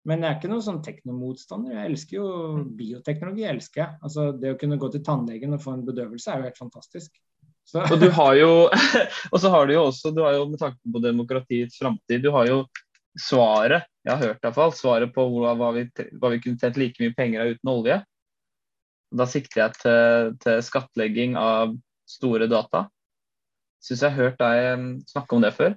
Men 0.08 0.24
jeg 0.24 0.30
er 0.30 0.38
ikke 0.38 0.50
noen 0.52 0.64
sånn 0.64 0.84
teknomotstander. 0.86 1.74
Jeg 1.76 1.92
elsker 1.92 2.18
jo 2.18 2.28
bioteknologi. 2.80 3.44
jeg 3.44 3.56
elsker 3.58 3.82
jeg. 3.82 4.00
Altså, 4.08 4.30
det 4.40 4.54
å 4.54 4.60
kunne 4.60 4.80
gå 4.80 4.90
til 4.94 5.04
tannlegen 5.04 5.56
og 5.58 5.64
få 5.64 5.74
en 5.76 5.88
bedøvelse 5.88 6.32
er 6.32 6.40
jo 6.40 6.48
helt 6.48 6.62
fantastisk. 6.62 7.18
Så. 7.68 7.82
Og, 7.84 7.98
du 8.00 8.08
har 8.16 8.36
jo, 8.40 8.52
og 9.34 9.40
så 9.44 9.52
har 9.52 9.68
du 9.68 9.74
jo 9.76 9.88
også, 9.90 10.14
du 10.16 10.22
har 10.24 10.38
jo 10.38 10.46
med 10.48 10.62
tanke 10.62 10.80
på 10.94 11.02
demokratiets 11.04 11.76
framtid, 11.82 12.24
du 12.24 12.32
har 12.32 12.48
jo 12.48 12.62
svaret, 13.20 13.90
jeg 14.06 14.14
har 14.14 14.22
hørt 14.22 14.38
i 14.40 14.46
hvert 14.46 14.56
fall, 14.56 14.72
svaret 14.78 15.12
på 15.12 15.26
hva, 15.34 15.72
vi, 15.76 15.84
hva 16.22 16.32
vi 16.32 16.40
kunne 16.40 16.62
tjent 16.62 16.80
like 16.80 17.02
mye 17.04 17.16
penger 17.18 17.44
av 17.44 17.52
uten 17.58 17.72
olje. 17.74 17.98
Da 19.20 19.28
sikter 19.28 19.66
jeg 19.66 19.76
til, 19.82 20.38
til 20.44 20.62
skattlegging 20.64 21.36
av 21.40 21.76
store 22.08 22.48
data. 22.48 22.86
Syns 23.84 24.06
jeg 24.06 24.16
har 24.16 24.30
hørt 24.30 24.40
deg 24.40 25.12
snakke 25.12 25.36
om 25.36 25.44
det 25.44 25.52
før. 25.58 25.76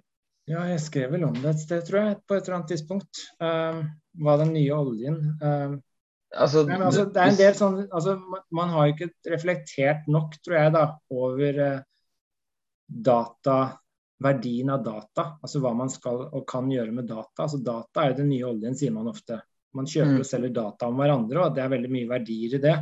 Ja, 0.50 0.64
jeg 0.70 0.80
skrev 0.82 1.12
vel 1.14 1.26
om 1.26 1.34
det 1.36 1.50
et 1.52 1.62
sted, 1.62 1.82
tror 1.86 2.00
jeg, 2.00 2.20
på 2.26 2.36
et 2.36 2.46
eller 2.46 2.60
annet 2.60 2.72
tidspunkt. 2.72 3.24
Uh, 3.42 3.82
hva 4.20 4.36
den 4.40 4.52
nye 4.54 4.76
oljen 4.76 5.18
uh, 5.42 5.76
altså, 6.36 6.64
men, 6.68 6.82
altså, 6.86 7.06
det 7.10 7.22
er 7.22 7.32
en 7.32 7.38
del 7.38 7.54
sånn 7.58 7.78
altså, 7.88 8.16
Man 8.54 8.74
har 8.74 8.92
ikke 8.92 9.10
reflektert 9.32 10.08
nok, 10.10 10.36
tror 10.44 10.58
jeg, 10.58 10.74
da, 10.76 10.84
over 11.14 11.60
uh, 11.60 11.78
data, 12.90 13.58
verdien 14.20 14.70
av 14.74 14.82
data. 14.84 15.26
Altså 15.40 15.60
hva 15.62 15.72
man 15.76 15.90
skal 15.92 16.24
og 16.28 16.42
kan 16.48 16.70
gjøre 16.70 16.92
med 16.92 17.08
data. 17.08 17.46
Altså 17.46 17.60
Data 17.64 18.02
er 18.02 18.12
jo 18.12 18.20
den 18.20 18.32
nye 18.32 18.48
oljen, 18.48 18.76
sier 18.76 18.94
man 18.94 19.08
ofte. 19.10 19.38
Man 19.78 19.86
kjøper 19.86 20.16
mm. 20.16 20.22
og 20.24 20.26
selger 20.26 20.54
data 20.54 20.88
om 20.90 20.98
hverandre, 20.98 21.44
og 21.44 21.54
det 21.54 21.62
er 21.62 21.70
veldig 21.70 21.92
mye 21.92 22.08
verdier 22.10 22.56
i 22.58 22.62
det. 22.62 22.74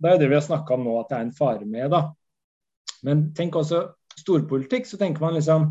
Det 0.00 0.08
er 0.08 0.16
jo 0.16 0.22
det 0.22 0.30
vi 0.32 0.38
har 0.38 0.46
snakka 0.46 0.74
om 0.74 0.86
nå, 0.88 0.96
at 0.98 1.12
det 1.12 1.18
er 1.18 1.28
en 1.28 1.36
fare 1.36 1.68
med. 1.68 1.94
da. 1.94 2.02
Men 3.06 3.28
tenk 3.36 3.56
også 3.60 3.84
storpolitikk, 4.18 4.88
så 4.88 4.98
tenker 5.00 5.22
man 5.22 5.36
liksom 5.38 5.70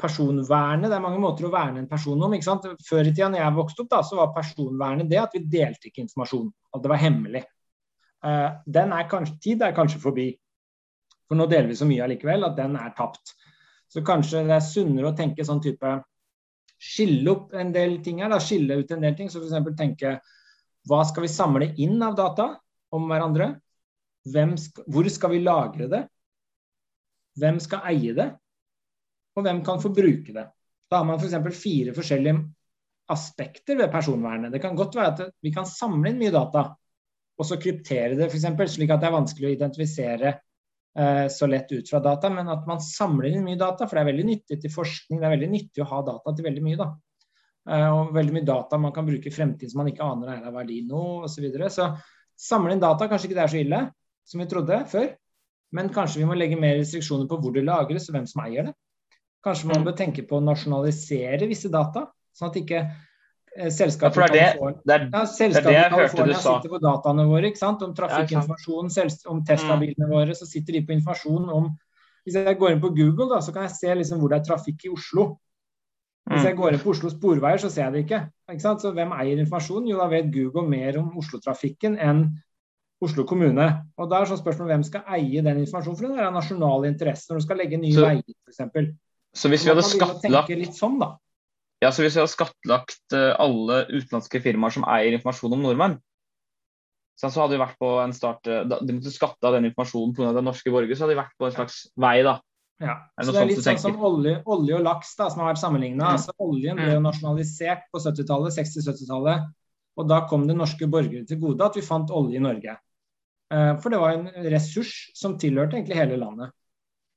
personvernet. 0.00 0.90
Det 0.90 0.96
er 0.96 1.04
mange 1.04 1.20
måter 1.22 1.46
å 1.48 1.52
verne 1.52 1.82
en 1.82 1.90
person 1.90 2.22
om. 2.22 2.34
ikke 2.36 2.48
sant? 2.48 2.66
Før 2.86 3.04
i 3.04 3.12
tida 3.12 3.30
når 3.32 3.42
jeg 3.42 3.56
vokste 3.58 3.84
opp, 3.84 3.92
da, 3.92 4.02
så 4.04 4.18
var 4.18 4.34
personvernet 4.36 5.10
det 5.10 5.20
at 5.22 5.36
vi 5.36 5.44
delte 5.52 5.90
ikke 5.90 6.04
informasjon. 6.04 6.50
At 6.76 6.84
det 6.84 6.92
var 6.92 7.02
hemmelig. 7.02 7.44
Uh, 8.24 8.58
den 8.78 8.92
er 8.96 9.08
kanskje, 9.10 9.38
tid 9.42 9.64
er 9.64 9.76
kanskje 9.76 10.02
forbi. 10.02 10.30
For 11.26 11.38
nå 11.38 11.48
deler 11.50 11.70
vi 11.70 11.78
så 11.78 11.88
mye 11.88 12.04
allikevel 12.04 12.46
at 12.46 12.56
den 12.58 12.76
er 12.78 12.94
tapt. 12.96 13.34
Så 13.90 14.02
kanskje 14.06 14.44
det 14.46 14.56
er 14.56 14.64
sunnere 14.64 15.10
å 15.10 15.16
tenke 15.16 15.46
sånn 15.46 15.62
type 15.64 15.98
Skille 16.76 17.30
opp 17.32 17.54
en 17.56 17.70
del 17.72 17.94
ting 18.04 18.18
her. 18.20 18.28
da, 18.28 18.36
Skille 18.42 18.76
ut 18.76 18.90
en 18.92 19.04
del 19.04 19.14
ting. 19.16 19.30
Så 19.32 19.40
f.eks. 19.40 19.70
tenke 19.78 20.18
hva 20.86 20.98
skal 21.08 21.24
vi 21.24 21.30
samle 21.32 21.70
inn 21.82 21.96
av 22.04 22.18
data 22.18 22.50
om 22.94 23.08
hverandre? 23.08 23.54
Skal, 24.26 24.84
hvor 24.92 25.08
skal 25.10 25.32
vi 25.32 25.40
lagre 25.40 25.88
det? 25.90 26.02
Hvem 27.40 27.58
skal 27.62 27.88
eie 27.88 28.12
det? 28.16 28.28
Og 29.36 29.44
hvem 29.44 29.62
kan 29.64 29.82
få 29.82 29.92
bruke 29.94 30.34
det. 30.34 30.46
Da 30.90 31.00
har 31.00 31.06
man 31.08 31.20
f.eks. 31.20 31.36
For 31.36 31.60
fire 31.60 31.94
forskjellige 31.96 32.40
aspekter 33.12 33.78
ved 33.78 33.92
personvernet. 33.92 34.52
Det 34.52 34.62
kan 34.62 34.76
godt 34.78 34.96
være 34.98 35.12
at 35.12 35.22
vi 35.42 35.52
kan 35.54 35.66
samle 35.68 36.10
inn 36.10 36.18
mye 36.20 36.34
data, 36.34 36.66
og 37.36 37.46
så 37.46 37.58
kryptere 37.60 38.16
det 38.18 38.30
f.eks. 38.30 38.74
slik 38.74 38.90
at 38.90 39.02
det 39.02 39.10
er 39.10 39.14
vanskelig 39.14 39.50
å 39.50 39.54
identifisere 39.54 40.32
eh, 40.32 41.26
så 41.32 41.48
lett 41.50 41.70
ut 41.72 41.90
fra 41.90 42.00
data, 42.02 42.30
men 42.32 42.48
at 42.50 42.64
man 42.68 42.82
samler 42.82 43.30
inn 43.30 43.44
mye 43.46 43.60
data, 43.60 43.86
for 43.86 43.98
det 43.98 44.04
er 44.04 44.12
veldig 44.12 44.28
nyttig 44.30 44.60
til 44.62 44.72
forskning. 44.72 45.20
Det 45.20 45.28
er 45.28 45.36
veldig 45.36 45.50
nyttig 45.52 45.84
å 45.84 45.90
ha 45.92 46.00
data 46.06 46.34
til 46.34 46.48
veldig 46.48 46.64
mye. 46.64 46.80
da. 46.80 46.88
Eh, 47.66 47.88
og 47.90 48.14
veldig 48.14 48.34
mye 48.38 48.46
data 48.46 48.78
man 48.78 48.94
kan 48.94 49.06
bruke 49.06 49.30
i 49.30 49.34
fremtiden 49.34 49.72
som 49.72 49.82
man 49.82 49.92
ikke 49.92 50.06
aner 50.06 50.36
er 50.36 50.48
av 50.50 50.56
verdi 50.56 50.80
nå, 50.86 51.04
osv. 51.26 51.36
Så, 51.36 51.44
videre. 51.44 51.70
så 51.72 51.90
samle 52.38 52.74
inn 52.74 52.82
data, 52.82 53.08
kanskje 53.10 53.30
ikke 53.30 53.38
det 53.38 53.46
er 53.46 53.54
så 53.54 53.62
ille 53.62 53.84
som 54.26 54.42
vi 54.42 54.48
trodde 54.50 54.80
før, 54.90 55.12
men 55.76 55.92
kanskje 55.94 56.22
vi 56.22 56.26
må 56.28 56.34
legge 56.38 56.58
mer 56.58 56.76
restriksjoner 56.80 57.28
på 57.30 57.38
hvor 57.42 57.54
det 57.54 57.64
lagres 57.66 58.08
og 58.08 58.16
hvem 58.16 58.26
som 58.30 58.42
eier 58.42 58.68
det. 58.68 58.74
Kanskje 59.46 59.70
man 59.70 59.82
mm. 59.82 59.86
bør 59.86 59.96
tenke 59.98 60.24
på 60.26 60.40
å 60.40 60.42
nasjonalisere 60.44 61.46
visse 61.46 61.70
data, 61.70 62.08
sånn 62.34 62.50
at 62.50 62.58
ikke 62.58 62.80
eh, 62.82 63.70
selskapet 63.70 64.24
ja, 64.24 64.28
det, 64.34 64.70
det, 64.82 64.98
ja, 65.12 65.22
selskapet 65.30 65.70
det 65.70 65.88
California 65.94 66.38
sitter 66.42 66.72
på 66.72 66.80
dataene 66.82 67.26
våre, 67.30 67.52
ikke 67.52 67.62
sant? 67.62 67.84
om 67.86 67.94
trafikkinformasjon, 67.94 68.90
om 69.30 69.42
Tesla-bilene 69.46 70.10
våre. 70.10 70.34
Så 70.34 70.48
sitter 70.50 70.78
de 70.78 70.86
på 70.88 70.96
informasjon 70.98 71.50
om 71.60 71.74
Hvis 72.26 72.34
jeg 72.40 72.56
går 72.58 72.72
inn 72.74 72.80
på 72.82 72.88
Google, 72.90 73.28
da, 73.30 73.36
så 73.38 73.52
kan 73.54 73.68
jeg 73.68 73.76
se 73.76 73.92
liksom 73.94 74.18
hvor 74.18 74.32
det 74.32 74.40
er 74.40 74.46
trafikk 74.48 74.88
i 74.88 74.90
Oslo. 74.90 75.28
Hvis 76.26 76.42
jeg 76.42 76.56
mm. 76.56 76.58
går 76.58 76.74
inn 76.74 76.80
på 76.82 76.90
Oslo 76.90 77.10
Sporveier, 77.12 77.60
så 77.62 77.68
ser 77.70 77.84
jeg 77.84 77.94
det 77.94 78.00
ikke. 78.02 78.18
ikke 78.50 78.64
sant? 78.64 78.82
Så 78.82 78.90
hvem 78.96 79.12
eier 79.14 79.38
informasjonen? 79.38 79.86
Jo, 79.92 80.00
da 80.02 80.08
vet 80.10 80.32
Google 80.34 80.66
mer 80.66 80.98
om 80.98 81.12
Oslo-trafikken 81.22 81.94
enn 82.02 82.24
Oslo 83.06 83.22
kommune. 83.30 83.68
Og 83.94 84.10
da 84.10 84.18
er 84.18 84.30
sånn 84.32 84.40
spørsmål 84.40 84.72
hvem 84.72 84.84
skal 84.88 85.06
eie 85.14 85.44
den 85.46 85.62
informasjonen, 85.62 86.00
for 86.00 86.10
det 86.10 86.26
er 86.26 86.34
nasjonal 86.34 86.88
interesse 86.90 87.30
når 87.30 87.38
du 87.38 87.46
skal 87.46 87.62
legge 87.62 87.78
nye 87.78 87.94
så, 87.94 88.08
veier, 88.08 88.38
f.eks. 88.50 88.90
Så 89.36 89.50
hvis 89.52 89.66
vi 89.66 89.72
hadde 89.72 89.84
skattlagt 89.84 90.76
sånn, 90.76 91.00
ja, 91.84 91.90
så 91.92 92.02
hvis 92.02 92.16
vi 92.16 92.22
hadde 92.22 92.32
skattlagt 92.32 93.16
eh, 93.16 93.34
alle 93.36 93.82
utenlandske 93.90 94.40
firmaer 94.40 94.72
som 94.72 94.86
eier 94.88 95.12
informasjon 95.18 95.58
om 95.58 95.64
nordmenn, 95.66 95.98
så 97.16 97.30
hadde 97.32 97.54
vi 97.54 97.62
vært 97.62 97.78
på 97.80 97.90
en 98.02 98.12
start 98.12 98.44
da, 98.44 98.78
De 98.84 98.92
måtte 98.92 99.12
skatte 99.12 99.48
av 99.48 99.54
den 99.56 99.70
informasjonen 99.70 100.12
pga. 100.16 100.34
den 100.36 100.44
norske 100.44 100.72
borger, 100.72 100.96
så 100.96 101.04
hadde 101.04 101.14
vi 101.14 101.22
vært 101.22 101.36
på 101.40 101.48
en 101.48 101.54
slags 101.54 101.78
vei, 101.96 102.18
da. 102.26 102.38
Ja, 102.82 102.96
så 103.22 103.32
Det 103.32 103.40
er 103.40 103.48
litt 103.48 103.62
sånn 103.64 103.78
som 103.80 104.02
olje, 104.04 104.34
olje, 104.44 104.74
og 104.76 104.84
laks 104.84 105.14
da, 105.16 105.30
som 105.32 105.40
har 105.40 105.54
vært 105.54 105.62
sammenligna. 105.62 106.02
Mm. 106.02 106.18
Altså, 106.18 106.34
oljen 106.44 106.76
ble 106.76 106.90
jo 106.90 106.98
mm. 107.00 107.06
nasjonalisert 107.08 107.86
på 107.92 108.02
70-tallet, 108.04 108.56
60-70-tallet. 108.58 109.46
Og 109.96 110.10
da 110.10 110.18
kom 110.28 110.44
det 110.44 110.58
norske 110.58 110.88
borgere 110.92 111.24
til 111.28 111.40
gode 111.40 111.64
at 111.64 111.78
vi 111.78 111.84
fant 111.86 112.12
olje 112.12 112.36
i 112.36 112.44
Norge. 112.44 112.76
Eh, 113.54 113.72
for 113.80 113.92
det 113.92 114.00
var 114.02 114.18
en 114.18 114.50
ressurs 114.52 114.92
som 115.16 115.38
tilhørte 115.40 115.78
egentlig 115.78 115.96
hele 115.96 116.20
landet. 116.20 116.52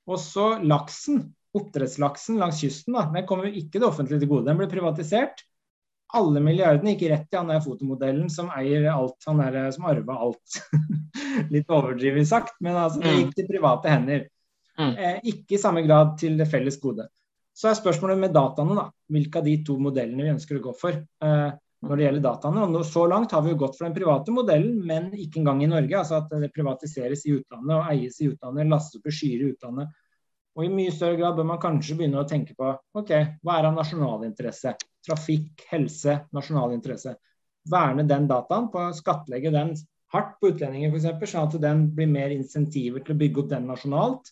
Og 0.08 0.16
så 0.22 0.54
laksen 0.64 1.26
oppdrettslaksen 1.56 2.38
langs 2.40 2.60
kysten 2.62 2.94
da, 2.94 3.06
den 3.14 3.26
kommer 3.26 3.48
jo 3.48 3.58
ikke 3.58 3.80
det 3.80 3.88
offentlige 3.88 4.22
til 4.22 4.30
gode. 4.30 4.46
Den 4.50 4.60
ble 4.60 4.68
privatisert. 4.70 5.44
Alle 6.14 6.42
milliardene 6.42 6.96
gikk 6.96 7.06
rett 7.12 7.28
til 7.30 7.38
han 7.38 7.50
der 7.52 7.62
fotomodellen 7.62 8.30
som 8.32 8.50
eier 8.54 8.88
alt, 8.90 9.18
han 9.26 9.42
der 9.42 9.70
som 9.74 9.86
arva 9.90 10.16
alt. 10.26 10.60
litt 11.54 11.70
overdrivet 11.70 12.26
sagt, 12.28 12.56
men 12.60 12.74
altså, 12.76 13.00
det 13.02 13.12
Mm. 13.12 13.18
gikk 13.22 13.34
til 13.38 13.48
private 13.50 13.92
hender. 13.92 14.28
Mm. 14.78 14.94
Eh, 14.96 15.18
ikke 15.34 15.54
i 15.54 15.60
samme 15.62 15.82
grad 15.86 16.16
til 16.18 16.36
det 16.38 16.48
felles 16.50 16.78
gode. 16.82 17.06
Så 17.54 17.68
er 17.70 17.78
spørsmålet 17.78 18.18
med 18.18 18.32
dataene, 18.34 18.74
da. 18.78 18.86
Hvilke 19.10 19.38
av 19.38 19.44
de 19.44 19.56
to 19.66 19.76
modellene 19.78 20.24
vi 20.24 20.34
ønsker 20.34 20.58
å 20.58 20.64
gå 20.64 20.74
for 20.78 20.94
eh, 20.96 21.50
når 21.82 21.96
det 21.96 22.04
gjelder 22.06 22.24
dataene. 22.24 22.66
Og 22.66 22.84
så 22.86 23.06
langt 23.10 23.32
har 23.32 23.42
vi 23.44 23.52
jo 23.52 23.60
gått 23.60 23.76
for 23.78 23.86
den 23.86 23.96
private 23.96 24.34
modellen, 24.34 24.78
men 24.86 25.10
ikke 25.14 25.42
engang 25.42 25.62
i 25.64 25.70
Norge. 25.70 25.98
Altså 25.98 26.20
at 26.20 26.30
det 26.30 26.52
privatiseres 26.54 27.26
i 27.26 27.34
utlandet 27.38 27.76
og 27.76 27.90
eies 27.92 28.20
i 28.20 28.30
utlandet, 28.32 28.70
lastes 28.70 29.00
opp 29.00 29.10
i 29.10 29.14
skyer 29.14 29.44
i 29.44 29.50
utlandet. 29.52 29.92
Og 30.60 30.66
i 30.66 30.72
mye 30.72 30.92
større 30.92 31.16
grad 31.16 31.38
bør 31.38 31.46
man 31.48 31.60
kanskje 31.62 31.94
begynne 31.96 32.20
å 32.20 32.28
tenke 32.28 32.52
på 32.58 32.68
ok, 33.00 33.12
hva 33.40 33.54
er 33.56 33.68
av 33.70 33.78
nasjonal 33.78 34.26
interesse? 34.26 34.74
Trafikk, 35.06 35.64
helse, 35.70 36.18
nasjonal 36.36 36.74
interesse. 36.76 37.14
Verne 37.70 38.04
den 38.08 38.28
dataen 38.28 38.68
på 38.72 38.82
å 38.82 38.92
skattlegge 38.96 39.52
den 39.54 39.72
hardt 40.12 40.36
på 40.36 40.50
utlendinger 40.52 40.92
f.eks., 40.92 41.32
sånn 41.32 41.48
at 41.48 41.56
den 41.62 41.86
blir 41.96 42.10
mer 42.10 42.34
insentiver 42.34 43.00
til 43.06 43.16
å 43.16 43.20
bygge 43.22 43.44
opp 43.44 43.50
den 43.54 43.68
nasjonalt. 43.70 44.30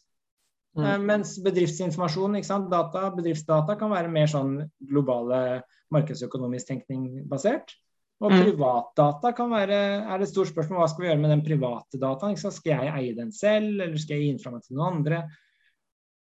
Mm. 0.77 0.85
Eh, 0.85 1.01
Mens 1.15 1.35
bedriftsinformasjon, 1.43 2.37
data, 2.69 3.09
bedriftsdata 3.17 3.79
kan 3.81 3.93
være 3.95 4.13
mer 4.13 4.29
sånn 4.29 4.59
globale 4.85 5.63
markedsøkonomisk 5.95 6.75
tenkning 6.75 7.25
basert. 7.31 7.73
Og 8.21 8.33
Mm. 8.33 8.41
privatdata 8.43 9.33
kan 9.33 9.49
være 9.51 10.05
er 10.05 10.19
det 10.19 10.27
et 10.27 10.35
stort 10.35 10.51
spørsmål 10.51 10.83
hva 10.83 10.89
skal 10.91 11.05
vi 11.05 11.09
gjøre 11.09 11.21
med 11.23 11.31
den 11.31 11.45
private 11.47 11.99
dataen. 12.03 12.37
Skal 12.37 12.73
jeg 12.75 12.93
eie 12.93 13.15
den 13.15 13.31
selv, 13.31 13.81
eller 13.81 13.97
skal 13.97 14.17
jeg 14.17 14.25
gi 14.25 14.33
den 14.33 14.43
fra 14.43 14.51
meg 14.51 14.63
til 14.63 14.77
noen 14.77 14.97
andre? 14.97 15.29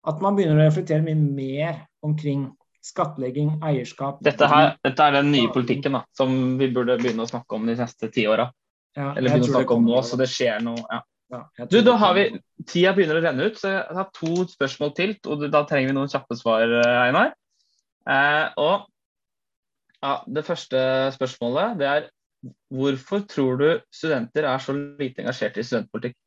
At 0.10 0.20
man 0.24 0.36
begynner 0.36 0.60
å 0.60 0.66
reflektere 0.68 1.04
mye 1.06 1.16
mer 1.16 1.80
omkring 2.04 2.50
skattlegging, 2.84 3.56
eierskap 3.64 4.20
Dette, 4.26 4.48
her, 4.52 4.74
dette 4.84 5.06
er 5.06 5.16
den 5.16 5.32
nye 5.32 5.52
politikken 5.54 5.96
da, 5.96 6.04
som 6.18 6.58
vi 6.60 6.68
burde 6.74 6.98
begynne 7.00 7.24
å 7.24 7.30
snakke 7.30 7.56
om 7.56 7.70
de 7.70 7.78
neste 7.80 8.10
ti 8.12 8.26
åra. 8.28 8.50
Ja, 8.98 9.14
Eller 9.16 9.32
begynne 9.32 9.48
å 9.48 9.54
snakke 9.56 9.78
om 9.78 9.86
nå, 9.88 10.02
så 10.06 10.20
det 10.20 10.28
skjer 10.32 10.60
noe. 10.66 10.84
Ja. 10.92 11.00
ja, 11.32 11.68
Du, 11.72 11.80
da 11.86 11.96
har 12.02 12.18
vi 12.18 12.26
Tida 12.68 12.92
begynner 12.96 13.22
å 13.22 13.24
renne 13.24 13.48
ut, 13.48 13.60
så 13.60 13.72
jeg 13.72 13.98
har 13.98 14.10
to 14.16 14.44
spørsmål 14.52 14.92
til. 15.00 15.16
Og 15.32 15.48
da 15.54 15.64
trenger 15.70 15.94
vi 15.94 15.96
noen 15.98 16.12
kjappe 16.12 16.38
svar, 16.40 16.68
eh, 16.68 17.00
Einar. 17.08 17.32
Eh, 18.04 18.46
og 18.60 18.90
ja, 20.04 20.18
Det 20.28 20.44
første 20.44 20.84
spørsmålet 21.16 21.80
det 21.80 21.88
er 21.88 22.12
hvorfor 22.76 23.24
tror 23.32 23.60
du 23.62 23.68
studenter 23.94 24.44
er 24.50 24.60
så 24.60 24.76
lite 24.76 25.24
engasjert 25.24 25.58
i 25.58 25.64
studentpolitikk? 25.64 26.18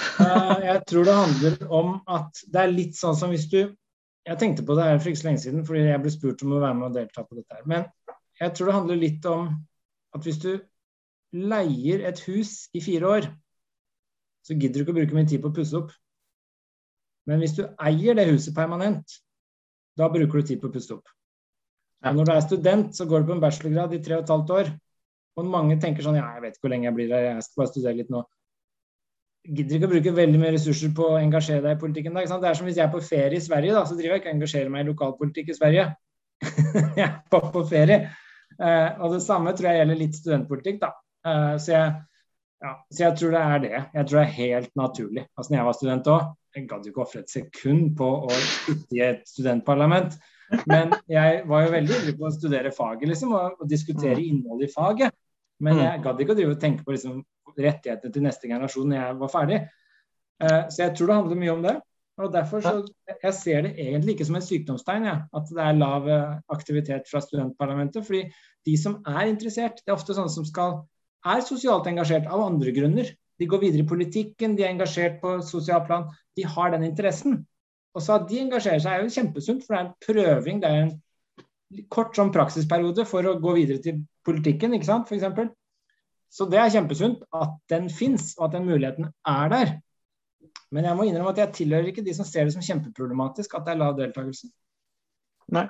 Eh, 0.00 0.64
jeg 0.64 0.82
tror 0.88 1.06
det 1.06 1.14
handler 1.16 1.56
om 1.72 1.92
at 2.08 2.42
det 2.48 2.62
er 2.62 2.72
litt 2.72 2.96
sånn 2.98 3.16
som 3.18 3.32
hvis 3.32 3.48
du 3.52 3.60
Jeg 4.28 4.36
tenkte 4.36 4.64
på 4.68 4.74
det 4.76 4.84
her 4.84 4.98
for 5.00 5.10
ikke 5.10 5.18
så 5.22 5.26
lenge 5.26 5.40
siden 5.42 5.62
fordi 5.66 5.80
jeg 5.86 6.00
ble 6.02 6.10
spurt 6.12 6.42
om 6.44 6.52
å 6.52 6.58
være 6.60 6.76
med 6.76 6.86
og 6.90 6.96
delta 6.98 7.22
på 7.24 7.38
dette 7.38 7.56
her. 7.56 7.62
Men 7.66 7.86
jeg 8.38 8.52
tror 8.54 8.68
det 8.68 8.74
handler 8.76 8.98
litt 9.00 9.26
om 9.26 9.46
at 10.14 10.26
hvis 10.26 10.40
du 10.42 10.50
leier 11.32 12.04
et 12.06 12.20
hus 12.28 12.52
i 12.76 12.82
fire 12.84 13.08
år, 13.08 13.28
så 14.44 14.54
gidder 14.54 14.76
du 14.76 14.84
ikke 14.84 14.92
å 14.92 14.98
bruke 14.98 15.16
mye 15.16 15.30
tid 15.30 15.40
på 15.40 15.48
å 15.48 15.56
pusse 15.56 15.78
opp. 15.78 15.94
Men 17.26 17.40
hvis 17.40 17.56
du 17.56 17.62
eier 17.80 18.18
det 18.20 18.28
huset 18.28 18.54
permanent, 18.54 19.16
da 19.96 20.10
bruker 20.12 20.44
du 20.44 20.50
tid 20.52 20.60
på 20.60 20.68
å 20.68 20.74
pusse 20.76 20.92
opp. 20.94 21.08
Og 22.04 22.20
når 22.20 22.28
du 22.28 22.34
er 22.34 22.44
student, 22.44 22.92
så 22.96 23.08
går 23.08 23.24
du 23.24 23.32
på 23.32 23.38
en 23.38 23.42
bachelorgrad 23.42 23.96
i 23.96 24.02
tre 24.04 24.20
og 24.20 24.26
et 24.26 24.34
halvt 24.36 24.54
år. 24.58 24.70
Og 25.40 25.48
mange 25.48 25.80
tenker 25.80 26.04
sånn 26.04 26.20
ja, 26.20 26.28
jeg 26.36 26.44
vet 26.44 26.60
ikke 26.60 26.68
hvor 26.68 26.74
lenge 26.76 26.90
jeg 26.90 26.98
blir 27.00 27.16
her, 27.16 27.26
jeg 27.32 27.48
skal 27.48 27.64
bare 27.64 27.72
studere 27.72 27.98
litt 28.02 28.12
nå 28.12 28.22
gidder 29.46 29.76
ikke 29.78 29.88
å 29.88 29.92
bruke 29.94 30.12
veldig 30.16 30.40
mye 30.42 30.52
ressurser 30.54 30.92
på 30.96 31.06
å 31.14 31.18
engasjere 31.20 31.62
deg 31.64 31.76
i 31.76 31.80
politikken. 31.80 32.16
Da? 32.16 32.38
Det 32.42 32.50
er 32.50 32.58
som 32.58 32.68
hvis 32.68 32.78
jeg 32.78 32.86
er 32.86 32.92
på 32.92 33.02
ferie 33.04 33.38
i 33.38 33.44
Sverige, 33.44 33.76
da, 33.76 33.84
så 33.88 33.96
driver 33.98 34.16
jeg 34.16 34.22
ikke 34.22 34.32
og 34.32 34.36
engasjerer 34.36 34.72
meg 34.74 34.84
i 34.84 34.90
lokalpolitikk 34.90 35.52
i 35.52 35.56
Sverige. 35.56 35.86
jeg 36.98 37.06
er 37.06 37.14
på, 37.32 37.40
på 37.54 37.64
ferie. 37.70 38.02
Eh, 38.60 39.00
og 39.00 39.14
det 39.14 39.22
samme 39.24 39.54
tror 39.56 39.70
jeg 39.70 39.80
gjelder 39.80 40.00
litt 40.00 40.18
studentpolitikk. 40.18 40.80
da. 40.82 40.90
Eh, 41.26 41.54
så, 41.62 41.72
jeg, 41.72 41.94
ja, 42.66 42.74
så 42.92 43.06
jeg 43.06 43.16
tror 43.20 43.36
det 43.36 43.44
er 43.46 43.64
det. 43.64 43.72
Jeg 43.94 44.10
tror 44.10 44.20
det 44.20 44.26
er 44.26 44.36
helt 44.40 44.76
naturlig. 44.76 45.24
Altså 45.36 45.52
når 45.52 45.60
jeg 45.60 45.68
var 45.70 45.78
student 45.78 46.12
òg, 46.12 46.28
jeg 46.56 46.66
gadd 46.66 46.86
ikke 46.90 47.02
ofre 47.04 47.22
et 47.22 47.30
sekund 47.32 47.90
på 47.98 48.10
å 48.26 48.36
sitte 48.42 48.96
i 48.98 49.02
et 49.06 49.24
studentparlament. 49.30 50.16
Men 50.66 50.90
jeg 51.06 51.44
var 51.46 51.62
jo 51.62 51.74
veldig 51.76 51.98
ivrig 52.00 52.16
på 52.18 52.26
å 52.26 52.32
studere 52.34 52.72
faget 52.74 53.06
liksom, 53.12 53.36
og, 53.38 53.60
og 53.62 53.68
diskutere 53.70 54.18
innholdet 54.18 54.66
i 54.66 54.72
faget. 54.74 55.14
Men 55.60 55.76
Mm. 55.76 55.82
jeg 55.84 56.02
gadd 56.06 56.20
ikke 56.24 56.32
å 56.32 56.38
drive 56.38 56.54
og 56.56 56.60
tenke 56.60 56.84
på 56.86 56.94
liksom, 56.94 57.20
rettighetene 57.58 58.14
til 58.14 58.24
neste 58.24 58.50
generasjon 58.50 58.90
når 58.90 59.00
jeg 59.00 59.20
var 59.20 59.32
ferdig. 59.32 59.60
Eh, 60.40 60.62
så 60.72 60.84
jeg 60.84 60.96
tror 60.96 61.10
det 61.10 61.16
handler 61.20 61.40
mye 61.42 61.54
om 61.54 61.64
det. 61.64 61.76
Og 62.20 62.32
derfor 62.32 62.60
så, 62.60 62.72
Jeg 63.22 63.34
ser 63.34 63.62
det 63.62 63.74
egentlig 63.78 64.14
ikke 64.14 64.26
som 64.28 64.36
et 64.36 64.44
sykdomstegn, 64.44 65.06
ja, 65.08 65.16
at 65.36 65.48
det 65.48 65.62
er 65.64 65.78
lav 65.78 66.08
eh, 66.08 66.38
aktivitet 66.52 67.08
fra 67.10 67.20
studentparlamentet. 67.20 68.06
fordi 68.06 68.30
de 68.66 68.76
som 68.76 69.02
er 69.06 69.26
interessert, 69.26 69.80
det 69.80 69.88
er 69.88 69.96
ofte 69.96 70.14
sånne 70.14 70.32
som 70.32 70.44
skal, 70.44 70.82
er 71.24 71.40
sosialt 71.40 71.86
engasjert 71.86 72.26
av 72.28 72.44
andre 72.44 72.72
grunner. 72.76 73.08
De 73.40 73.46
går 73.48 73.60
videre 73.60 73.84
i 73.84 73.88
politikken, 73.88 74.56
de 74.56 74.64
er 74.64 74.74
engasjert 74.74 75.20
på 75.20 75.38
sosialt 75.40 75.86
plan. 75.86 76.10
De 76.36 76.44
har 76.44 76.70
den 76.70 76.84
interessen. 76.84 77.46
Og 77.94 78.02
så 78.02 78.18
at 78.20 78.28
de 78.28 78.42
engasjerer 78.42 78.82
seg, 78.84 78.92
er 78.92 79.06
jo 79.06 79.14
kjempesunt, 79.16 79.64
for 79.64 79.74
det 79.74 79.80
er 79.80 79.86
en 79.86 79.94
prøving. 80.06 80.60
det 80.60 80.68
er 80.68 80.82
en 80.84 81.86
kort 81.88 82.16
sånn 82.18 82.32
praksisperiode 82.34 83.06
for 83.08 83.26
å 83.26 83.38
gå 83.40 83.54
videre 83.56 83.82
til 83.82 84.02
politikken, 84.26 84.74
ikke 84.74 84.88
sant, 84.88 85.08
f.eks. 85.08 85.50
Så 86.30 86.46
det 86.50 86.60
er 86.62 86.70
kjempesunt 86.70 87.24
at 87.34 87.56
den 87.72 87.88
fins, 87.90 88.32
og 88.38 88.48
at 88.48 88.58
den 88.58 88.68
muligheten 88.68 89.10
er 89.26 89.50
der. 89.50 89.74
Men 90.70 90.86
jeg 90.86 90.96
må 90.96 91.08
innrømme 91.08 91.34
at 91.34 91.42
jeg 91.42 91.56
tilhører 91.64 91.90
ikke 91.90 92.06
de 92.06 92.14
som 92.14 92.26
ser 92.28 92.46
det 92.46 92.54
som 92.54 92.62
kjempeproblematisk 92.62 93.56
at 93.58 93.66
det 93.66 93.74
er 93.74 93.80
lav 93.80 93.96
deltakelse. 93.98 94.50
Nei, 95.50 95.66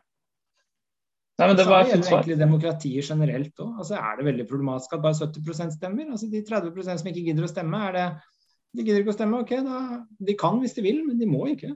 Nei, 1.40 1.46
men 1.48 1.56
det 1.56 1.64
var 1.64 1.80
et 1.80 1.88
gjelder 1.88 2.04
svar. 2.04 2.18
egentlig 2.18 2.36
demokratier 2.36 3.06
generelt 3.06 3.62
òg. 3.64 3.76
Altså, 3.80 3.96
er 3.96 4.18
det 4.18 4.26
veldig 4.26 4.44
problematisk 4.50 4.92
at 4.92 5.04
bare 5.06 5.16
70% 5.16 5.76
stemmer? 5.78 6.11
Altså, 6.12 6.28
de 6.28 6.42
30% 6.44 7.00
som 7.00 7.08
ikke 7.08 7.22
gidder 7.30 7.46
å 7.46 7.48
stemme, 7.50 7.80
er 7.88 7.96
det 7.96 8.08
De 8.70 8.84
gidder 8.86 9.00
ikke 9.02 9.11
å 9.11 9.16
stemme, 9.16 9.38
ok, 9.42 9.52
da, 9.66 9.78
de 10.28 10.34
kan 10.38 10.61
hvis 10.62 10.76
de 10.76 10.82
vil, 10.84 11.00
men 11.02 11.16
de 11.18 11.26
må 11.26 11.40
ikke. 11.50 11.72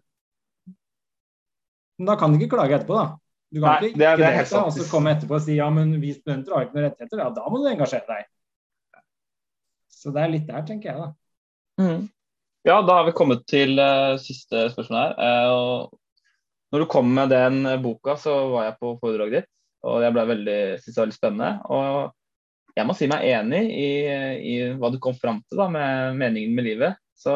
Men 1.98 2.06
da 2.06 2.14
kan 2.20 2.30
de 2.30 2.38
ikke 2.38 2.52
klage 2.52 2.76
etterpå, 2.76 2.94
da. 3.00 3.16
Du 3.50 3.58
kan 3.58 3.80
Nei, 3.80 3.88
ikke 3.88 3.98
det 3.98 4.10
ikke 4.12 4.20
det 4.20 4.28
helt 4.28 4.52
delta, 4.52 4.60
og 4.68 4.76
så 4.76 4.86
komme 4.92 5.14
etterpå 5.16 5.34
og 5.34 5.42
si 5.42 5.56
ja, 5.56 5.66
men 5.74 5.90
vi 6.02 6.12
studenter 6.14 6.54
har 6.54 6.68
ikke 6.68 6.76
noen 6.76 6.86
rettigheter. 6.86 7.22
Ja, 7.24 7.26
da 7.34 7.50
må 7.50 7.58
du 7.58 7.66
engasjere 7.72 8.06
deg. 8.12 8.28
Så 10.04 10.12
det 10.12 10.20
er 10.20 10.32
litt 10.34 10.48
der, 10.48 10.64
tenker 10.68 10.90
jeg, 10.90 11.00
da. 11.00 11.08
Mm. 11.80 12.02
Ja, 12.68 12.78
da 12.84 12.98
har 13.00 13.06
vi 13.08 13.16
kommet 13.16 13.46
til 13.48 13.78
uh, 13.80 14.20
siste 14.20 14.68
spørsmål 14.72 15.00
her. 15.00 15.14
Uh, 15.16 15.48
og 15.54 16.74
når 16.74 16.84
du 16.84 16.90
kom 16.92 17.08
med 17.16 17.32
den 17.32 17.64
boka, 17.80 18.18
så 18.20 18.34
var 18.52 18.68
jeg 18.68 18.78
på 18.80 18.96
foredraget 19.00 19.40
ditt, 19.40 19.50
og 19.86 20.02
jeg 20.04 20.14
ble 20.16 20.24
veldig, 20.32 20.58
synes 20.82 20.90
det 20.90 20.98
var 21.00 21.06
veldig 21.06 21.16
spennende. 21.16 21.50
Og 21.72 22.76
jeg 22.76 22.88
må 22.88 22.96
si 22.98 23.08
meg 23.10 23.28
enig 23.30 23.62
i, 23.70 23.90
i 24.42 24.54
hva 24.80 24.90
du 24.90 24.98
kom 25.02 25.14
fram 25.16 25.38
til 25.46 25.60
da, 25.60 25.68
med 25.70 26.18
meningen 26.18 26.56
med 26.56 26.66
livet. 26.66 26.98
Så 27.14 27.34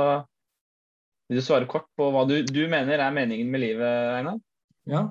vil 1.29 1.39
du 1.39 1.45
svare 1.45 1.69
kort 1.71 1.87
på 1.97 2.11
hva 2.13 2.25
du, 2.29 2.41
du 2.43 2.63
mener 2.73 2.99
er 2.99 3.15
meningen 3.15 3.51
med 3.53 3.63
livet, 3.63 4.13
Einar? 4.19 4.41
Ja. 4.89 5.05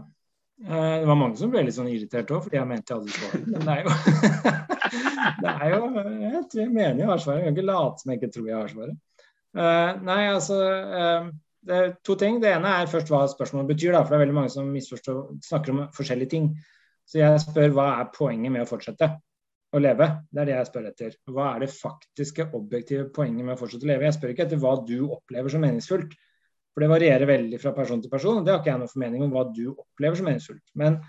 Eh, 0.66 1.00
Det 1.00 1.06
var 1.06 1.16
mange 1.16 1.38
som 1.38 1.52
ble 1.54 1.64
litt 1.68 1.78
sånn 1.78 1.92
irritert 1.92 2.32
òg, 2.34 2.44
fordi 2.48 2.58
jeg 2.60 2.70
mente 2.70 2.94
jeg 2.94 3.00
hadde 3.00 3.16
svaret. 3.16 3.46
Men 3.54 3.68
det 3.68 3.76
er 3.76 3.86
jo 3.86 4.58
Det 5.42 5.52
er 5.52 5.74
jo 5.74 5.82
Jeg 5.98 6.46
tror 6.52 6.62
jeg 6.62 6.72
mener 6.72 7.04
jeg 7.04 7.12
har 7.12 7.22
svaret. 7.24 7.44
Jeg 7.44 7.50
kan 7.50 7.58
ikke 7.58 7.68
late 7.68 8.02
som 8.02 8.12
jeg 8.12 8.22
ikke 8.22 8.32
tror 8.36 8.48
jeg 8.48 8.58
har 8.58 8.72
svaret. 8.72 9.04
Uh, 9.58 9.92
nei, 10.06 10.24
altså 10.30 10.58
uh, 10.62 11.30
Det 11.68 11.78
er 11.78 11.94
to 12.06 12.16
ting. 12.20 12.42
Det 12.44 12.52
ene 12.54 12.74
er 12.82 12.92
først 12.92 13.12
hva 13.12 13.24
spørsmålet 13.32 13.72
betyr, 13.74 13.94
da, 13.96 14.04
for 14.04 14.14
det 14.14 14.20
er 14.20 14.26
veldig 14.26 14.38
mange 14.38 14.54
som 14.54 14.74
snakker 15.50 15.74
om 15.74 15.86
forskjellige 15.96 16.34
ting. 16.36 16.52
Så 17.08 17.22
jeg 17.22 17.40
spør 17.44 17.74
hva 17.76 17.88
er 18.02 18.12
poenget 18.16 18.52
med 18.54 18.66
å 18.66 18.70
fortsette 18.70 19.10
å 19.76 19.82
leve? 19.82 20.08
Det 20.32 20.42
er 20.42 20.50
det 20.50 20.56
jeg 20.56 20.70
spør 20.70 20.88
etter. 20.92 21.18
Hva 21.32 21.50
er 21.54 21.64
det 21.64 21.74
faktiske, 21.74 22.50
objektive 22.56 23.10
poenget 23.16 23.46
med 23.46 23.56
å 23.56 23.60
fortsette 23.60 23.88
å 23.88 23.92
leve? 23.92 24.08
Jeg 24.08 24.18
spør 24.18 24.34
ikke 24.34 24.48
etter 24.48 24.62
hva 24.64 24.74
du 24.88 24.98
opplever 25.06 25.54
som 25.54 25.64
meningsfullt. 25.64 26.16
For 26.76 26.86
det 26.86 26.92
varierer 26.92 27.26
veldig 27.26 27.58
fra 27.58 27.72
person 27.74 28.04
til 28.04 28.12
person, 28.12 28.40
og 28.40 28.46
det 28.46 28.54
har 28.54 28.60
ikke 28.62 28.70
jeg 28.70 28.82
noen 28.84 28.92
formening 28.92 29.24
om 29.26 29.32
hva 29.34 29.48
du 29.50 29.64
opplever 29.72 30.20
som 30.20 30.28
meningsfullt. 30.30 30.66
Men 30.78 31.00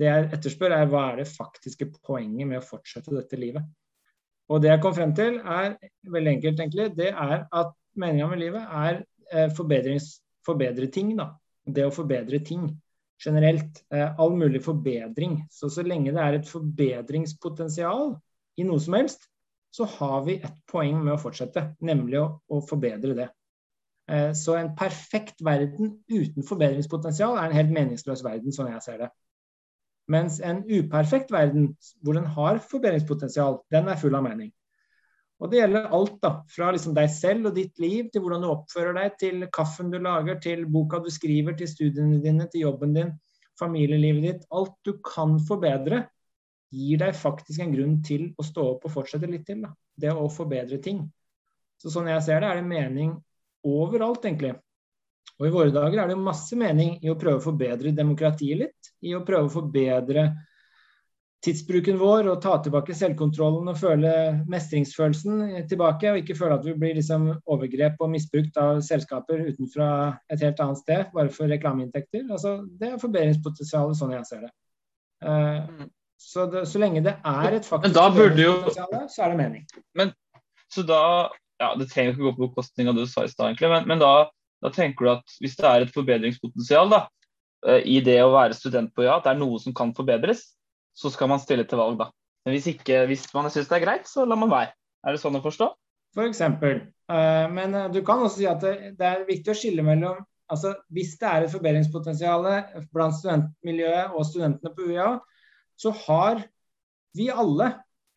det 0.00 0.08
jeg 0.08 0.28
etterspør, 0.36 0.72
er 0.74 0.88
hva 0.88 1.04
er 1.10 1.20
det 1.20 1.28
faktiske 1.28 1.90
poenget 2.00 2.48
med 2.48 2.60
å 2.60 2.64
fortsette 2.64 3.12
dette 3.12 3.38
livet. 3.40 3.66
Og 4.50 4.62
det 4.62 4.72
jeg 4.72 4.82
kom 4.82 4.94
frem 4.96 5.12
til, 5.14 5.38
er 5.44 5.76
veldig 6.10 6.32
enkelt, 6.36 6.62
egentlig. 6.62 6.88
Det 6.96 7.10
er 7.12 7.44
at 7.44 7.74
meninga 8.00 8.30
med 8.32 8.40
livet 8.40 8.64
er 8.64 9.02
eh, 9.30 9.50
forbedre 9.54 10.88
ting, 10.90 11.12
da. 11.18 11.30
Det 11.70 11.84
å 11.86 11.92
forbedre 11.94 12.40
ting 12.42 12.70
generelt. 13.20 13.82
Eh, 13.92 14.08
all 14.18 14.34
mulig 14.36 14.62
forbedring. 14.64 15.42
Så 15.52 15.70
så 15.70 15.84
lenge 15.86 16.14
det 16.16 16.22
er 16.24 16.38
et 16.38 16.48
forbedringspotensial 16.48 18.16
i 18.58 18.66
noe 18.66 18.80
som 18.82 18.96
helst, 18.98 19.28
så 19.70 19.86
har 19.86 20.24
vi 20.26 20.40
et 20.40 20.56
poeng 20.70 20.98
med 21.04 21.14
å 21.14 21.20
fortsette, 21.20 21.62
nemlig 21.86 22.18
å, 22.18 22.26
å 22.50 22.58
forbedre 22.66 23.14
det. 23.14 23.28
Eh, 24.10 24.32
Så 24.34 24.56
en 24.58 24.74
perfekt 24.76 25.44
verden 25.46 26.00
uten 26.10 26.46
forbedringspotensial 26.46 27.38
er 27.38 27.50
en 27.50 27.58
helt 27.60 27.74
meningsløs 27.76 28.24
verden, 28.26 28.50
sånn 28.56 28.72
jeg 28.72 28.86
ser 28.88 29.04
det. 29.04 29.10
Mens 30.10 30.40
en 30.42 30.64
uperfekt 30.66 31.30
verden, 31.30 31.70
hvor 32.02 32.16
den 32.18 32.26
har 32.36 32.58
forbedringspotensial, 32.70 33.60
den 33.70 33.90
er 33.90 34.00
full 34.00 34.16
av 34.18 34.24
mening. 34.26 34.50
Og 35.40 35.48
det 35.48 35.62
gjelder 35.62 35.92
alt, 35.96 36.16
da. 36.20 36.30
Fra 36.52 36.68
liksom 36.74 36.94
deg 36.96 37.08
selv 37.14 37.48
og 37.48 37.56
ditt 37.56 37.78
liv, 37.80 38.10
til 38.12 38.24
hvordan 38.24 38.42
du 38.44 38.50
oppfører 38.50 38.96
deg, 38.98 39.14
til 39.22 39.44
kaffen 39.54 39.92
du 39.92 39.96
lager, 40.02 40.36
til 40.42 40.66
boka 40.68 41.00
du 41.00 41.08
skriver, 41.12 41.56
til 41.56 41.70
studiene 41.70 42.20
dine, 42.20 42.48
til 42.52 42.66
jobben 42.66 42.92
din, 42.96 43.14
familielivet 43.60 44.26
ditt. 44.26 44.48
Alt 44.52 44.76
du 44.84 44.98
kan 45.06 45.38
forbedre, 45.48 46.04
gir 46.70 47.00
deg 47.00 47.16
faktisk 47.16 47.64
en 47.64 47.72
grunn 47.74 47.96
til 48.06 48.28
å 48.38 48.46
stå 48.46 48.66
opp 48.74 48.84
og 48.86 48.94
fortsette 48.98 49.30
litt 49.30 49.46
til. 49.48 49.64
Da. 49.64 49.72
Det 50.04 50.12
å 50.12 50.28
forbedre 50.32 50.78
ting. 50.82 51.06
Så 51.80 51.92
sånn 51.94 52.10
jeg 52.12 52.20
ser 52.26 52.44
det, 52.44 52.50
er 52.50 52.60
det 52.60 52.68
mening 52.68 53.16
overalt, 53.66 54.26
egentlig. 54.28 54.52
Og 55.40 55.48
i 55.48 55.54
våre 55.54 55.72
dager 55.72 56.02
er 56.02 56.10
det 56.10 56.20
masse 56.20 56.56
mening 56.58 56.98
i 57.00 57.08
å 57.08 57.16
prøve 57.18 57.40
å 57.40 57.44
forbedre 57.44 57.94
demokratiet 57.96 58.60
litt. 58.60 58.94
I 59.00 59.14
å 59.16 59.24
prøve 59.24 59.48
å 59.48 59.52
forbedre 59.52 60.28
tidsbruken 61.40 61.96
vår 61.96 62.26
og 62.28 62.42
ta 62.44 62.58
tilbake 62.60 62.92
selvkontrollen 62.96 63.70
og 63.72 63.78
føle 63.80 64.12
mestringsfølelsen 64.52 65.62
tilbake. 65.70 66.10
Og 66.12 66.20
ikke 66.20 66.36
føle 66.36 66.58
at 66.58 66.66
vi 66.66 66.74
blir 66.76 66.98
liksom 66.98 67.30
overgrep 67.40 68.02
og 68.04 68.12
misbrukt 68.12 68.60
av 68.60 68.82
selskaper 68.84 69.46
utenfra 69.48 69.88
et 70.28 70.44
helt 70.44 70.60
annet 70.60 70.82
sted 70.82 71.14
bare 71.14 71.32
for 71.32 71.48
reklameinntekter. 71.48 72.26
Altså, 72.28 72.58
det 72.80 72.90
er 72.92 73.00
forbedringspotensialet 73.00 74.00
sånn 74.00 74.12
jeg 74.18 74.28
ser 74.28 74.44
det. 74.44 74.52
Uh, 75.24 75.88
så, 76.20 76.44
det, 76.52 76.66
så 76.68 76.80
lenge 76.82 77.00
det 77.04 77.16
er 77.16 77.56
et 77.56 77.68
faktisk 77.68 77.96
forbedringspotensial, 77.96 79.08
så 79.08 79.24
er 79.24 79.32
det 79.32 79.40
mening. 79.40 79.64
Men, 79.96 80.12
så 80.72 80.84
da 80.84 81.00
ja, 81.60 81.74
Det 81.76 81.90
trenger 81.90 82.14
ikke 82.14 82.24
gå 82.24 82.30
på 82.36 82.46
bekostning 82.48 82.88
av 82.88 82.96
det 82.96 83.04
du 83.04 83.10
sa 83.10 83.24
i 83.24 83.32
stad, 83.32 83.50
egentlig, 83.50 83.68
men, 83.68 83.88
men 83.88 84.00
da, 84.00 84.12
da, 84.60 84.70
tenker 84.74 85.06
du 85.06 85.12
at 85.14 85.36
hvis 85.40 85.56
det 85.58 85.66
er 85.68 85.84
et 85.84 85.92
forbedringspotensial 85.94 86.90
da, 86.92 87.04
eh, 87.66 87.82
i 87.88 88.00
det 88.04 88.18
å 88.24 88.32
være 88.34 88.56
student 88.56 88.92
på 88.94 89.06
ja, 89.06 89.18
at 89.18 89.26
det 89.26 89.34
er 89.34 89.42
noe 89.42 89.60
som 89.62 89.76
kan 89.76 89.94
forbedres, 89.96 90.50
så 90.96 91.12
skal 91.12 91.30
man 91.32 91.42
stille 91.42 91.64
til 91.68 91.80
valg, 91.80 91.98
da. 92.00 92.10
Men 92.44 92.56
hvis, 92.56 92.70
ikke, 92.72 93.04
hvis 93.08 93.26
man 93.36 93.50
syns 93.52 93.68
det 93.70 93.78
er 93.78 93.84
greit, 93.84 94.08
så 94.08 94.24
lar 94.28 94.40
man 94.40 94.52
være. 94.52 94.72
Er 95.04 95.16
det 95.16 95.22
sånn 95.22 95.38
å 95.38 95.44
forstå? 95.44 95.70
For 96.16 96.26
eksempel. 96.26 96.82
Uh, 97.10 97.46
men 97.52 97.76
uh, 97.76 97.88
du 97.92 98.00
kan 98.06 98.22
også 98.24 98.40
si 98.40 98.48
at 98.48 98.64
det, 98.64 99.06
er 99.06 99.26
viktig 99.28 99.52
å 99.52 99.56
skille 99.56 99.84
mellom 99.86 100.20
altså 100.50 100.72
Hvis 100.90 101.12
det 101.20 101.28
er 101.28 101.44
et 101.44 101.52
forbedringspotensial 101.52 102.46
blant 102.90 103.14
studentmiljøet 103.14 104.16
og 104.18 104.24
studentene 104.26 104.72
på 104.74 104.88
UiA, 104.88 105.12
så 105.78 105.92
har 105.94 106.40
vi 107.14 107.28
alle 107.30 107.68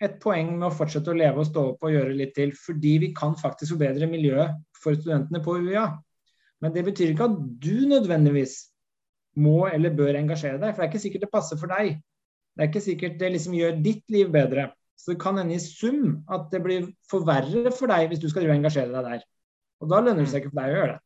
et 0.02 0.16
poeng 0.24 0.50
med 0.56 0.66
å 0.66 0.74
fortsette 0.74 1.14
å 1.14 1.18
leve 1.18 1.44
og 1.44 1.46
stå 1.52 1.66
opp 1.76 1.86
og 1.86 1.94
gjøre 1.94 2.16
litt 2.18 2.34
til. 2.34 2.56
Fordi 2.58 2.96
vi 3.04 3.12
kan 3.14 3.38
faktisk 3.38 3.76
forbedre 3.76 4.10
miljøet 4.10 4.58
for 4.82 4.98
studentene 4.98 5.44
på 5.46 5.60
UiA. 5.62 5.86
Men 6.64 6.74
det 6.76 6.86
betyr 6.88 7.12
ikke 7.12 7.28
at 7.28 7.36
du 7.64 7.84
nødvendigvis 7.92 8.56
må 9.44 9.66
eller 9.68 9.96
bør 9.98 10.16
engasjere 10.20 10.62
deg. 10.62 10.72
For 10.72 10.82
det 10.82 10.88
er 10.88 10.92
ikke 10.94 11.04
sikkert 11.04 11.26
det 11.26 11.34
passer 11.34 11.60
for 11.60 11.74
deg. 11.74 11.98
Det 12.54 12.64
er 12.64 12.70
ikke 12.70 12.86
sikkert 12.86 13.20
det 13.20 13.32
liksom 13.34 13.58
gjør 13.58 13.80
ditt 13.84 14.04
liv 14.14 14.30
bedre. 14.32 14.70
Så 14.96 15.12
det 15.12 15.22
kan 15.24 15.40
hende 15.42 15.58
i 15.58 15.62
sum 15.62 16.22
at 16.32 16.48
det 16.54 16.62
blir 16.64 16.86
for 17.10 17.26
verre 17.28 17.74
for 17.76 17.92
deg 17.92 18.12
hvis 18.12 18.22
du 18.22 18.30
skal 18.32 18.48
engasjere 18.54 18.94
deg 18.94 19.10
der. 19.10 19.26
Og 19.84 19.90
da 19.92 20.00
lønner 20.00 20.24
det 20.24 20.32
seg 20.32 20.44
ikke 20.44 20.54
for 20.54 20.62
deg 20.62 20.72
å 20.72 20.78
gjøre 20.78 20.94
det. 20.94 21.02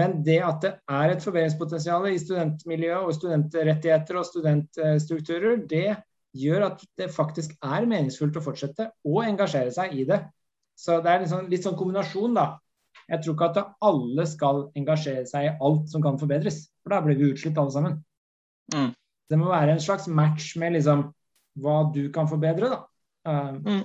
Men 0.00 0.20
det 0.26 0.38
at 0.46 0.60
det 0.62 0.72
er 1.00 1.12
et 1.14 1.24
forbedringspotensial 1.24 2.04
i 2.10 2.18
studentmiljøet 2.22 3.06
og 3.08 3.14
studentrettigheter 3.16 4.18
og 4.20 4.26
studentstrukturer, 4.28 5.64
det 5.70 5.96
gjør 6.36 6.66
at 6.68 6.84
det 6.98 7.08
faktisk 7.10 7.56
er 7.58 7.88
meningsfullt 7.90 8.38
å 8.38 8.44
fortsette 8.44 8.86
å 9.02 9.22
engasjere 9.24 9.72
seg 9.74 9.96
i 9.98 10.04
det. 10.06 10.20
Så 10.78 11.00
det 11.02 11.10
er 11.10 11.26
sånn, 11.30 11.48
litt 11.50 11.66
sånn 11.66 11.78
kombinasjon, 11.78 12.36
da. 12.38 12.52
Jeg 13.10 13.24
tror 13.24 13.34
ikke 13.34 13.48
at 13.50 13.72
alle 13.90 14.26
skal 14.30 14.62
engasjere 14.78 15.26
seg 15.26 15.48
i 15.48 15.54
alt 15.66 15.90
som 15.90 16.02
kan 16.04 16.18
forbedres. 16.20 16.62
For 16.84 16.94
da 16.94 17.00
blir 17.04 17.18
vi 17.18 17.32
utslitt 17.32 17.58
alle 17.58 17.74
sammen. 17.74 17.96
Mm. 18.74 18.92
Det 19.30 19.38
må 19.38 19.50
være 19.50 19.74
en 19.74 19.82
slags 19.82 20.06
match 20.10 20.54
med 20.62 20.76
liksom 20.78 21.08
hva 21.60 21.80
du 21.94 22.04
kan 22.14 22.30
forbedre, 22.30 22.70
da. 22.70 22.80
Um, 23.26 23.60
mm. 23.66 23.84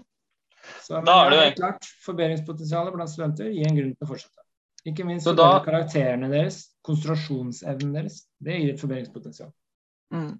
Så 0.86 0.98
men 0.98 1.10
da 1.10 1.18
er 1.26 1.34
det 1.34 1.40
jo 1.42 1.54
klart 1.60 1.88
forbedringspotensialet 2.06 2.96
blant 2.96 3.12
studenter 3.12 3.52
gir 3.54 3.68
en 3.70 3.78
grunn 3.78 3.94
til 3.94 4.08
å 4.08 4.10
fortsette. 4.14 4.46
Ikke 4.86 5.06
minst 5.06 5.30
da... 5.38 5.50
karakterene 5.66 6.30
deres, 6.30 6.60
konsentrasjonsevnen 6.86 7.94
deres. 7.98 8.24
Det 8.42 8.58
gir 8.60 8.74
et 8.74 8.82
forbedringspotensial. 8.82 9.50
Mm. 10.14 10.36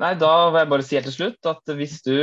Nei, 0.00 0.14
da 0.16 0.32
vil 0.48 0.62
jeg 0.62 0.70
bare 0.72 0.86
si 0.86 0.96
helt 0.96 1.08
til 1.10 1.16
slutt 1.16 1.48
at 1.52 1.74
hvis 1.76 1.98
du 2.06 2.14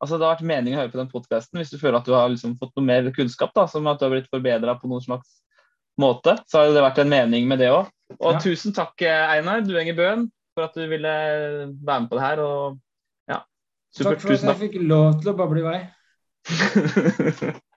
Altså, 0.00 0.16
Det 0.16 0.24
har 0.24 0.34
vært 0.34 0.48
meningen 0.48 0.78
å 0.78 0.82
høre 0.82 0.92
på 0.94 1.00
den 1.00 1.10
podkasten 1.12 1.60
hvis 1.60 1.72
du 1.72 1.78
føler 1.80 2.00
at 2.00 2.08
du 2.08 2.14
har 2.16 2.30
liksom 2.32 2.56
fått 2.60 2.72
noe 2.78 2.86
mer 2.88 3.08
kunnskap, 3.12 3.52
da, 3.56 3.66
som 3.68 3.86
at 3.90 4.00
du 4.00 4.06
har 4.06 4.14
blitt 4.14 4.30
forbedra 4.32 4.76
på 4.80 4.88
noen 4.88 5.04
slags 5.04 5.40
måte, 6.00 6.38
så 6.48 6.62
har 6.62 6.72
det 6.72 6.84
vært 6.84 7.02
en 7.02 7.12
mening 7.12 7.48
med 7.50 7.60
det 7.60 7.68
òg. 7.74 7.90
Og 8.18 8.34
ja. 8.34 8.42
tusen 8.42 8.74
takk, 8.74 8.96
Einar 9.04 9.60
Duenger 9.66 9.96
Bøen, 9.98 10.28
for 10.56 10.66
at 10.66 10.76
du 10.76 10.86
ville 10.88 11.14
være 11.84 12.00
med 12.00 12.10
på 12.10 12.18
det 12.18 12.24
her. 12.24 12.44
Og 12.44 12.78
ja, 13.30 13.42
supert. 13.94 14.16
Takk 14.16 14.24
for 14.24 14.36
at 14.36 14.46
jeg 14.48 14.60
fikk 14.64 14.78
lov 14.82 15.20
til 15.20 15.32
å 15.34 15.36
bable 15.38 15.62
i 15.62 15.66
vei. 15.68 15.80